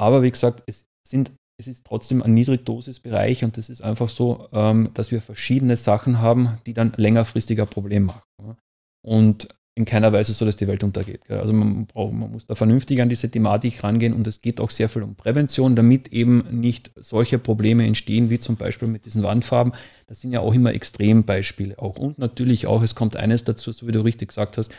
[0.00, 4.48] Aber wie gesagt, es, sind, es ist trotzdem ein Niedrigdosisbereich und es ist einfach so,
[4.52, 8.56] ähm, dass wir verschiedene Sachen haben, die dann längerfristiger Problem machen.
[9.02, 11.28] Und in keiner Weise so, dass die Welt untergeht.
[11.28, 14.70] Also man, braucht, man muss da vernünftig an diese Thematik rangehen und es geht auch
[14.70, 19.24] sehr viel um Prävention, damit eben nicht solche Probleme entstehen, wie zum Beispiel mit diesen
[19.24, 19.72] Wandfarben.
[20.06, 21.98] Das sind ja auch immer Extrembeispiele auch.
[21.98, 24.72] Und natürlich auch, es kommt eines dazu, so wie du richtig gesagt hast,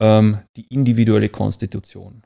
[0.00, 2.22] ähm, die individuelle Konstitution.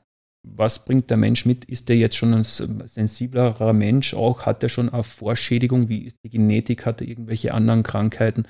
[0.47, 1.65] Was bringt der Mensch mit?
[1.65, 4.45] Ist der jetzt schon ein sensiblerer Mensch auch?
[4.45, 5.89] Hat er schon eine Vorschädigung?
[5.89, 6.85] Wie ist die Genetik?
[6.85, 8.45] Hat er irgendwelche anderen Krankheiten?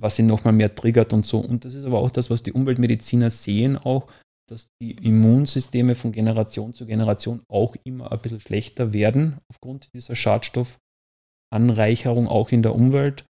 [0.00, 1.38] was ihn nochmal mehr triggert und so.
[1.40, 4.08] Und das ist aber auch das, was die Umweltmediziner sehen auch,
[4.48, 10.16] dass die Immunsysteme von Generation zu Generation auch immer ein bisschen schlechter werden aufgrund dieser
[10.16, 13.26] Schadstoffanreicherung auch in der Umwelt.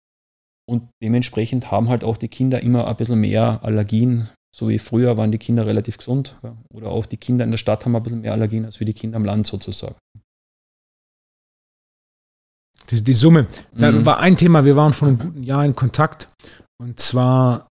[0.68, 4.30] Und dementsprechend haben halt auch die Kinder immer ein bisschen mehr Allergien.
[4.56, 6.34] So wie früher waren die Kinder relativ gesund.
[6.72, 8.94] Oder auch die Kinder in der Stadt haben ein bisschen mehr Allergien als wie die
[8.94, 9.96] Kinder am Land sozusagen.
[12.88, 13.48] Die, die Summe.
[13.74, 14.06] Da mhm.
[14.06, 16.30] war ein Thema, wir waren vor einem guten Jahr in Kontakt.
[16.80, 17.68] Und zwar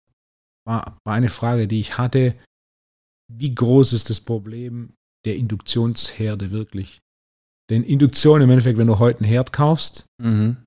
[0.66, 2.34] war, war eine Frage, die ich hatte,
[3.30, 4.94] wie groß ist das Problem
[5.26, 7.00] der Induktionsherde wirklich?
[7.70, 10.64] Denn Induktion im Endeffekt, wenn du heute einen Herd kaufst, mhm.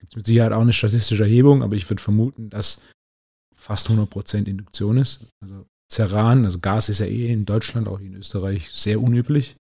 [0.00, 2.80] gibt es mit Sicherheit auch eine statistische Erhebung, aber ich würde vermuten, dass
[3.62, 5.26] fast 100% Induktion ist.
[5.40, 9.56] Also Ceran, also Gas ist ja eh in Deutschland, auch in Österreich sehr unüblich.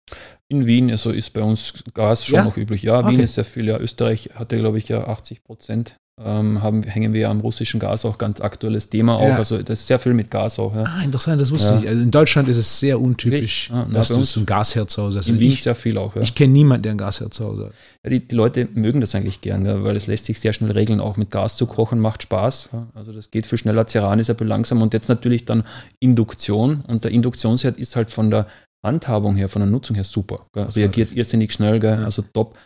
[0.50, 2.44] In Wien also ist bei uns Gas schon ja?
[2.44, 2.84] noch üblich.
[2.84, 3.12] Ja, okay.
[3.12, 3.66] Wien ist sehr viel.
[3.66, 5.96] Ja, Österreich hatte, glaube ich, ja 80 Prozent.
[6.20, 9.28] Ähm, haben, hängen wir ja am russischen Gas auch ganz aktuelles Thema auch.
[9.28, 9.36] Ja.
[9.36, 10.76] Also das ist sehr viel mit Gas auch.
[10.76, 10.82] Ja.
[10.84, 11.80] Ah, interessant, das wusste ja.
[11.80, 11.88] ich.
[11.88, 15.20] Also in Deutschland ist es sehr untypisch, ah, dass du so ein Gasherd zu Hause
[15.20, 15.28] hast.
[15.28, 16.16] In also Wien ich, sehr viel auch.
[16.16, 18.12] Ich kenne niemanden, der ein Gasherd zu Hause hat.
[18.12, 21.00] Die, die, Leute mögen das eigentlich gern, weil es lässt sich sehr schnell regeln.
[21.00, 22.70] Auch mit Gas zu kochen macht Spaß.
[22.96, 23.86] Also das geht viel schneller.
[23.86, 25.66] Ceran ist aber langsam und jetzt natürlich dann
[26.00, 26.82] Induktion.
[26.88, 28.48] Und der Induktionsherd ist halt von der
[28.84, 30.48] Handhabung her, von der Nutzung her super.
[30.56, 32.58] Reagiert irrsinnig schnell, also top.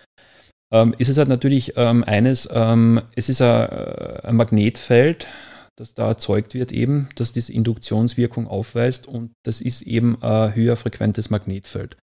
[0.74, 5.28] Ähm, ist es halt natürlich ähm, eines, ähm, es ist ein, äh, ein, Magnetfeld,
[5.78, 10.78] das da erzeugt wird eben, das diese Induktionswirkung aufweist und das ist eben ein höher
[10.78, 11.98] frequentes Magnetfeld.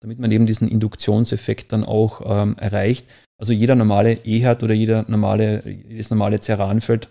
[0.00, 3.06] Damit man eben diesen Induktionseffekt dann auch ähm, erreicht.
[3.40, 7.08] Also jeder normale E-Herd oder jeder normale, jedes normale Ceranfeld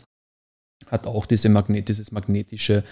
[0.88, 2.84] hat auch diese Magnet, dieses magnetische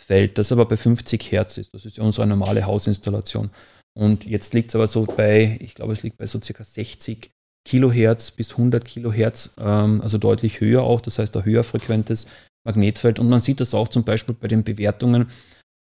[0.00, 1.72] Feld, das aber bei 50 Hertz ist.
[1.72, 3.50] Das ist ja unsere normale Hausinstallation.
[3.96, 7.30] Und jetzt liegt es aber so bei, ich glaube, es liegt bei so circa 60
[7.64, 12.26] Kilohertz bis 100 Kilohertz, ähm, also deutlich höher auch, das heißt ein höher frequentes
[12.64, 13.18] Magnetfeld.
[13.18, 15.28] Und man sieht das auch zum Beispiel bei den Bewertungen,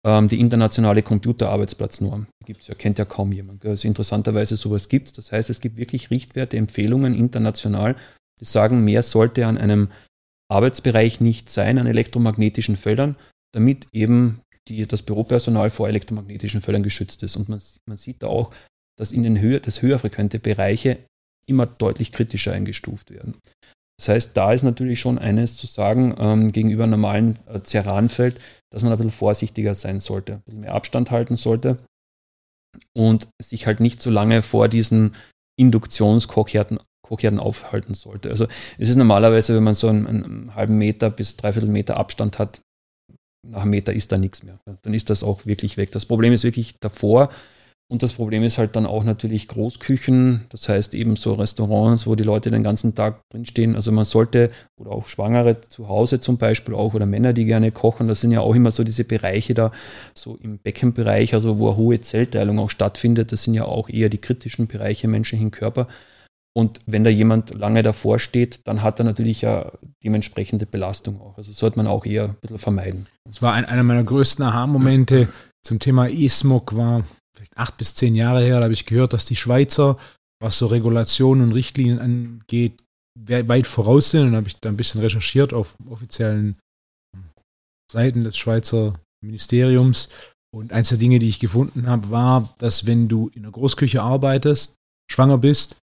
[0.05, 2.27] ähm, die internationale Computerarbeitsplatznorm.
[2.41, 3.65] Die gibt es ja, kennt ja kaum jemand.
[3.65, 5.13] Also interessanterweise sowas gibt es.
[5.13, 7.95] Das heißt, es gibt wirklich Richtwerte, Empfehlungen international,
[8.39, 9.89] die sagen, mehr sollte an einem
[10.49, 13.15] Arbeitsbereich nicht sein an elektromagnetischen Feldern,
[13.53, 17.35] damit eben die, das Büropersonal vor elektromagnetischen Feldern geschützt ist.
[17.35, 18.53] Und man, man sieht da auch,
[18.97, 20.97] dass in den höher, das höher frequente Bereiche
[21.47, 23.37] immer deutlich kritischer eingestuft werden.
[23.99, 28.39] Das heißt, da ist natürlich schon eines zu sagen ähm, gegenüber normalen äh, Ceranfeld,
[28.71, 31.77] dass man ein bisschen vorsichtiger sein sollte, ein bisschen mehr Abstand halten sollte
[32.97, 35.15] und sich halt nicht so lange vor diesen
[35.59, 36.79] Induktionskochherden
[37.11, 38.29] Hochherden aufhalten sollte.
[38.29, 42.39] Also es ist normalerweise, wenn man so einen, einen halben Meter bis dreiviertel Meter Abstand
[42.39, 42.61] hat,
[43.45, 44.59] nach einem Meter ist da nichts mehr.
[44.81, 45.91] Dann ist das auch wirklich weg.
[45.91, 47.29] Das Problem ist wirklich davor.
[47.91, 52.15] Und das Problem ist halt dann auch natürlich Großküchen, das heißt eben so Restaurants, wo
[52.15, 53.75] die Leute den ganzen Tag drinstehen.
[53.75, 57.73] Also man sollte, oder auch Schwangere zu Hause zum Beispiel auch, oder Männer, die gerne
[57.73, 59.73] kochen, das sind ja auch immer so diese Bereiche da,
[60.13, 64.07] so im Beckenbereich, also wo eine hohe Zellteilung auch stattfindet, das sind ja auch eher
[64.07, 65.89] die kritischen Bereiche im menschlichen Körper.
[66.53, 69.69] Und wenn da jemand lange davor steht, dann hat er natürlich ja
[70.01, 71.37] dementsprechende Belastung auch.
[71.37, 73.07] Also sollte man auch eher ein bisschen vermeiden.
[73.25, 75.27] Das war ein, einer meiner größten Aha-Momente
[75.61, 77.03] zum Thema E-Smog war,
[77.41, 79.97] vielleicht acht bis zehn Jahre her, da habe ich gehört, dass die Schweizer,
[80.39, 82.79] was so Regulationen und Richtlinien angeht,
[83.19, 84.27] weit voraus sind.
[84.27, 86.59] Und habe ich da ein bisschen recherchiert auf offiziellen
[87.91, 90.09] Seiten des Schweizer Ministeriums.
[90.53, 94.03] Und eins der Dinge, die ich gefunden habe, war, dass wenn du in der Großküche
[94.03, 94.75] arbeitest,
[95.09, 95.77] schwanger bist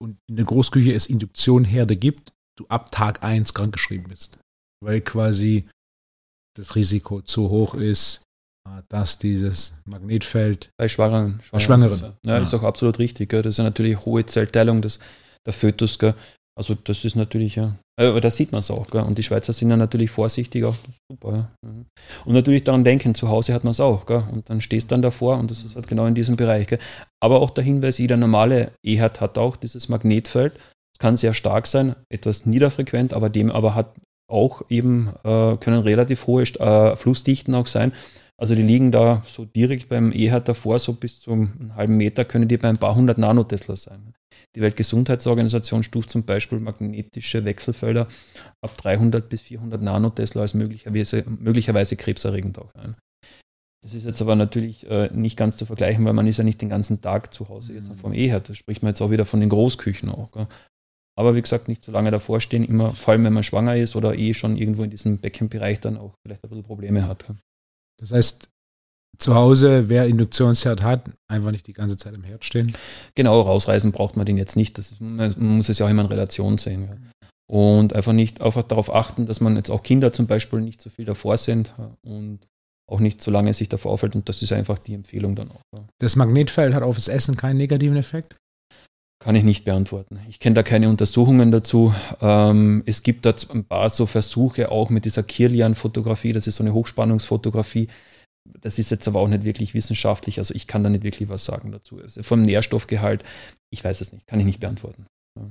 [0.00, 4.38] und in der Großküche es Induktionherde gibt, du ab Tag 1 krankgeschrieben bist.
[4.84, 5.68] Weil quasi
[6.54, 8.24] das Risiko zu hoch ist,
[8.88, 11.92] dass dieses Magnetfeld bei Schwangeren, Schwangeren, Schwangeren.
[11.92, 13.30] Ist, ja, ja, ist auch absolut richtig.
[13.30, 13.42] Gell?
[13.42, 14.98] Das ist ja natürlich hohe Zellteilung des,
[15.46, 15.98] der Fötus.
[15.98, 16.14] Gell?
[16.54, 18.88] Also das ist natürlich ja, aber da sieht man es auch.
[18.90, 19.02] Gell?
[19.02, 20.74] Und die Schweizer sind ja natürlich vorsichtig auch.
[21.10, 21.50] Super, ja.
[21.66, 21.86] Mhm.
[22.24, 24.06] Und natürlich daran denken, zu Hause hat man es auch.
[24.06, 24.24] Gell?
[24.30, 26.66] Und dann stehst du dann davor und das ist halt genau in diesem Bereich.
[26.66, 26.78] Gell?
[27.20, 30.54] Aber auch der Hinweis, jeder normale EHAT hat auch dieses Magnetfeld.
[30.94, 33.94] Es kann sehr stark sein, etwas niederfrequent, aber dem aber hat
[34.30, 37.92] auch eben, äh, können relativ hohe äh, Flussdichten auch sein.
[38.42, 42.48] Also die liegen da so direkt beim EHAT davor, so bis zum halben Meter können
[42.48, 44.14] die bei ein paar hundert Nanotesla sein.
[44.56, 48.08] Die Weltgesundheitsorganisation stuft zum Beispiel magnetische Wechselfelder
[48.60, 52.96] ab 300 bis 400 Nanotesla als möglicherweise, möglicherweise krebserregend auch ein.
[53.80, 56.60] Das ist jetzt aber natürlich äh, nicht ganz zu vergleichen, weil man ist ja nicht
[56.60, 57.98] den ganzen Tag zu Hause jetzt mhm.
[57.98, 58.48] vom EHAT.
[58.48, 60.32] Da spricht man jetzt auch wieder von den Großküchen auch.
[60.32, 60.48] Gell?
[61.16, 63.94] Aber wie gesagt, nicht so lange davor stehen, immer, vor allem wenn man schwanger ist
[63.94, 67.24] oder eh schon irgendwo in diesem Beckenbereich dann auch vielleicht ein bisschen Probleme hat.
[68.02, 68.48] Das heißt,
[69.18, 72.74] zu Hause, wer Induktionsherd hat, einfach nicht die ganze Zeit im Herd stehen.
[73.14, 74.76] Genau, rausreißen braucht man den jetzt nicht.
[74.76, 76.88] Das man muss es ja auch immer in Relation sehen.
[76.88, 76.96] Ja.
[77.48, 80.90] Und einfach nicht einfach darauf achten, dass man jetzt auch Kinder zum Beispiel nicht so
[80.90, 82.40] viel davor sind und
[82.90, 84.16] auch nicht so lange sich davor aufhält.
[84.16, 85.60] Und das ist einfach die Empfehlung dann auch.
[85.76, 85.84] Ja.
[86.00, 88.34] Das Magnetfeld hat auf das Essen keinen negativen Effekt?
[89.22, 90.18] Kann ich nicht beantworten.
[90.28, 91.94] Ich kenne da keine Untersuchungen dazu.
[92.20, 96.64] Ähm, es gibt da ein paar so Versuche auch mit dieser Kirlian-Fotografie, das ist so
[96.64, 97.88] eine Hochspannungsfotografie,
[98.60, 101.44] das ist jetzt aber auch nicht wirklich wissenschaftlich, also ich kann da nicht wirklich was
[101.44, 102.00] sagen dazu.
[102.00, 103.22] Also vom Nährstoffgehalt,
[103.70, 105.06] ich weiß es nicht, kann ich nicht beantworten.
[105.38, 105.46] Ja.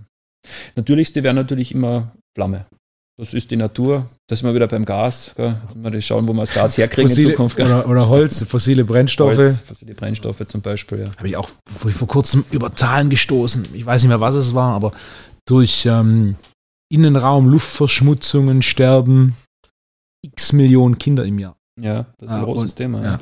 [0.75, 2.65] Natürlichste wäre natürlich immer Flamme.
[3.21, 4.09] Das ist die Natur.
[4.27, 5.33] Da sind wir wieder beim Gas.
[5.37, 5.55] Gell?
[5.75, 7.59] Mal schauen, wo wir das Gas herkriegen fossile, in Zukunft.
[7.59, 9.37] Oder, oder, Holz, fossile Brennstoffe.
[9.37, 11.05] Holz, fossile Brennstoffe zum Beispiel, ja.
[11.15, 13.67] Habe ich auch vor, vor kurzem über Zahlen gestoßen.
[13.73, 14.91] Ich weiß nicht mehr, was es war, aber
[15.45, 16.35] durch ähm,
[16.91, 19.35] Innenraum, Luftverschmutzungen sterben
[20.23, 21.55] x Millionen Kinder im Jahr.
[21.79, 23.03] Ja, das ist ein ah, großes und, Thema.
[23.03, 23.11] Ja.
[23.11, 23.19] Ja.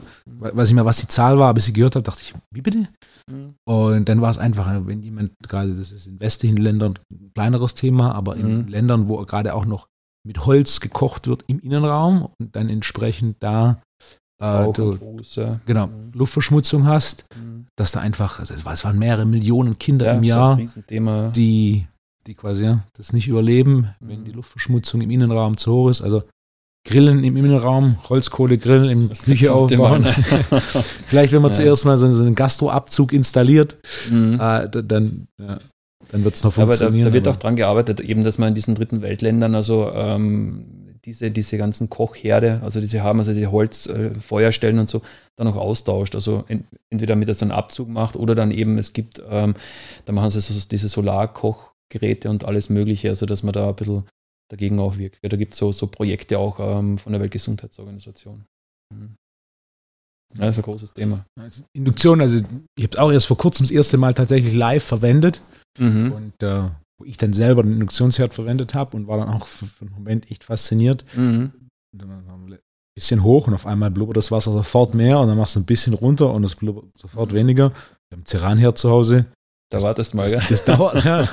[0.55, 2.87] Weiß ich mal, was die Zahl war, bis ich gehört habe, dachte ich, wie bitte?
[3.29, 3.55] Mhm.
[3.65, 7.75] Und dann war es einfach, wenn jemand gerade, das ist in westlichen Ländern ein kleineres
[7.75, 8.67] Thema, aber in mhm.
[8.67, 9.87] Ländern, wo gerade auch noch
[10.25, 13.81] mit Holz gekocht wird im Innenraum und dann entsprechend da
[14.41, 14.97] äh, du,
[15.65, 16.11] genau, mhm.
[16.13, 17.67] Luftverschmutzung hast, mhm.
[17.75, 20.59] dass da einfach, also es waren mehrere Millionen Kinder ja, im Jahr,
[21.31, 21.87] die,
[22.25, 24.25] die quasi ja, das nicht überleben, wenn mhm.
[24.25, 26.01] die Luftverschmutzung im Innenraum zu hoch ist.
[26.01, 26.23] Also
[26.85, 30.05] Grillen im Innenraum, Holzkohlegrillen im Küche aufbauen.
[31.05, 31.57] Vielleicht, wenn man ja.
[31.57, 33.77] zuerst mal so, so einen Gastroabzug installiert,
[34.09, 34.39] mhm.
[34.41, 35.59] äh, dann, ja,
[36.11, 36.93] dann wird es noch funktionieren.
[36.93, 37.35] Aber da, da wird aber.
[37.35, 40.65] auch dran gearbeitet, eben, dass man in diesen dritten Weltländern, also ähm,
[41.05, 45.01] diese, diese ganzen Kochherde, also diese haben, also diese Holzfeuerstellen äh, und so,
[45.35, 46.15] dann auch austauscht.
[46.15, 49.55] Also ent, entweder mit das einen Abzug macht oder dann eben, es gibt, ähm,
[50.05, 54.03] da machen sie so, diese Solarkochgeräte und alles Mögliche, also dass man da ein bisschen
[54.49, 55.19] dagegen auch wirkt.
[55.21, 58.45] Ja, da gibt es so, so Projekte auch ähm, von der Weltgesundheitsorganisation.
[58.93, 59.15] Mhm.
[60.35, 61.25] Ja, das ist ein großes Thema.
[61.73, 65.41] Induktion, also ich habe es auch erst vor kurzem das erste Mal tatsächlich live verwendet.
[65.77, 66.11] Mhm.
[66.11, 66.69] Und äh,
[66.99, 69.93] wo ich dann selber den Induktionsherd verwendet habe und war dann auch für, für einen
[69.93, 71.05] Moment echt fasziniert.
[71.15, 71.51] Mhm.
[71.97, 72.59] Ein
[72.95, 75.65] bisschen hoch und auf einmal blubbert das Wasser sofort mehr und dann machst du ein
[75.65, 77.37] bisschen runter und es blubbert sofort mhm.
[77.37, 77.71] weniger.
[78.09, 79.25] Wir haben Ceranherd zu Hause.
[79.71, 81.27] Da wartest mal, das, das dauert, ja.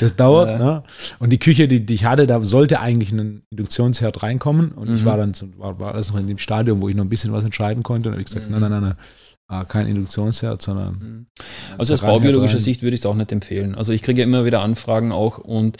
[0.00, 0.58] Das dauert, ja.
[0.58, 0.82] Ne?
[1.18, 4.72] Und die Küche, die, die ich hatte, da sollte eigentlich ein Induktionsherd reinkommen.
[4.72, 4.94] Und mhm.
[4.94, 7.32] ich war dann war, war alles noch in dem Stadium, wo ich noch ein bisschen
[7.32, 8.08] was entscheiden konnte.
[8.08, 8.52] Und habe ich gesagt, mhm.
[8.52, 8.94] nein, nein, nein,
[9.48, 10.94] nein, kein Induktionsherd, sondern.
[10.94, 11.26] Mhm.
[11.76, 13.74] Also aus baubiologischer Sicht würde ich es auch nicht empfehlen.
[13.74, 15.76] Also ich kriege ja immer wieder Anfragen auch und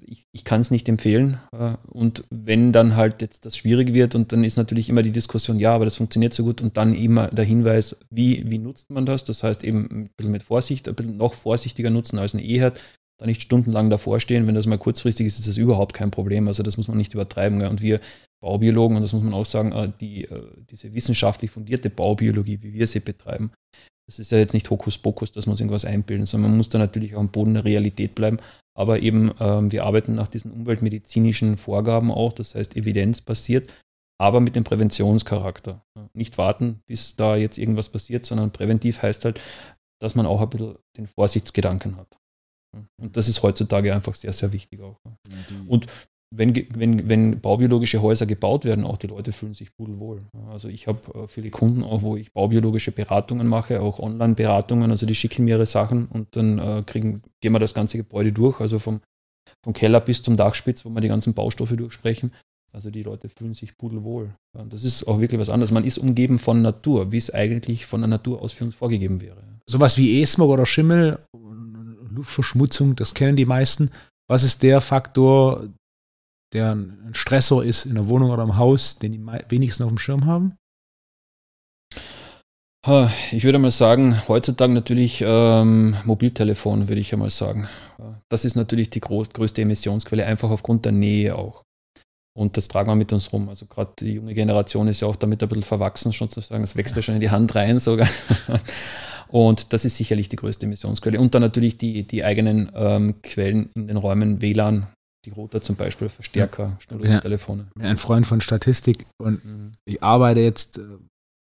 [0.00, 1.40] ich, ich kann es nicht empfehlen.
[1.52, 5.12] Äh, und wenn dann halt jetzt das schwierig wird und dann ist natürlich immer die
[5.12, 8.90] Diskussion, ja, aber das funktioniert so gut und dann immer der Hinweis, wie, wie nutzt
[8.90, 9.24] man das?
[9.24, 12.80] Das heißt eben ein bisschen mit Vorsicht, ein bisschen noch vorsichtiger nutzen als ein E-Herd,
[13.18, 14.46] da nicht stundenlang davor stehen.
[14.46, 16.48] Wenn das mal kurzfristig ist, ist das überhaupt kein Problem.
[16.48, 17.62] Also das muss man nicht übertreiben.
[17.66, 18.00] Und wir
[18.42, 22.74] Baubiologen, und das muss man auch sagen, äh, die, äh, diese wissenschaftlich fundierte Baubiologie, wie
[22.74, 23.50] wir sie betreiben,
[24.06, 26.78] das ist ja jetzt nicht Hokuspokus, dass man uns irgendwas einbilden, sondern man muss da
[26.78, 28.38] natürlich auch am Boden der Realität bleiben.
[28.76, 33.72] Aber eben, ähm, wir arbeiten nach diesen umweltmedizinischen Vorgaben auch, das heißt evidenzbasiert,
[34.18, 35.82] aber mit dem Präventionscharakter.
[36.12, 39.40] Nicht warten, bis da jetzt irgendwas passiert, sondern präventiv heißt halt,
[39.98, 42.18] dass man auch ein bisschen den Vorsichtsgedanken hat.
[42.98, 44.98] Und das ist heutzutage einfach sehr, sehr wichtig auch.
[45.66, 45.86] Und
[46.36, 50.20] wenn, wenn, wenn baubiologische Häuser gebaut werden, auch die Leute fühlen sich pudelwohl.
[50.50, 55.06] Also ich habe äh, viele Kunden auch, wo ich baubiologische Beratungen mache, auch Online-Beratungen, also
[55.06, 58.60] die schicken mir ihre Sachen und dann äh, kriegen, gehen wir das ganze Gebäude durch,
[58.60, 59.00] also vom,
[59.62, 62.32] vom Keller bis zum Dachspitz, wo wir die ganzen Baustoffe durchsprechen.
[62.72, 64.34] Also die Leute fühlen sich pudelwohl.
[64.68, 65.70] Das ist auch wirklich was anderes.
[65.70, 69.22] Man ist umgeben von Natur, wie es eigentlich von der Natur aus für uns vorgegeben
[69.22, 69.42] wäre.
[69.64, 71.18] Sowas wie E-Smog oder Schimmel,
[72.10, 73.90] Luftverschmutzung, das kennen die meisten.
[74.28, 75.68] Was ist der Faktor,
[76.52, 79.98] der ein Stressor ist in der Wohnung oder im Haus, den die wenigsten auf dem
[79.98, 80.56] Schirm haben?
[83.32, 87.66] Ich würde mal sagen, heutzutage natürlich ähm, Mobiltelefon, würde ich ja mal sagen.
[88.28, 91.64] Das ist natürlich die groß, größte Emissionsquelle, einfach aufgrund der Nähe auch.
[92.36, 93.48] Und das tragen wir mit uns rum.
[93.48, 96.62] Also gerade die junge Generation ist ja auch damit ein bisschen verwachsen, schon zu sagen,
[96.62, 98.08] es wächst ja schon in die Hand rein sogar.
[99.28, 101.18] Und das ist sicherlich die größte Emissionsquelle.
[101.18, 104.86] Und dann natürlich die, die eigenen ähm, Quellen in den Räumen, WLAN,
[105.26, 107.20] die Router zum Beispiel, Verstärker, ja.
[107.20, 107.66] Telefone.
[107.68, 109.72] Ich bin ein Freund von Statistik und mhm.
[109.84, 110.82] ich arbeite jetzt äh,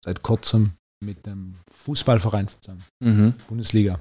[0.03, 0.72] seit kurzem
[1.03, 3.34] mit einem Fußballverein zusammen, mhm.
[3.48, 3.99] Bundesliga.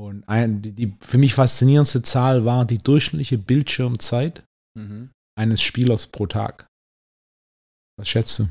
[0.00, 4.42] Und ein, die, die, für mich faszinierendste Zahl war die durchschnittliche Bildschirmzeit
[4.76, 5.10] mhm.
[5.38, 6.66] eines Spielers pro Tag.
[7.96, 8.48] Was schätzt du?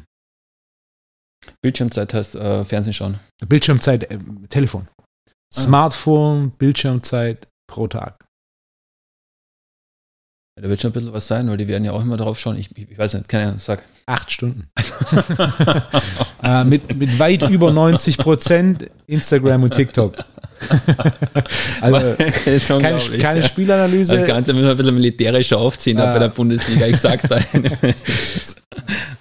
[1.61, 3.19] Bildschirmzeit heißt äh, Fernsehen schauen.
[3.45, 4.88] Bildschirmzeit, äh, Telefon.
[4.98, 5.34] Ah.
[5.53, 8.23] Smartphone, Bildschirmzeit pro Tag.
[10.62, 12.40] Ja, da wird schon ein bisschen was sein, weil die werden ja auch immer darauf
[12.40, 12.56] schauen.
[12.56, 13.82] Ich, ich, weiß nicht, keine Ahnung, sag.
[14.06, 14.70] Acht Stunden.
[16.44, 20.18] äh, mit, mit weit über 90 Prozent Instagram und TikTok.
[21.82, 22.16] also
[22.80, 24.16] keine, keine Spielanalyse.
[24.16, 27.40] Das Ganze müssen wir ein bisschen militärischer aufziehen äh, bei der Bundesliga, ich sag's da.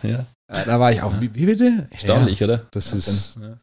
[0.03, 0.27] ja.
[0.47, 1.19] Da war ich auch.
[1.21, 1.87] Wie, wie bitte?
[1.91, 2.67] Erstaunlich, ja, oder?
[2.73, 3.39] Das ist.
[3.41, 3.57] Ja.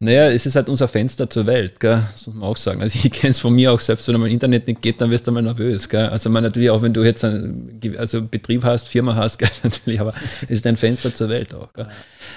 [0.00, 2.02] Naja, es ist halt unser Fenster zur Welt, gell?
[2.12, 2.82] das muss man auch sagen.
[2.82, 5.26] Also ich kenne es von mir auch, selbst wenn einmal Internet nicht geht, dann wirst
[5.26, 5.88] du mal nervös.
[5.88, 6.06] Gell?
[6.06, 9.48] Also man natürlich auch, wenn du jetzt einen also Betrieb hast, Firma hast, gell?
[9.62, 11.72] natürlich, aber es ist ein Fenster zur Welt auch.
[11.72, 11.88] Gell?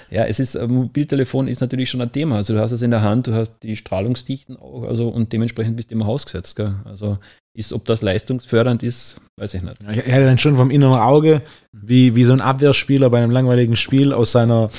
[0.10, 2.38] Ja, es ist, Mobiltelefon ist natürlich schon ein Thema.
[2.38, 5.76] Also du hast es in der Hand, du hast die Strahlungsdichten auch, also und dementsprechend
[5.76, 6.56] bist du immer hausgesetzt.
[6.56, 6.76] Gell?
[6.86, 7.18] Also
[7.58, 9.78] ist, ob das leistungsfördernd ist, weiß ich nicht.
[9.82, 13.76] ich hätte dann schon vom inneren Auge, wie, wie so ein Abwehrspieler bei einem langweiligen
[13.76, 14.70] Spiel aus seiner,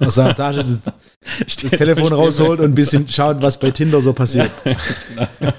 [0.00, 0.80] aus seiner Tasche das,
[1.62, 4.50] das Telefon rausholt und ein bisschen schaut, was bei Tinder so passiert.
[4.64, 4.76] Ja,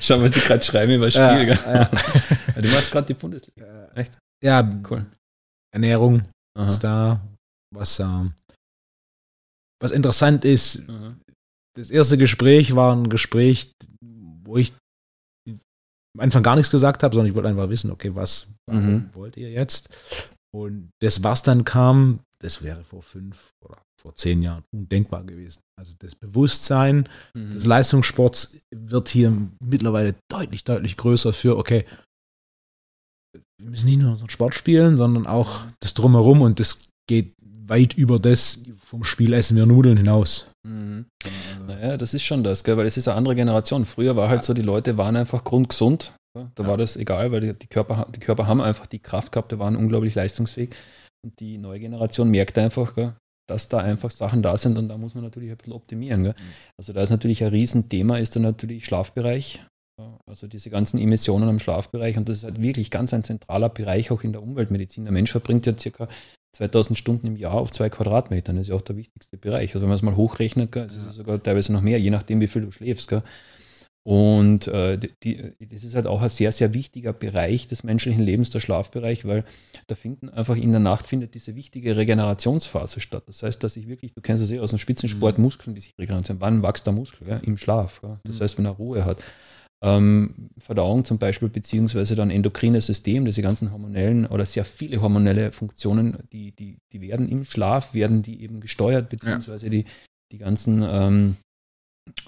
[0.00, 1.48] Schau, was die gerade schreiben über das Spiel.
[1.48, 2.62] Ja, ja.
[2.62, 3.90] Du machst gerade die Bundesliga.
[3.94, 4.12] Echt?
[4.42, 5.04] Ja, cool.
[5.74, 6.22] Ernährung
[6.56, 6.68] Aha.
[6.68, 7.20] ist da.
[7.74, 8.32] Was, ähm,
[9.78, 11.14] was interessant ist, Aha.
[11.76, 14.72] das erste Gespräch war ein Gespräch, wo ich
[16.16, 19.10] am Anfang gar nichts gesagt habe, sondern ich wollte einfach wissen, okay, was mhm.
[19.12, 19.90] wollt ihr jetzt?
[20.54, 25.60] Und das, was dann kam, das wäre vor fünf oder vor zehn Jahren undenkbar gewesen.
[25.78, 27.50] Also das Bewusstsein mhm.
[27.50, 29.32] des Leistungssports wird hier
[29.62, 31.84] mittlerweile deutlich, deutlich größer für, okay,
[33.60, 37.94] wir müssen nicht nur unseren Sport spielen, sondern auch das Drumherum und das geht weit
[37.94, 40.50] über das vom Spiel essen wir Nudeln hinaus.
[40.68, 41.06] Mhm.
[41.66, 42.76] Naja, das ist schon das, gell?
[42.76, 43.84] weil es ist eine andere Generation.
[43.84, 46.12] Früher war halt so, die Leute waren einfach grundgesund.
[46.54, 46.68] Da ja.
[46.68, 49.58] war das egal, weil die, die, Körper, die Körper haben einfach die Kraft gehabt, die
[49.58, 50.70] waren unglaublich leistungsfähig.
[51.24, 53.14] Und die neue Generation merkt einfach, gell,
[53.48, 56.22] dass da einfach Sachen da sind und da muss man natürlich ein bisschen optimieren.
[56.22, 56.34] Gell?
[56.38, 56.52] Mhm.
[56.78, 59.64] Also da ist natürlich ein Riesenthema, ist dann natürlich Schlafbereich.
[60.26, 64.10] Also diese ganzen Emissionen im Schlafbereich und das ist halt wirklich ganz ein zentraler Bereich
[64.10, 65.04] auch in der Umweltmedizin.
[65.04, 66.08] Der Mensch verbringt ja circa
[66.52, 68.56] 2000 Stunden im Jahr auf zwei Quadratmetern.
[68.56, 69.70] Das ist ja auch der wichtigste Bereich.
[69.70, 72.46] Also wenn man es mal hochrechnet, ist es sogar teilweise noch mehr, je nachdem, wie
[72.46, 73.08] viel du schläfst.
[73.08, 73.22] Gell.
[74.04, 78.48] Und äh, die, das ist halt auch ein sehr, sehr wichtiger Bereich des menschlichen Lebens,
[78.48, 79.44] der Schlafbereich, weil
[79.86, 83.24] da finden einfach in der Nacht findet diese wichtige Regenerationsphase statt.
[83.26, 85.44] Das heißt, dass ich wirklich, du kennst es eh aus dem Spitzensport, mhm.
[85.44, 86.40] Muskeln, die sich regenerieren.
[86.40, 87.40] Wann wächst der Muskel?
[87.42, 88.00] Im Schlaf.
[88.24, 88.42] Das mhm.
[88.42, 89.18] heißt, wenn er Ruhe hat
[89.80, 95.52] ähm, Verdauung zum Beispiel, beziehungsweise dann endokrines System, diese ganzen hormonellen oder sehr viele hormonelle
[95.52, 99.70] Funktionen, die, die, die werden im Schlaf, werden die eben gesteuert, beziehungsweise ja.
[99.70, 99.84] die,
[100.32, 101.36] die ganzen ähm,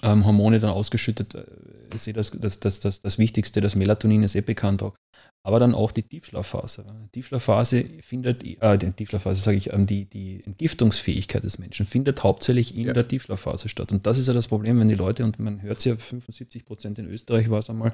[0.03, 1.35] ähm, Hormone dann ausgeschüttet.
[1.35, 1.45] Äh,
[1.93, 4.95] ich sehe das, das, das, das, das Wichtigste, das Melatonin ist eh bekannt auch.
[5.43, 6.85] Aber dann auch die Tiefschlafphase.
[7.05, 12.23] Die Tiefschlafphase findet, äh, die Tiefschlafphase sage ich, ähm, die, die Entgiftungsfähigkeit des Menschen findet
[12.23, 12.93] hauptsächlich in ja.
[12.93, 13.91] der Tiefschlafphase statt.
[13.91, 16.65] Und das ist ja das Problem, wenn die Leute, und man hört es ja, 75
[16.65, 17.91] Prozent in Österreich war es einmal,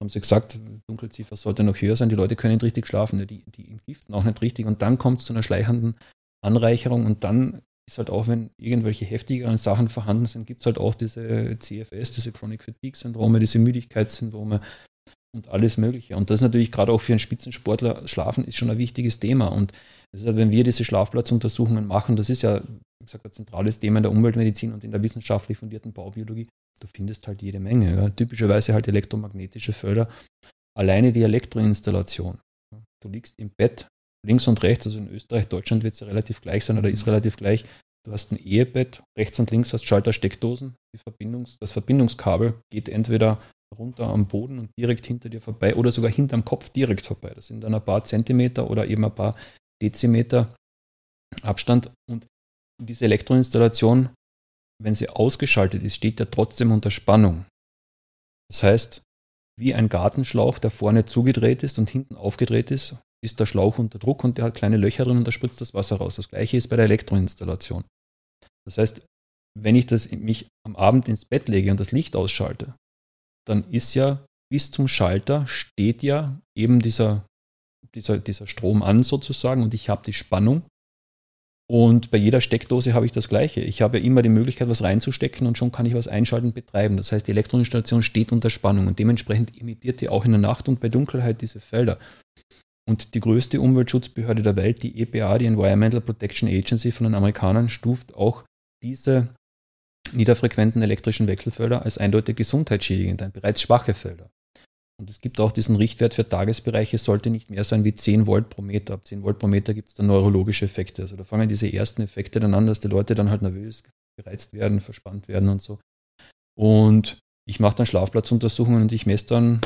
[0.00, 3.44] haben sie gesagt, Dunkelziffer sollte noch höher sein, die Leute können nicht richtig schlafen, die,
[3.50, 4.66] die entgiften auch nicht richtig.
[4.66, 5.94] Und dann kommt es zu einer schleichenden
[6.44, 10.78] Anreicherung und dann ist halt auch, wenn irgendwelche heftigeren Sachen vorhanden sind, gibt es halt
[10.78, 14.60] auch diese CFS, diese Chronic Fatigue Syndrome, diese Müdigkeitssyndrome
[15.34, 16.16] und alles Mögliche.
[16.16, 19.48] Und das ist natürlich gerade auch für einen Spitzensportler, Schlafen ist schon ein wichtiges Thema.
[19.48, 19.72] Und
[20.14, 24.04] halt, wenn wir diese Schlafplatzuntersuchungen machen, das ist ja, wie gesagt, ein zentrales Thema in
[24.04, 26.48] der Umweltmedizin und in der wissenschaftlich fundierten Baubiologie,
[26.80, 27.96] du findest halt jede Menge.
[27.96, 28.08] Ja.
[28.10, 30.08] Typischerweise halt elektromagnetische Felder.
[30.78, 32.38] Alleine die Elektroinstallation
[33.02, 33.88] du liegst im Bett,
[34.24, 37.06] links und rechts, also in Österreich, Deutschland wird es ja relativ gleich sein oder ist
[37.06, 37.64] relativ gleich.
[38.04, 40.74] Du hast ein Ehebett, rechts und links hast Schaltersteckdosen.
[40.96, 43.40] Verbindungs-, das Verbindungskabel geht entweder
[43.78, 47.32] runter am Boden und direkt hinter dir vorbei oder sogar hinterm Kopf direkt vorbei.
[47.34, 49.36] Das sind dann ein paar Zentimeter oder eben ein paar
[49.82, 50.54] Dezimeter
[51.42, 51.90] Abstand.
[52.10, 52.26] Und
[52.80, 54.10] diese Elektroinstallation,
[54.82, 57.46] wenn sie ausgeschaltet ist, steht ja trotzdem unter Spannung.
[58.50, 59.02] Das heißt,
[59.58, 63.98] wie ein Gartenschlauch, der vorne zugedreht ist und hinten aufgedreht ist, ist der Schlauch unter
[63.98, 66.16] Druck und der hat kleine Löcher drin und da spritzt das Wasser raus.
[66.16, 67.84] Das gleiche ist bei der Elektroinstallation.
[68.66, 69.06] Das heißt,
[69.58, 72.74] wenn ich das mich am Abend ins Bett lege und das Licht ausschalte,
[73.46, 77.26] dann ist ja bis zum Schalter steht ja eben dieser,
[77.94, 80.62] dieser, dieser Strom an sozusagen und ich habe die Spannung.
[81.70, 83.60] Und bei jeder Steckdose habe ich das Gleiche.
[83.60, 86.54] Ich habe ja immer die Möglichkeit, was reinzustecken und schon kann ich was einschalten und
[86.54, 86.98] betreiben.
[86.98, 90.68] Das heißt, die Elektroinstallation steht unter Spannung und dementsprechend emittiert die auch in der Nacht
[90.68, 91.98] und bei Dunkelheit diese Felder.
[92.88, 97.68] Und die größte Umweltschutzbehörde der Welt, die EPA, die Environmental Protection Agency von den Amerikanern,
[97.68, 98.44] stuft auch
[98.82, 99.34] diese
[100.12, 104.30] niederfrequenten elektrischen Wechselfelder als eindeutig gesundheitsschädigend ein, bereits schwache Felder.
[105.00, 108.50] Und es gibt auch diesen Richtwert für Tagesbereiche, sollte nicht mehr sein wie 10 Volt
[108.50, 108.94] pro Meter.
[108.94, 111.02] Ab 10 Volt pro Meter gibt es dann neurologische Effekte.
[111.02, 113.82] Also da fangen diese ersten Effekte dann an, dass die Leute dann halt nervös,
[114.16, 115.80] gereizt werden, verspannt werden und so.
[116.56, 117.18] Und
[117.48, 119.60] ich mache dann Schlafplatzuntersuchungen und ich messe dann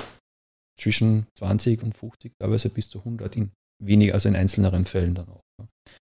[0.78, 3.50] zwischen 20 und 50, teilweise bis zu 100 in
[3.82, 5.42] weniger, also in einzelneren Fällen dann auch.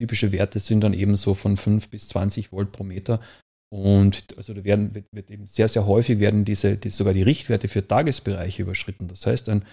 [0.00, 3.20] Typische Werte sind dann eben so von 5 bis 20 Volt pro Meter.
[3.70, 7.22] Und also da werden, wird, wird, eben sehr, sehr häufig werden diese, die, sogar die
[7.22, 9.08] Richtwerte für Tagesbereiche überschritten.
[9.08, 9.64] Das heißt, ein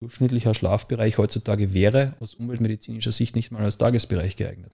[0.00, 4.72] durchschnittlicher Schlafbereich heutzutage wäre aus umweltmedizinischer Sicht nicht mal als Tagesbereich geeignet.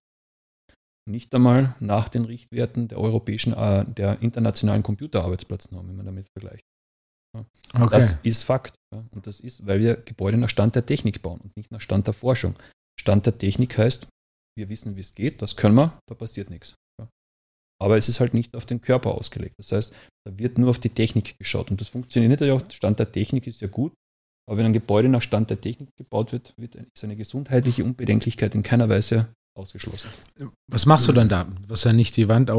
[1.09, 6.65] Nicht einmal nach den Richtwerten der europäischen, äh, der internationalen Computerarbeitsplatznorm, wenn man damit vergleicht.
[7.74, 7.89] Okay.
[7.90, 8.74] Das ist Fakt.
[8.90, 12.06] Und das ist, weil wir Gebäude nach Stand der Technik bauen und nicht nach Stand
[12.06, 12.55] der Forschung.
[12.98, 14.06] Stand der Technik heißt,
[14.56, 16.74] wir wissen, wie es geht, das können wir, da passiert nichts.
[17.81, 19.55] Aber es ist halt nicht auf den Körper ausgelegt.
[19.59, 19.94] Das heißt,
[20.27, 21.70] da wird nur auf die Technik geschaut.
[21.70, 22.62] Und das funktioniert ja auch.
[22.70, 23.93] Stand der Technik ist ja gut.
[24.48, 28.62] Aber wenn ein Gebäude nach Stand der Technik gebaut wird, wird seine gesundheitliche Unbedenklichkeit in
[28.62, 30.10] keiner Weise ausgeschlossen.
[30.70, 31.47] Was machst du dann da?
[31.69, 32.51] Was ja nicht die Wand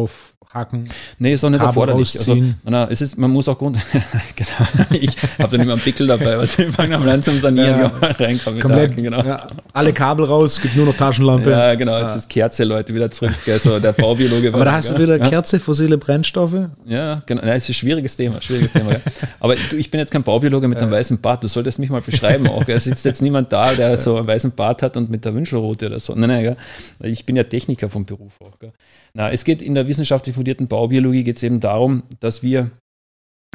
[0.49, 0.89] aufhaken?
[1.19, 2.15] Nee, ist auch nicht erforderlich.
[2.17, 3.77] Also, na, es ist, man muss auch Grund.
[4.35, 4.99] genau.
[4.99, 7.87] Ich habe dann immer einen Pickel dabei, was ich fange an zum Sanieren ja,
[8.19, 8.59] reinkommen.
[8.59, 9.23] Komplett, Haken, genau.
[9.23, 11.51] Ja, alle Kabel raus, gibt nur noch Taschenlampe.
[11.51, 12.15] Ja, genau, jetzt ja.
[12.15, 13.35] ist Kerze, Leute, wieder zurück.
[13.47, 16.69] Also der Baubiologe Aber da hast du wieder Kerze, fossile Brennstoffe.
[16.85, 17.43] Ja, genau.
[17.43, 18.95] Ja, es ist ein schwieriges Thema, schwieriges Thema.
[19.39, 21.43] Aber du, ich bin jetzt kein Baubiologe mit einem weißen Bart.
[21.43, 22.47] Du solltest mich mal beschreiben.
[22.47, 22.67] Auch.
[22.67, 25.87] Es sitzt jetzt niemand da, der so einen weißen Bart hat und mit der Wünschelroute
[25.87, 26.13] oder so.
[26.15, 26.55] Nein, nein,
[27.01, 28.57] ich bin ja Techniker vom Beruf auch.
[28.59, 28.71] Gell.
[29.13, 32.71] Na, es geht in der wissenschaftlich fundierten Baubiologie geht es eben darum, dass wir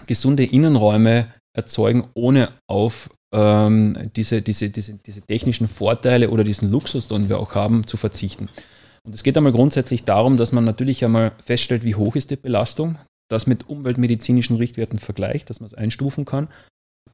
[0.06, 7.09] gesunde Innenräume erzeugen, ohne auf ähm, diese, diese, diese, diese technischen Vorteile oder diesen Luxus,
[7.09, 8.51] den wir auch haben, zu verzichten.
[9.02, 12.36] Und es geht einmal grundsätzlich darum, dass man natürlich einmal feststellt, wie hoch ist die
[12.36, 12.98] Belastung,
[13.31, 16.48] das mit umweltmedizinischen Richtwerten vergleicht, dass man es einstufen kann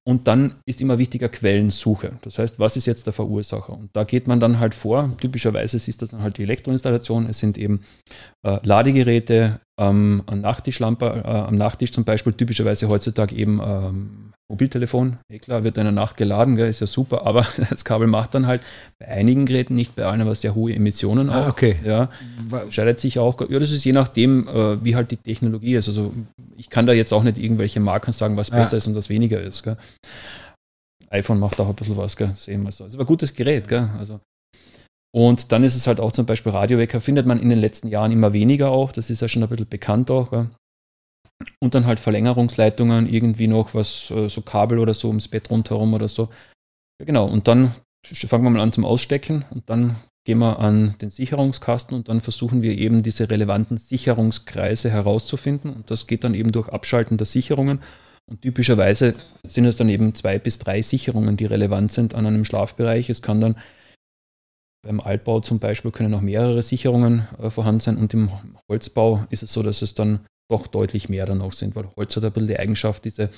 [0.05, 2.13] und dann ist immer wichtiger Quellensuche.
[2.23, 3.75] Das heißt, was ist jetzt der Verursacher?
[3.75, 5.15] Und da geht man dann halt vor.
[5.19, 7.27] Typischerweise ist das dann halt die Elektroinstallation.
[7.27, 7.83] Es sind eben
[8.43, 15.17] äh, Ladegeräte, ähm, am Nachttischlampe, äh, am Nachttisch zum Beispiel, typischerweise heutzutage eben ähm, Mobiltelefon,
[15.33, 18.35] eh klar, wird in der Nacht geladen, gell, ist ja super, aber das Kabel macht
[18.35, 18.63] dann halt
[18.99, 21.49] bei einigen Geräten, nicht bei allen, aber sehr hohe Emissionen ah, auch.
[21.49, 21.77] Okay.
[21.83, 22.11] Ja,
[22.69, 25.89] scheidet sich auch, ja, das ist je nachdem, äh, wie halt die Technologie ist.
[25.89, 26.13] Also
[26.57, 29.41] ich kann da jetzt auch nicht irgendwelche Marken sagen, was besser ist und was weniger
[29.41, 29.63] ist.
[29.63, 29.79] Gell.
[31.09, 32.85] iPhone macht auch ein bisschen was, gell, sehen wir so.
[32.85, 34.21] Es war ein gutes Gerät, gell, also
[35.13, 38.13] und dann ist es halt auch zum Beispiel Radiowecker, findet man in den letzten Jahren
[38.13, 38.93] immer weniger auch.
[38.93, 40.31] Das ist ja schon ein bisschen bekannt auch.
[40.31, 40.51] Gell?
[41.61, 45.95] Und dann halt Verlängerungsleitungen, irgendwie noch was, äh, so Kabel oder so ums Bett rundherum
[45.95, 46.29] oder so.
[47.01, 47.27] Ja, genau.
[47.27, 47.75] Und dann
[48.07, 52.21] fangen wir mal an zum Ausstecken und dann gehen wir an den Sicherungskasten und dann
[52.21, 55.73] versuchen wir eben diese relevanten Sicherungskreise herauszufinden.
[55.73, 57.81] Und das geht dann eben durch Abschalten der Sicherungen.
[58.31, 59.15] Und typischerweise
[59.45, 63.11] sind es dann eben zwei bis drei Sicherungen, die relevant sind an einem Schlafbereich.
[63.11, 63.57] Es kann dann
[64.83, 68.31] beim Altbau zum Beispiel können auch mehrere Sicherungen äh, vorhanden sein und im
[68.69, 70.21] Holzbau ist es so, dass es dann
[70.51, 73.31] doch deutlich mehr dann auch sind, weil Holz hat ein bisschen die Eigenschaft, diese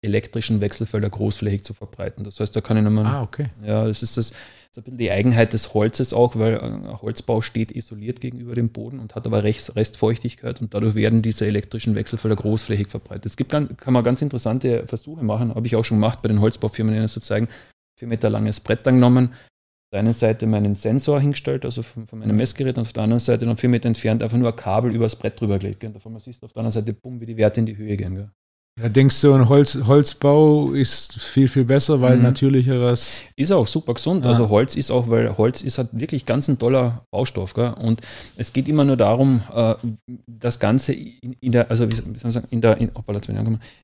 [0.00, 2.24] elektrischen Wechselfelder großflächig zu verbreiten.
[2.24, 3.06] Das heißt, da kann ich nochmal.
[3.06, 3.46] Ah, okay.
[3.64, 7.02] Ja, das ist das, das ist ein bisschen die Eigenheit des Holzes auch, weil ein
[7.02, 11.46] Holzbau steht isoliert gegenüber dem Boden und hat aber Rest, Restfeuchtigkeit und dadurch werden diese
[11.46, 13.26] elektrischen Wechselfelder großflächig verbreitet.
[13.26, 16.40] Es gibt kann man ganz interessante Versuche machen, habe ich auch schon gemacht bei den
[16.40, 17.48] Holzbaufirmen, ihnen zu zeigen,
[17.98, 19.34] vier Meter langes Brett genommen,
[19.92, 23.20] der einen Seite meinen Sensor hingestellt, also von, von meinem Messgerät, und auf der anderen
[23.20, 25.80] Seite dann vier Meter entfernt einfach nur ein Kabel übers Brett drüber gelegt.
[25.80, 25.92] Gell.
[25.92, 28.14] Davon siehst du auf der anderen Seite, bumm, wie die Werte in die Höhe gehen.
[28.14, 28.30] Gell.
[28.80, 32.22] Da denkst du, ein Holz, Holzbau ist viel, viel besser, weil mhm.
[32.22, 33.20] natürlicheres.
[33.36, 34.24] Ist auch super gesund.
[34.24, 34.30] Ja.
[34.30, 37.52] Also Holz ist auch, weil Holz ist halt wirklich ganz ein toller Baustoff.
[37.52, 37.74] Gell?
[37.78, 38.00] Und
[38.36, 39.74] es geht immer nur darum, äh,
[40.26, 42.90] das Ganze in, in, der, also wie soll man sagen, in der, in,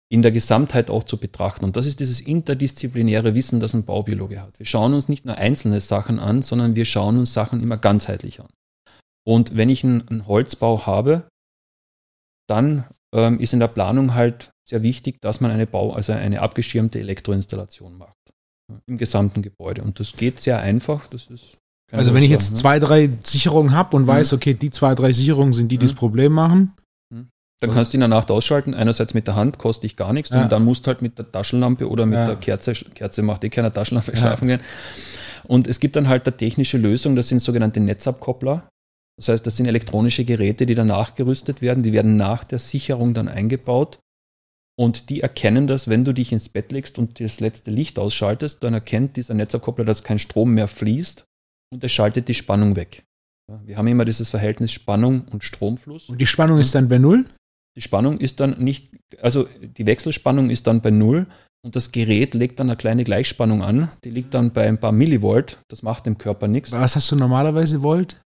[0.09, 1.67] in der Gesamtheit auch zu betrachten.
[1.67, 4.59] Und das ist dieses interdisziplinäre Wissen, das ein Baubiologe hat.
[4.59, 8.41] Wir schauen uns nicht nur einzelne Sachen an, sondern wir schauen uns Sachen immer ganzheitlich
[8.41, 8.49] an.
[9.27, 11.29] Und wenn ich einen, einen Holzbau habe,
[12.49, 12.85] dann
[13.15, 16.99] ähm, ist in der Planung halt sehr wichtig, dass man eine Bau, also eine abgeschirmte
[17.01, 18.15] Elektroinstallation macht
[18.87, 19.83] im gesamten Gebäude.
[19.83, 21.07] Und das geht sehr einfach.
[21.07, 21.59] Das ist
[21.91, 22.57] also wenn ich jetzt ne?
[22.59, 24.09] zwei, drei Sicherungen habe und mhm.
[24.09, 25.89] weiß, okay, die zwei, drei Sicherungen sind die, die mhm.
[25.89, 26.75] das Problem machen.
[27.11, 27.29] Mhm.
[27.61, 28.75] Dann kannst du in der Nacht ausschalten.
[28.75, 30.31] Einerseits mit der Hand, kostet dich gar nichts.
[30.31, 30.43] Ja.
[30.43, 32.27] Und dann musst du halt mit der Taschenlampe oder mit ja.
[32.27, 34.19] der Kerze, Kerze macht eh keiner Taschenlampe ja.
[34.19, 34.61] schlafen gehen.
[35.45, 38.69] Und es gibt dann halt eine technische Lösung, das sind sogenannte Netzabkoppler.
[39.17, 41.83] Das heißt, das sind elektronische Geräte, die dann nachgerüstet werden.
[41.83, 43.99] Die werden nach der Sicherung dann eingebaut
[44.79, 48.63] und die erkennen das, wenn du dich ins Bett legst und das letzte Licht ausschaltest,
[48.63, 51.25] dann erkennt dieser Netzabkoppler, dass kein Strom mehr fließt
[51.73, 53.03] und er schaltet die Spannung weg.
[53.65, 56.09] Wir haben immer dieses Verhältnis Spannung und Stromfluss.
[56.09, 57.25] Und die Spannung ist dann bei Null?
[57.77, 58.91] Die Spannung ist dann nicht,
[59.21, 61.27] also die Wechselspannung ist dann bei Null
[61.65, 63.91] und das Gerät legt dann eine kleine Gleichspannung an.
[64.05, 65.59] Die liegt dann bei ein paar Millivolt.
[65.69, 66.71] Das macht dem Körper nichts.
[66.73, 68.21] Was hast du normalerweise Volt?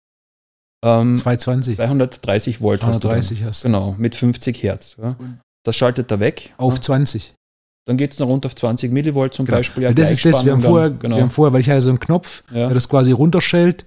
[0.83, 1.75] Ähm, 220.
[1.75, 3.45] 230 Volt 230 hast du.
[3.45, 3.67] Hast du.
[3.67, 4.97] Genau, mit 50 Hertz.
[5.01, 5.15] Ja.
[5.63, 6.53] Das schaltet er weg.
[6.57, 6.81] Auf ja.
[6.81, 7.35] 20.
[7.85, 9.57] Dann geht es noch runter auf 20 Millivolt zum genau.
[9.57, 9.83] Beispiel.
[9.83, 11.15] Ja, das ist das, wir haben, vorher, dann, genau.
[11.15, 12.67] wir haben vorher, weil ich hatte so einen Knopf, ja.
[12.67, 13.85] der das quasi runterschält.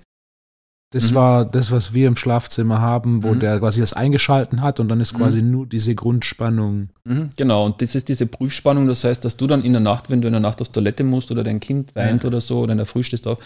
[0.90, 1.14] Das mhm.
[1.16, 3.40] war das, was wir im Schlafzimmer haben, wo mhm.
[3.40, 5.50] der quasi das eingeschalten hat und dann ist quasi mhm.
[5.50, 6.90] nur diese Grundspannung.
[7.04, 10.08] Mhm, genau, und das ist diese Prüfspannung, das heißt, dass du dann in der Nacht,
[10.08, 12.28] wenn du in der Nacht aufs Toilette musst oder dein Kind weint ja.
[12.28, 13.38] oder so oder in der Früh stehst auf,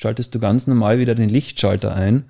[0.00, 2.24] schaltest du ganz normal wieder den Lichtschalter ein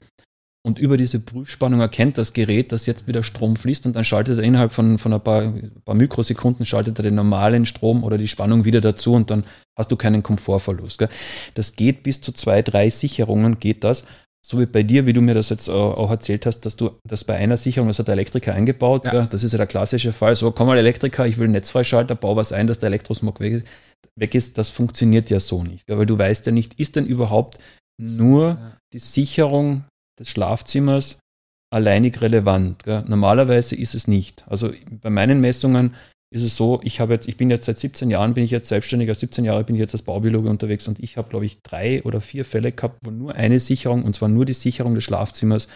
[0.67, 4.39] und über diese Prüfspannung erkennt das Gerät, dass jetzt wieder Strom fließt und dann schaltet
[4.39, 5.53] er innerhalb von, von ein paar,
[5.85, 9.45] paar Mikrosekunden schaltet er den normalen Strom oder die Spannung wieder dazu und dann
[9.77, 10.99] hast du keinen Komfortverlust.
[10.99, 11.11] Gell?
[11.53, 14.07] Das geht bis zu zwei, drei Sicherungen geht das.
[14.47, 17.25] So wie bei dir, wie du mir das jetzt auch erzählt hast, dass du das
[17.25, 19.27] bei einer Sicherung, das hat der Elektriker eingebaut, ja.
[19.27, 22.53] das ist ja der klassische Fall, so komm mal Elektriker, ich will Netzfreischalter, bau was
[22.53, 23.67] ein, dass der Elektrosmog weg ist.
[24.17, 27.59] Weg ist, das funktioniert ja so nicht, weil du weißt ja nicht, ist denn überhaupt
[27.99, 28.59] nur
[28.93, 29.85] die Sicherung
[30.19, 31.19] des Schlafzimmers
[31.73, 32.85] alleinig relevant.
[32.85, 33.05] Gell?
[33.07, 34.45] Normalerweise ist es nicht.
[34.49, 34.73] Also
[35.03, 35.95] bei meinen Messungen
[36.35, 38.69] ist es so, ich habe jetzt, ich bin jetzt seit 17 Jahren, bin ich jetzt
[38.69, 42.03] selbstständiger, 17 Jahre bin ich jetzt als Baubiologe unterwegs und ich habe, glaube ich, drei
[42.03, 45.69] oder vier Fälle gehabt, wo nur eine Sicherung, und zwar nur die Sicherung des Schlafzimmers,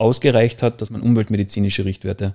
[0.00, 2.34] ausgereicht hat, dass man umweltmedizinische Richtwerte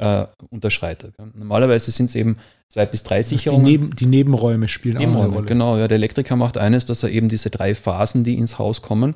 [0.00, 1.14] äh, unterschreitet.
[1.34, 3.64] Normalerweise sind es eben zwei bis drei Sicherungen.
[3.64, 5.46] Die, Neben, die, Nebenräume spielen Nebenräume, auch eine Rolle.
[5.46, 8.82] Genau, ja, der Elektriker macht eines, dass er eben diese drei Phasen, die ins Haus
[8.82, 9.14] kommen,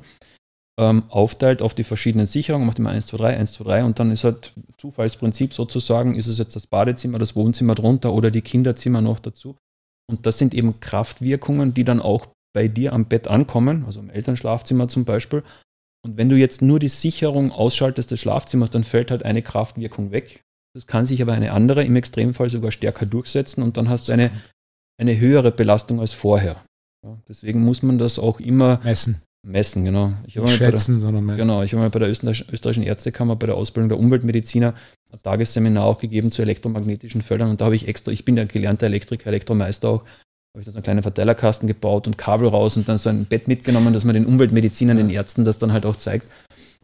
[0.79, 3.99] ähm, aufteilt auf die verschiedenen Sicherungen, macht immer 1, 2, 3, 1, 2, 3 und
[3.99, 8.41] dann ist halt Zufallsprinzip sozusagen, ist es jetzt das Badezimmer, das Wohnzimmer drunter oder die
[8.41, 9.57] Kinderzimmer noch dazu.
[10.09, 14.09] Und das sind eben Kraftwirkungen, die dann auch bei dir am Bett ankommen, also im
[14.09, 15.43] Elternschlafzimmer zum Beispiel.
[16.05, 20.11] Und wenn du jetzt nur die Sicherung ausschaltest des Schlafzimmers, dann fällt halt eine Kraftwirkung
[20.11, 20.43] weg.
[20.73, 24.13] Das kann sich aber eine andere, im Extremfall sogar stärker durchsetzen und dann hast du
[24.13, 24.31] eine,
[24.99, 26.63] eine höhere Belastung als vorher.
[27.03, 29.21] Ja, deswegen muss man das auch immer messen.
[29.43, 30.13] Messen, genau.
[30.25, 31.39] Ich Schätzen, der, sondern messen.
[31.39, 34.73] Genau, ich habe mal bei der österreichischen Ärztekammer bei der Ausbildung der Umweltmediziner
[35.11, 38.43] ein Tagesseminar auch gegeben zu elektromagnetischen Feldern und da habe ich extra, ich bin ja
[38.43, 42.75] gelernter Elektriker, Elektromeister auch, habe ich da so einen kleinen Verteilerkasten gebaut und Kabel raus
[42.75, 45.85] und dann so ein Bett mitgenommen, dass man den Umweltmedizinern, den Ärzten das dann halt
[45.85, 46.27] auch zeigt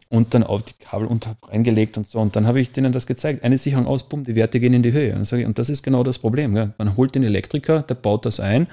[0.08, 2.20] und dann auf die Kabel unter reingelegt und so.
[2.20, 3.42] Und dann habe ich denen das gezeigt.
[3.42, 5.14] Eine Sicherung aus, bumm, die Werte gehen in die Höhe.
[5.14, 6.54] Und, ich, und das ist genau das Problem.
[6.54, 6.72] Gell?
[6.78, 8.68] Man holt den Elektriker, der baut das ein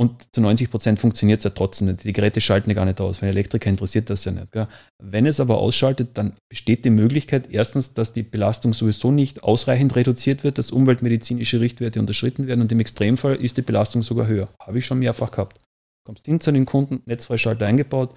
[0.00, 2.04] und zu 90 Prozent funktioniert es ja trotzdem nicht.
[2.04, 3.20] Die Geräte schalten ja gar nicht aus.
[3.20, 4.50] Wenn Elektriker interessiert das ja nicht.
[4.50, 4.66] Gell?
[4.98, 9.94] Wenn es aber ausschaltet, dann besteht die Möglichkeit, erstens, dass die Belastung sowieso nicht ausreichend
[9.96, 14.48] reduziert wird, dass umweltmedizinische Richtwerte unterschritten werden und im Extremfall ist die Belastung sogar höher.
[14.62, 15.60] Habe ich schon mehrfach gehabt.
[16.06, 18.14] Kommst hin zu den Kunden, Netzfreischalter eingebaut,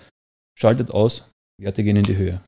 [0.57, 2.41] schaltet aus, Werte gehen in die Höhe.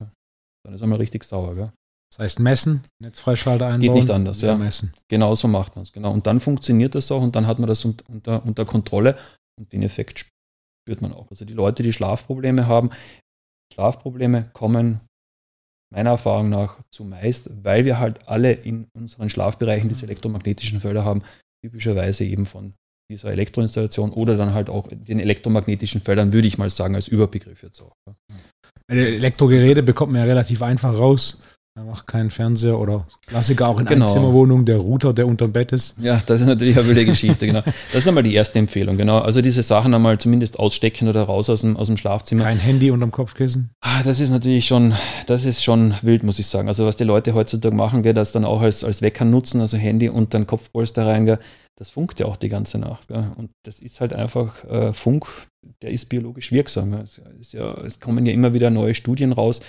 [0.64, 1.56] Dann ist einmal richtig sauer.
[1.56, 1.72] Gell?
[2.15, 3.81] Das heißt messen, Netzfreischalter einbauen.
[3.81, 4.55] geht nicht anders, ja.
[4.55, 4.93] Messen.
[5.09, 5.91] Genau so macht man es.
[5.91, 6.13] Genau.
[6.13, 9.17] Und dann funktioniert das auch und dann hat man das unter, unter Kontrolle
[9.59, 11.29] und den Effekt spürt man auch.
[11.29, 12.91] Also die Leute, die Schlafprobleme haben,
[13.73, 15.01] Schlafprobleme kommen
[15.93, 21.21] meiner Erfahrung nach zumeist, weil wir halt alle in unseren Schlafbereichen diese elektromagnetischen Felder haben,
[21.65, 22.75] typischerweise eben von
[23.11, 27.61] dieser Elektroinstallation oder dann halt auch den elektromagnetischen Feldern, würde ich mal sagen, als Überbegriff
[27.61, 27.91] jetzt auch.
[28.87, 31.41] Elektrogeräte bekommt man ja relativ einfach raus
[31.77, 34.06] Einfach kein Fernseher oder Klassiker auch in genau.
[34.06, 35.95] Einzimmerwohnungen, der Router, der unterm Bett ist.
[35.99, 37.64] Ja, das ist natürlich eine wilde Geschichte, genau.
[37.64, 39.19] Das ist einmal die erste Empfehlung, genau.
[39.19, 42.45] Also diese Sachen einmal zumindest ausstecken oder raus aus dem, aus dem Schlafzimmer.
[42.45, 43.72] Kein Handy unterm Kopfkissen.
[43.81, 44.93] Ah, das ist natürlich schon,
[45.27, 46.69] das ist schon wild, muss ich sagen.
[46.69, 49.76] Also was die Leute heutzutage machen, gell, das dann auch als, als Wecker nutzen, also
[49.76, 51.39] Handy und dann Kopfpolster rein, gell,
[51.76, 53.10] das funkt ja auch die ganze Nacht.
[53.10, 53.34] Gell.
[53.35, 55.27] Und das ist halt einfach äh, Funk,
[55.81, 56.93] der ist biologisch wirksam.
[56.93, 57.19] Es,
[57.52, 59.60] ja, es kommen ja immer wieder neue Studien raus,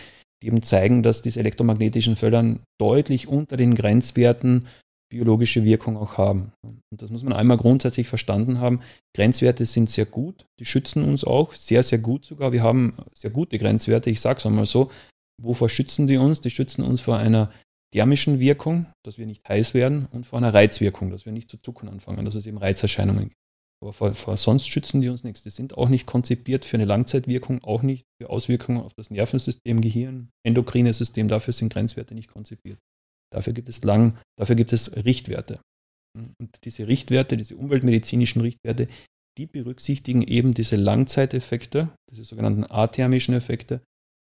[0.42, 4.66] die eben zeigen, dass diese elektromagnetischen Felder deutlich unter den Grenzwerten
[5.08, 6.52] biologische Wirkung auch haben.
[6.64, 8.80] Und das muss man einmal grundsätzlich verstanden haben.
[9.14, 12.52] Grenzwerte sind sehr gut, die schützen uns auch, sehr, sehr gut sogar.
[12.52, 14.90] Wir haben sehr gute Grenzwerte, ich sage es einmal so.
[15.40, 16.40] Wovor schützen die uns?
[16.40, 17.52] Die schützen uns vor einer
[17.92, 21.58] thermischen Wirkung, dass wir nicht heiß werden, und vor einer Reizwirkung, dass wir nicht zu
[21.58, 23.45] zucken anfangen, dass es eben Reizerscheinungen gibt.
[23.82, 25.42] Aber vor, vor, sonst schützen die uns nichts.
[25.42, 29.80] Die sind auch nicht konzipiert für eine Langzeitwirkung, auch nicht für Auswirkungen auf das Nervensystem,
[29.80, 31.28] Gehirn, endokrine System.
[31.28, 32.78] Dafür sind Grenzwerte nicht konzipiert.
[33.32, 35.60] Dafür gibt es lang, dafür gibt es Richtwerte.
[36.16, 38.88] Und diese Richtwerte, diese umweltmedizinischen Richtwerte,
[39.36, 43.82] die berücksichtigen eben diese Langzeiteffekte, diese sogenannten athermischen Effekte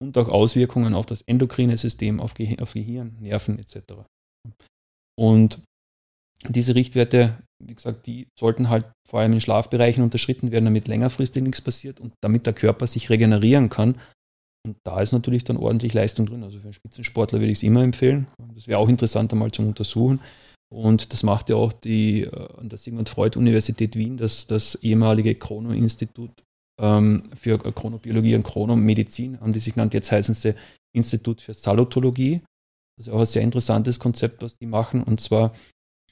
[0.02, 3.94] und auch Auswirkungen auf das endokrine System, auf, Gehirn, auf Gehirn Nerven etc.
[5.18, 5.62] Und
[6.48, 11.42] diese Richtwerte, wie gesagt, die sollten halt vor allem in Schlafbereichen unterschritten werden, damit längerfristig
[11.42, 13.96] nichts passiert und damit der Körper sich regenerieren kann.
[14.66, 16.42] Und da ist natürlich dann ordentlich Leistung drin.
[16.42, 18.26] Also für einen Spitzensportler würde ich es immer empfehlen.
[18.54, 20.20] Das wäre auch interessant einmal zum Untersuchen.
[20.72, 24.76] Und das macht ja auch die äh, an der Sigmund Freud Universität Wien, das, das
[24.76, 26.30] ehemalige Chrono-Institut
[26.80, 29.94] ähm, für Chronobiologie und Chronomedizin, haben die sich genannt.
[29.94, 30.54] Jetzt heißen sie
[30.94, 32.42] Institut für Salutologie.
[32.96, 35.02] Das ist auch ein sehr interessantes Konzept, was die machen.
[35.02, 35.52] Und zwar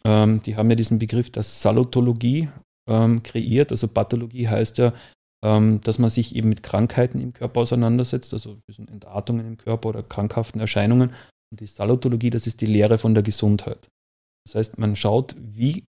[0.09, 2.49] ähm, die haben ja diesen Begriff der Salutologie
[2.89, 3.71] ähm, kreiert.
[3.71, 4.95] Also Pathologie heißt ja,
[5.45, 8.59] ähm, dass man sich eben mit Krankheiten im Körper auseinandersetzt, also
[8.91, 11.11] Entartungen im Körper oder krankhaften Erscheinungen.
[11.53, 13.89] Und die Salutologie, das ist die Lehre von der Gesundheit.
[14.47, 15.85] Das heißt, man schaut, wie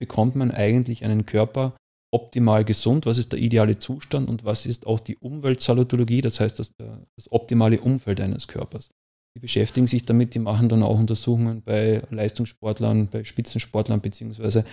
[0.00, 1.76] bekommt man eigentlich einen Körper
[2.12, 6.58] optimal gesund, was ist der ideale Zustand und was ist auch die Umweltsalutologie, das heißt
[6.58, 8.90] das, das optimale Umfeld eines Körpers
[9.36, 14.64] die beschäftigen sich damit, die machen dann auch Untersuchungen bei Leistungssportlern, bei Spitzensportlern, beziehungsweise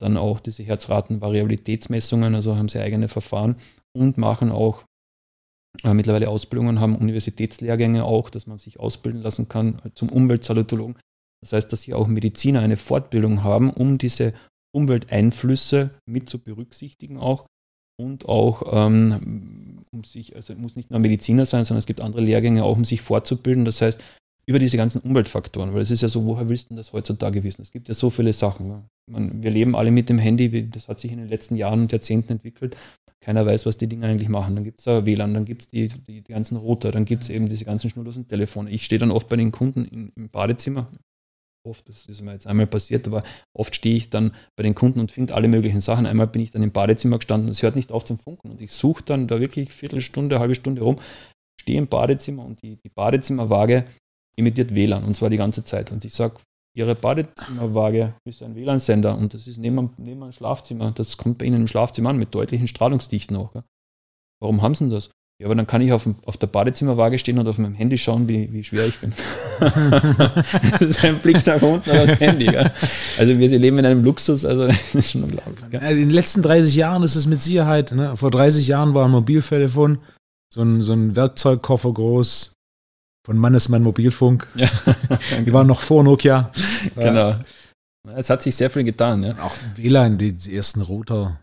[0.00, 3.56] dann auch diese Herzratenvariabilitätsmessungen, also haben sie eigene Verfahren
[3.96, 4.84] und machen auch
[5.84, 10.96] äh, mittlerweile Ausbildungen, haben Universitätslehrgänge auch, dass man sich ausbilden lassen kann zum Umweltsalutologen.
[11.40, 14.34] Das heißt, dass sie auch Mediziner eine Fortbildung haben, um diese
[14.74, 17.46] Umwelteinflüsse mit zu berücksichtigen auch
[18.00, 22.22] und auch ähm, um sich, also muss nicht nur Mediziner sein, sondern es gibt andere
[22.22, 23.64] Lehrgänge auch, um sich fortzubilden.
[23.64, 24.00] Das heißt,
[24.46, 27.60] über diese ganzen Umweltfaktoren, weil es ist ja so, woher willst du das heutzutage wissen?
[27.60, 28.68] Es gibt ja so viele Sachen.
[28.68, 28.82] Ne?
[29.10, 31.92] Man, wir leben alle mit dem Handy, das hat sich in den letzten Jahren und
[31.92, 32.76] Jahrzehnten entwickelt.
[33.20, 34.54] Keiner weiß, was die Dinge eigentlich machen.
[34.54, 37.30] Dann gibt es WLAN, dann gibt es die, die, die, ganzen Router, dann gibt es
[37.30, 38.70] eben diese ganzen schnurlosen Telefone.
[38.70, 40.90] Ich stehe dann oft bei den Kunden im Badezimmer,
[41.64, 43.22] oft, das ist mir jetzt einmal passiert, aber
[43.52, 46.06] oft stehe ich dann bei den Kunden und finde alle möglichen Sachen.
[46.06, 48.72] Einmal bin ich dann im Badezimmer gestanden, es hört nicht auf zum Funken und ich
[48.72, 50.96] suche dann da wirklich Viertelstunde, halbe Stunde rum,
[51.60, 53.84] stehe im Badezimmer und die, die Badezimmerwaage
[54.36, 55.92] emittiert WLAN und zwar die ganze Zeit.
[55.92, 56.36] Und ich sage,
[56.76, 60.92] Ihre Badezimmerwaage ist ein WLAN-Sender und das ist neben, neben einem Schlafzimmer.
[60.92, 63.52] Das kommt bei Ihnen im Schlafzimmer an mit deutlichen Strahlungsdichten auch.
[63.52, 63.64] Gell?
[64.40, 65.10] Warum haben Sie das?
[65.40, 68.28] Ja, aber dann kann ich auf, auf der Badezimmerwaage stehen und auf meinem Handy schauen,
[68.28, 69.12] wie, wie schwer ich bin.
[69.60, 72.46] das ist ein Blick nach unten auf das Handy.
[72.46, 72.72] Gell?
[73.18, 75.70] Also wir leben in einem Luxus, also das ist schon unglaublich.
[75.70, 75.80] Gell?
[75.92, 78.16] In den letzten 30 Jahren ist es mit Sicherheit, ne?
[78.16, 79.98] vor 30 Jahren war ein Mobiltelefon
[80.52, 82.52] so ein, so ein Werkzeugkoffer groß
[83.24, 84.46] von Mannesmann Mobilfunk.
[84.54, 84.68] Ja,
[85.46, 86.50] die waren noch vor Nokia.
[86.96, 87.36] Genau.
[88.16, 89.22] Es hat sich sehr viel getan.
[89.22, 89.38] Ja.
[89.38, 91.40] Auch WLAN, die, die ersten Router.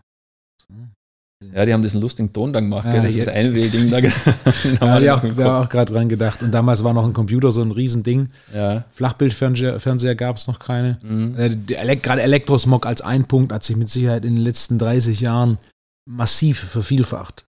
[1.54, 3.98] Ja, die haben diesen lustigen Ton dann gemacht, ja, dieses Einwählding da.
[4.80, 6.42] ja, die auch, da auch gerade dran gedacht.
[6.42, 8.30] Und damals war noch ein Computer so ein Riesending.
[8.54, 8.84] Ja.
[8.90, 10.96] Flachbildfernseher gab es noch keine.
[11.02, 11.36] Mhm.
[11.38, 15.58] Äh, gerade Elektrosmog als ein Punkt hat sich mit Sicherheit in den letzten 30 Jahren
[16.06, 17.45] massiv vervielfacht.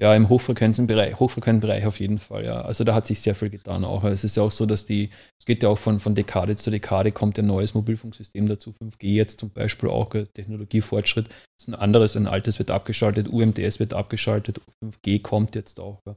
[0.00, 2.62] Ja, im Hochfrequenzenbereich, Hochfrequenzbereich auf jeden Fall, ja.
[2.62, 4.04] Also da hat sich sehr viel getan auch.
[4.04, 6.70] Es ist ja auch so, dass die, es geht ja auch von, von Dekade zu
[6.70, 11.26] Dekade, kommt ein neues Mobilfunksystem dazu, 5G jetzt zum Beispiel auch, Technologiefortschritt.
[11.28, 16.00] Das ist ein anderes, ein altes wird abgeschaltet, UMTS wird abgeschaltet, 5G kommt jetzt auch.
[16.06, 16.16] Ja.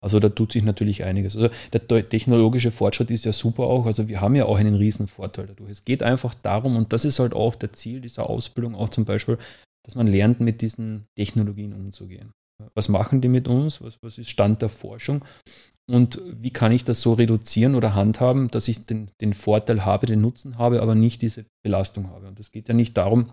[0.00, 1.34] Also da tut sich natürlich einiges.
[1.34, 3.86] Also der technologische Fortschritt ist ja super auch.
[3.86, 5.70] Also wir haben ja auch einen riesen Vorteil dadurch.
[5.70, 9.04] Es geht einfach darum, und das ist halt auch der Ziel dieser Ausbildung, auch zum
[9.04, 9.36] Beispiel,
[9.84, 12.32] dass man lernt, mit diesen Technologien umzugehen.
[12.74, 13.80] Was machen die mit uns?
[13.82, 15.24] Was, was ist Stand der Forschung?
[15.88, 20.06] Und wie kann ich das so reduzieren oder handhaben, dass ich den, den Vorteil habe,
[20.06, 22.26] den Nutzen habe, aber nicht diese Belastung habe?
[22.26, 23.32] Und es geht ja nicht darum,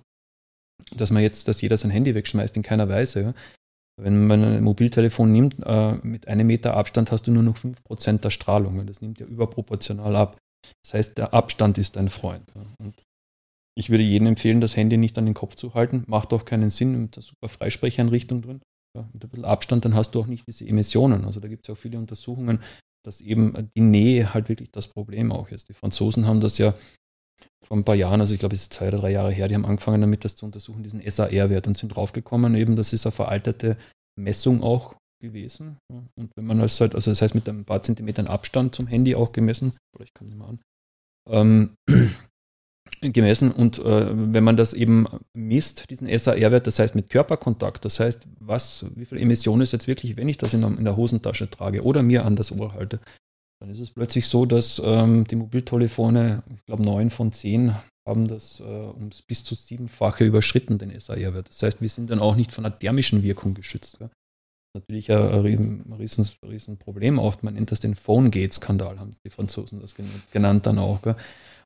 [0.95, 3.33] dass man jetzt, dass jeder sein Handy wegschmeißt in keiner Weise.
[3.99, 8.23] Wenn man ein Mobiltelefon nimmt, äh, mit einem Meter Abstand hast du nur noch 5%
[8.23, 8.85] der Strahlung.
[8.85, 10.37] Das nimmt ja überproportional ab.
[10.83, 12.51] Das heißt, der Abstand ist dein Freund.
[12.79, 13.03] Und
[13.75, 16.03] ich würde jedem empfehlen, das Handy nicht an den Kopf zu halten.
[16.07, 18.61] Macht auch keinen Sinn, mit der super Freisprecheinrichtung drin.
[18.95, 21.25] Ja, mit ein bisschen Abstand, dann hast du auch nicht diese Emissionen.
[21.25, 22.59] Also da gibt es ja auch viele Untersuchungen,
[23.03, 25.67] dass eben die Nähe halt wirklich das Problem auch ist.
[25.69, 26.75] Die Franzosen haben das ja
[27.65, 29.55] vor ein paar Jahren, also ich glaube, es ist zwei oder drei Jahre her, die
[29.55, 33.11] haben angefangen damit, das zu untersuchen, diesen SAR-Wert und sind draufgekommen, eben, das ist eine
[33.11, 33.77] veraltete
[34.19, 35.77] Messung auch gewesen.
[35.89, 39.15] Und wenn man das halt, also das heißt mit ein paar Zentimetern Abstand zum Handy
[39.15, 40.59] auch gemessen, oder ich kann nicht mal an,
[41.29, 41.75] ähm,
[43.01, 47.99] gemessen und äh, wenn man das eben misst, diesen SAR-Wert, das heißt mit Körperkontakt, das
[47.99, 50.95] heißt, was, wie viel Emission ist jetzt wirklich, wenn ich das in der, in der
[50.95, 52.99] Hosentasche trage oder mir an das Ohr halte,
[53.61, 57.75] dann ist es plötzlich so, dass ähm, die Mobiltelefone, ich glaube neun von zehn
[58.07, 61.49] haben das äh, ums bis zu siebenfache überschritten, den SAR-Wert.
[61.49, 63.97] Das heißt, wir sind dann auch nicht von einer thermischen Wirkung geschützt.
[63.99, 64.09] Ja.
[64.75, 67.41] Natürlich ein, ein riesen, riesen Problem auch.
[67.43, 69.95] Man nennt das den Phone-Gate-Skandal, haben die Franzosen das
[70.31, 71.01] genannt dann auch.
[71.01, 71.15] Gell.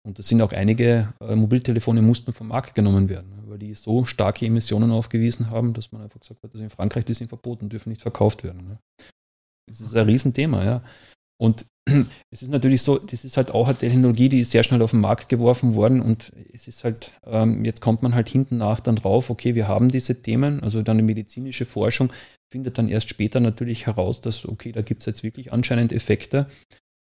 [0.08, 4.06] Und es sind auch einige äh, Mobiltelefone mussten vom Markt genommen werden, weil die so
[4.06, 7.68] starke Emissionen aufgewiesen haben, dass man einfach gesagt hat, dass in Frankreich die sind verboten,
[7.68, 8.70] dürfen nicht verkauft werden.
[8.70, 8.80] Ne.
[9.68, 10.82] Das ist ein Riesenthema, ja.
[11.38, 11.66] Und
[12.32, 14.92] es ist natürlich so, das ist halt auch eine Technologie, die ist sehr schnell auf
[14.92, 18.80] den Markt geworfen worden und es ist halt, ähm, jetzt kommt man halt hinten nach
[18.80, 22.14] dann drauf, okay, wir haben diese Themen, also dann die medizinische Forschung
[22.50, 26.48] findet dann erst später natürlich heraus, dass, okay, da gibt es jetzt wirklich anscheinend Effekte,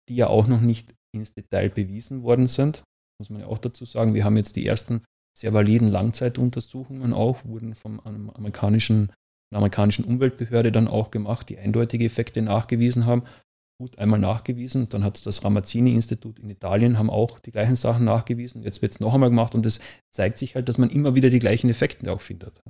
[0.09, 2.83] die ja auch noch nicht ins Detail bewiesen worden sind.
[3.19, 5.01] Muss man ja auch dazu sagen, wir haben jetzt die ersten
[5.37, 9.11] sehr validen Langzeituntersuchungen auch, wurden vom amerikanischen,
[9.53, 13.23] amerikanischen Umweltbehörde dann auch gemacht, die eindeutige Effekte nachgewiesen haben
[13.77, 14.89] gut einmal nachgewiesen.
[14.89, 18.63] Dann hat das Ramazzini-Institut in Italien haben auch die gleichen Sachen nachgewiesen.
[18.63, 19.79] Jetzt wird es noch einmal gemacht und es
[20.11, 22.61] zeigt sich halt, dass man immer wieder die gleichen Effekte auch findet.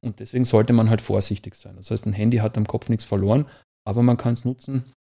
[0.00, 1.76] Und deswegen sollte man halt vorsichtig sein.
[1.76, 3.46] Das heißt, ein Handy hat am Kopf nichts verloren,
[3.86, 4.92] aber man kann es nutzen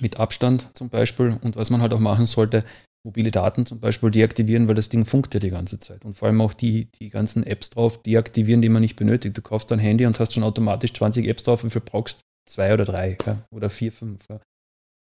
[0.00, 1.38] mit Abstand zum Beispiel.
[1.42, 2.64] Und was man halt auch machen sollte,
[3.04, 6.04] mobile Daten zum Beispiel deaktivieren, weil das Ding funkt ja die ganze Zeit.
[6.04, 9.36] Und vor allem auch die, die ganzen Apps drauf deaktivieren, die man nicht benötigt.
[9.36, 12.72] Du kaufst dein Handy und hast schon automatisch 20 Apps drauf, wie viel brauchst zwei
[12.72, 14.24] oder drei ja, oder vier, fünf.
[14.30, 14.40] Ja.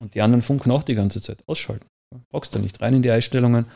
[0.02, 1.42] Und die anderen funken auch die ganze Zeit.
[1.46, 1.86] Ausschalten.
[2.12, 2.20] Ja.
[2.30, 3.66] Brauchst du nicht rein in die Einstellungen.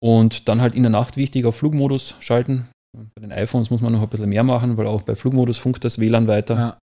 [0.00, 2.68] Und dann halt in der Nacht wichtig auf Flugmodus schalten.
[3.14, 5.84] Bei den iPhones muss man noch ein bisschen mehr machen, weil auch bei Flugmodus funkt
[5.84, 6.78] das WLAN weiter.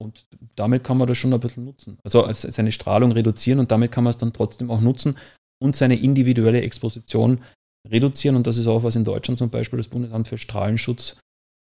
[0.00, 0.22] Und
[0.54, 1.98] damit kann man das schon ein bisschen nutzen.
[2.04, 5.16] Also seine Strahlung reduzieren und damit kann man es dann trotzdem auch nutzen
[5.62, 7.40] und seine individuelle Exposition
[7.88, 8.36] reduzieren.
[8.36, 11.16] Und das ist auch, was in Deutschland zum Beispiel das Bundesamt für Strahlenschutz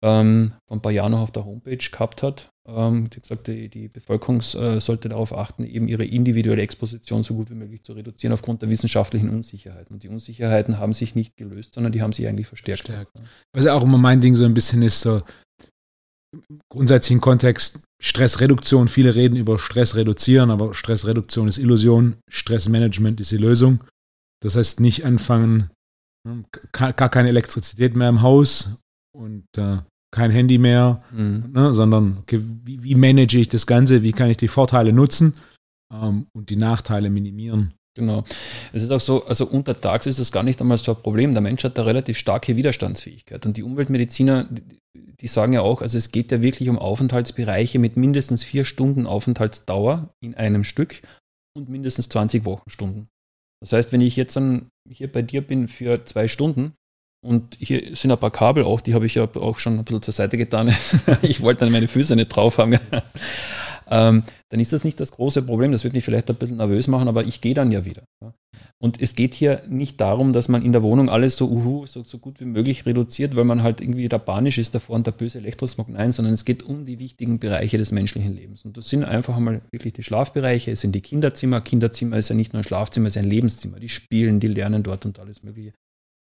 [0.04, 2.50] ähm, vor ein paar Jahren noch auf der Homepage gehabt hat.
[2.68, 7.34] Ähm, die gesagt, die, die Bevölkerung äh, sollte darauf achten, eben ihre individuelle Exposition so
[7.34, 9.94] gut wie möglich zu reduzieren aufgrund der wissenschaftlichen Unsicherheiten.
[9.94, 12.86] Und die Unsicherheiten haben sich nicht gelöst, sondern die haben sich eigentlich verstärkt.
[12.86, 13.12] verstärkt.
[13.52, 15.22] Was ja auch immer mein Ding so ein bisschen ist, so
[16.32, 18.88] im grundsätzlichen Kontext Stressreduktion.
[18.88, 22.16] Viele reden über Stress reduzieren, aber Stressreduktion ist Illusion.
[22.28, 23.84] Stressmanagement ist die Lösung.
[24.42, 25.70] Das heißt, nicht anfangen,
[26.26, 28.76] hm, gar keine Elektrizität mehr im Haus
[29.14, 29.78] und äh,
[30.10, 31.50] kein Handy mehr, mhm.
[31.52, 35.34] ne, sondern okay, wie, wie, manage ich das Ganze, wie kann ich die Vorteile nutzen
[35.92, 37.72] ähm, und die Nachteile minimieren.
[37.94, 38.24] Genau.
[38.72, 41.32] Es ist auch so, also untertags ist das gar nicht einmal so ein Problem.
[41.32, 43.44] Der Mensch hat da relativ starke Widerstandsfähigkeit.
[43.44, 44.48] Und die Umweltmediziner,
[44.94, 49.06] die sagen ja auch, also es geht ja wirklich um Aufenthaltsbereiche mit mindestens vier Stunden
[49.06, 51.02] Aufenthaltsdauer in einem Stück
[51.54, 53.08] und mindestens 20 Wochenstunden.
[53.60, 56.74] Das heißt, wenn ich jetzt dann hier bei dir bin für zwei Stunden,
[57.24, 60.02] und hier sind ein paar Kabel auch, die habe ich ja auch schon ein bisschen
[60.02, 60.74] zur Seite getan.
[61.22, 62.76] ich wollte dann meine Füße nicht drauf haben.
[63.92, 65.70] Ähm, dann ist das nicht das große Problem.
[65.70, 68.04] Das wird mich vielleicht ein bisschen nervös machen, aber ich gehe dann ja wieder.
[68.80, 72.02] Und es geht hier nicht darum, dass man in der Wohnung alles so, uhu, so,
[72.02, 75.12] so gut wie möglich reduziert, weil man halt irgendwie da panisch ist davor und der
[75.12, 75.90] böse Elektrosmog.
[75.90, 78.64] Nein, sondern es geht um die wichtigen Bereiche des menschlichen Lebens.
[78.64, 81.60] Und das sind einfach einmal wirklich die Schlafbereiche, es sind die Kinderzimmer.
[81.60, 83.78] Kinderzimmer ist ja nicht nur ein Schlafzimmer, es ist ein Lebenszimmer.
[83.78, 85.74] Die spielen, die lernen dort und alles Mögliche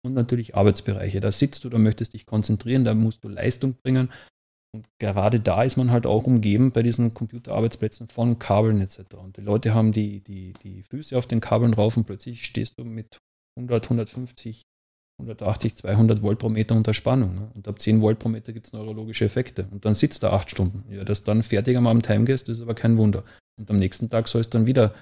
[0.05, 1.21] und natürlich Arbeitsbereiche.
[1.21, 4.11] Da sitzt du, da möchtest dich konzentrieren, da musst du Leistung bringen.
[4.75, 9.15] Und gerade da ist man halt auch umgeben bei diesen Computerarbeitsplätzen von Kabeln etc.
[9.23, 12.77] Und die Leute haben die, die, die Füße auf den Kabeln drauf und plötzlich stehst
[12.77, 13.19] du mit
[13.57, 14.63] 100, 150,
[15.23, 17.37] 180, 200 Volt pro Meter unter Spannung.
[17.37, 17.51] Ne?
[17.55, 19.69] Und ab 10 Volt pro Meter gibt es neurologische Effekte.
[19.71, 20.85] Und dann sitzt er acht Stunden.
[20.93, 23.23] Ja, dass dann fertig am Abend heimgehst, ist aber kein Wunder.
[23.57, 24.93] Und am nächsten Tag soll es dann wieder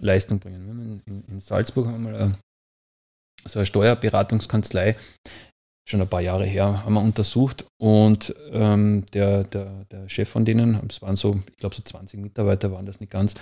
[0.00, 1.02] Leistung bringen.
[1.06, 2.38] In, in, in Salzburg haben wir mal
[3.44, 4.96] so eine Steuerberatungskanzlei,
[5.88, 10.44] schon ein paar Jahre her, haben wir untersucht und ähm, der, der, der Chef von
[10.44, 13.34] denen, es waren so, ich glaube so 20 Mitarbeiter waren das nicht ganz,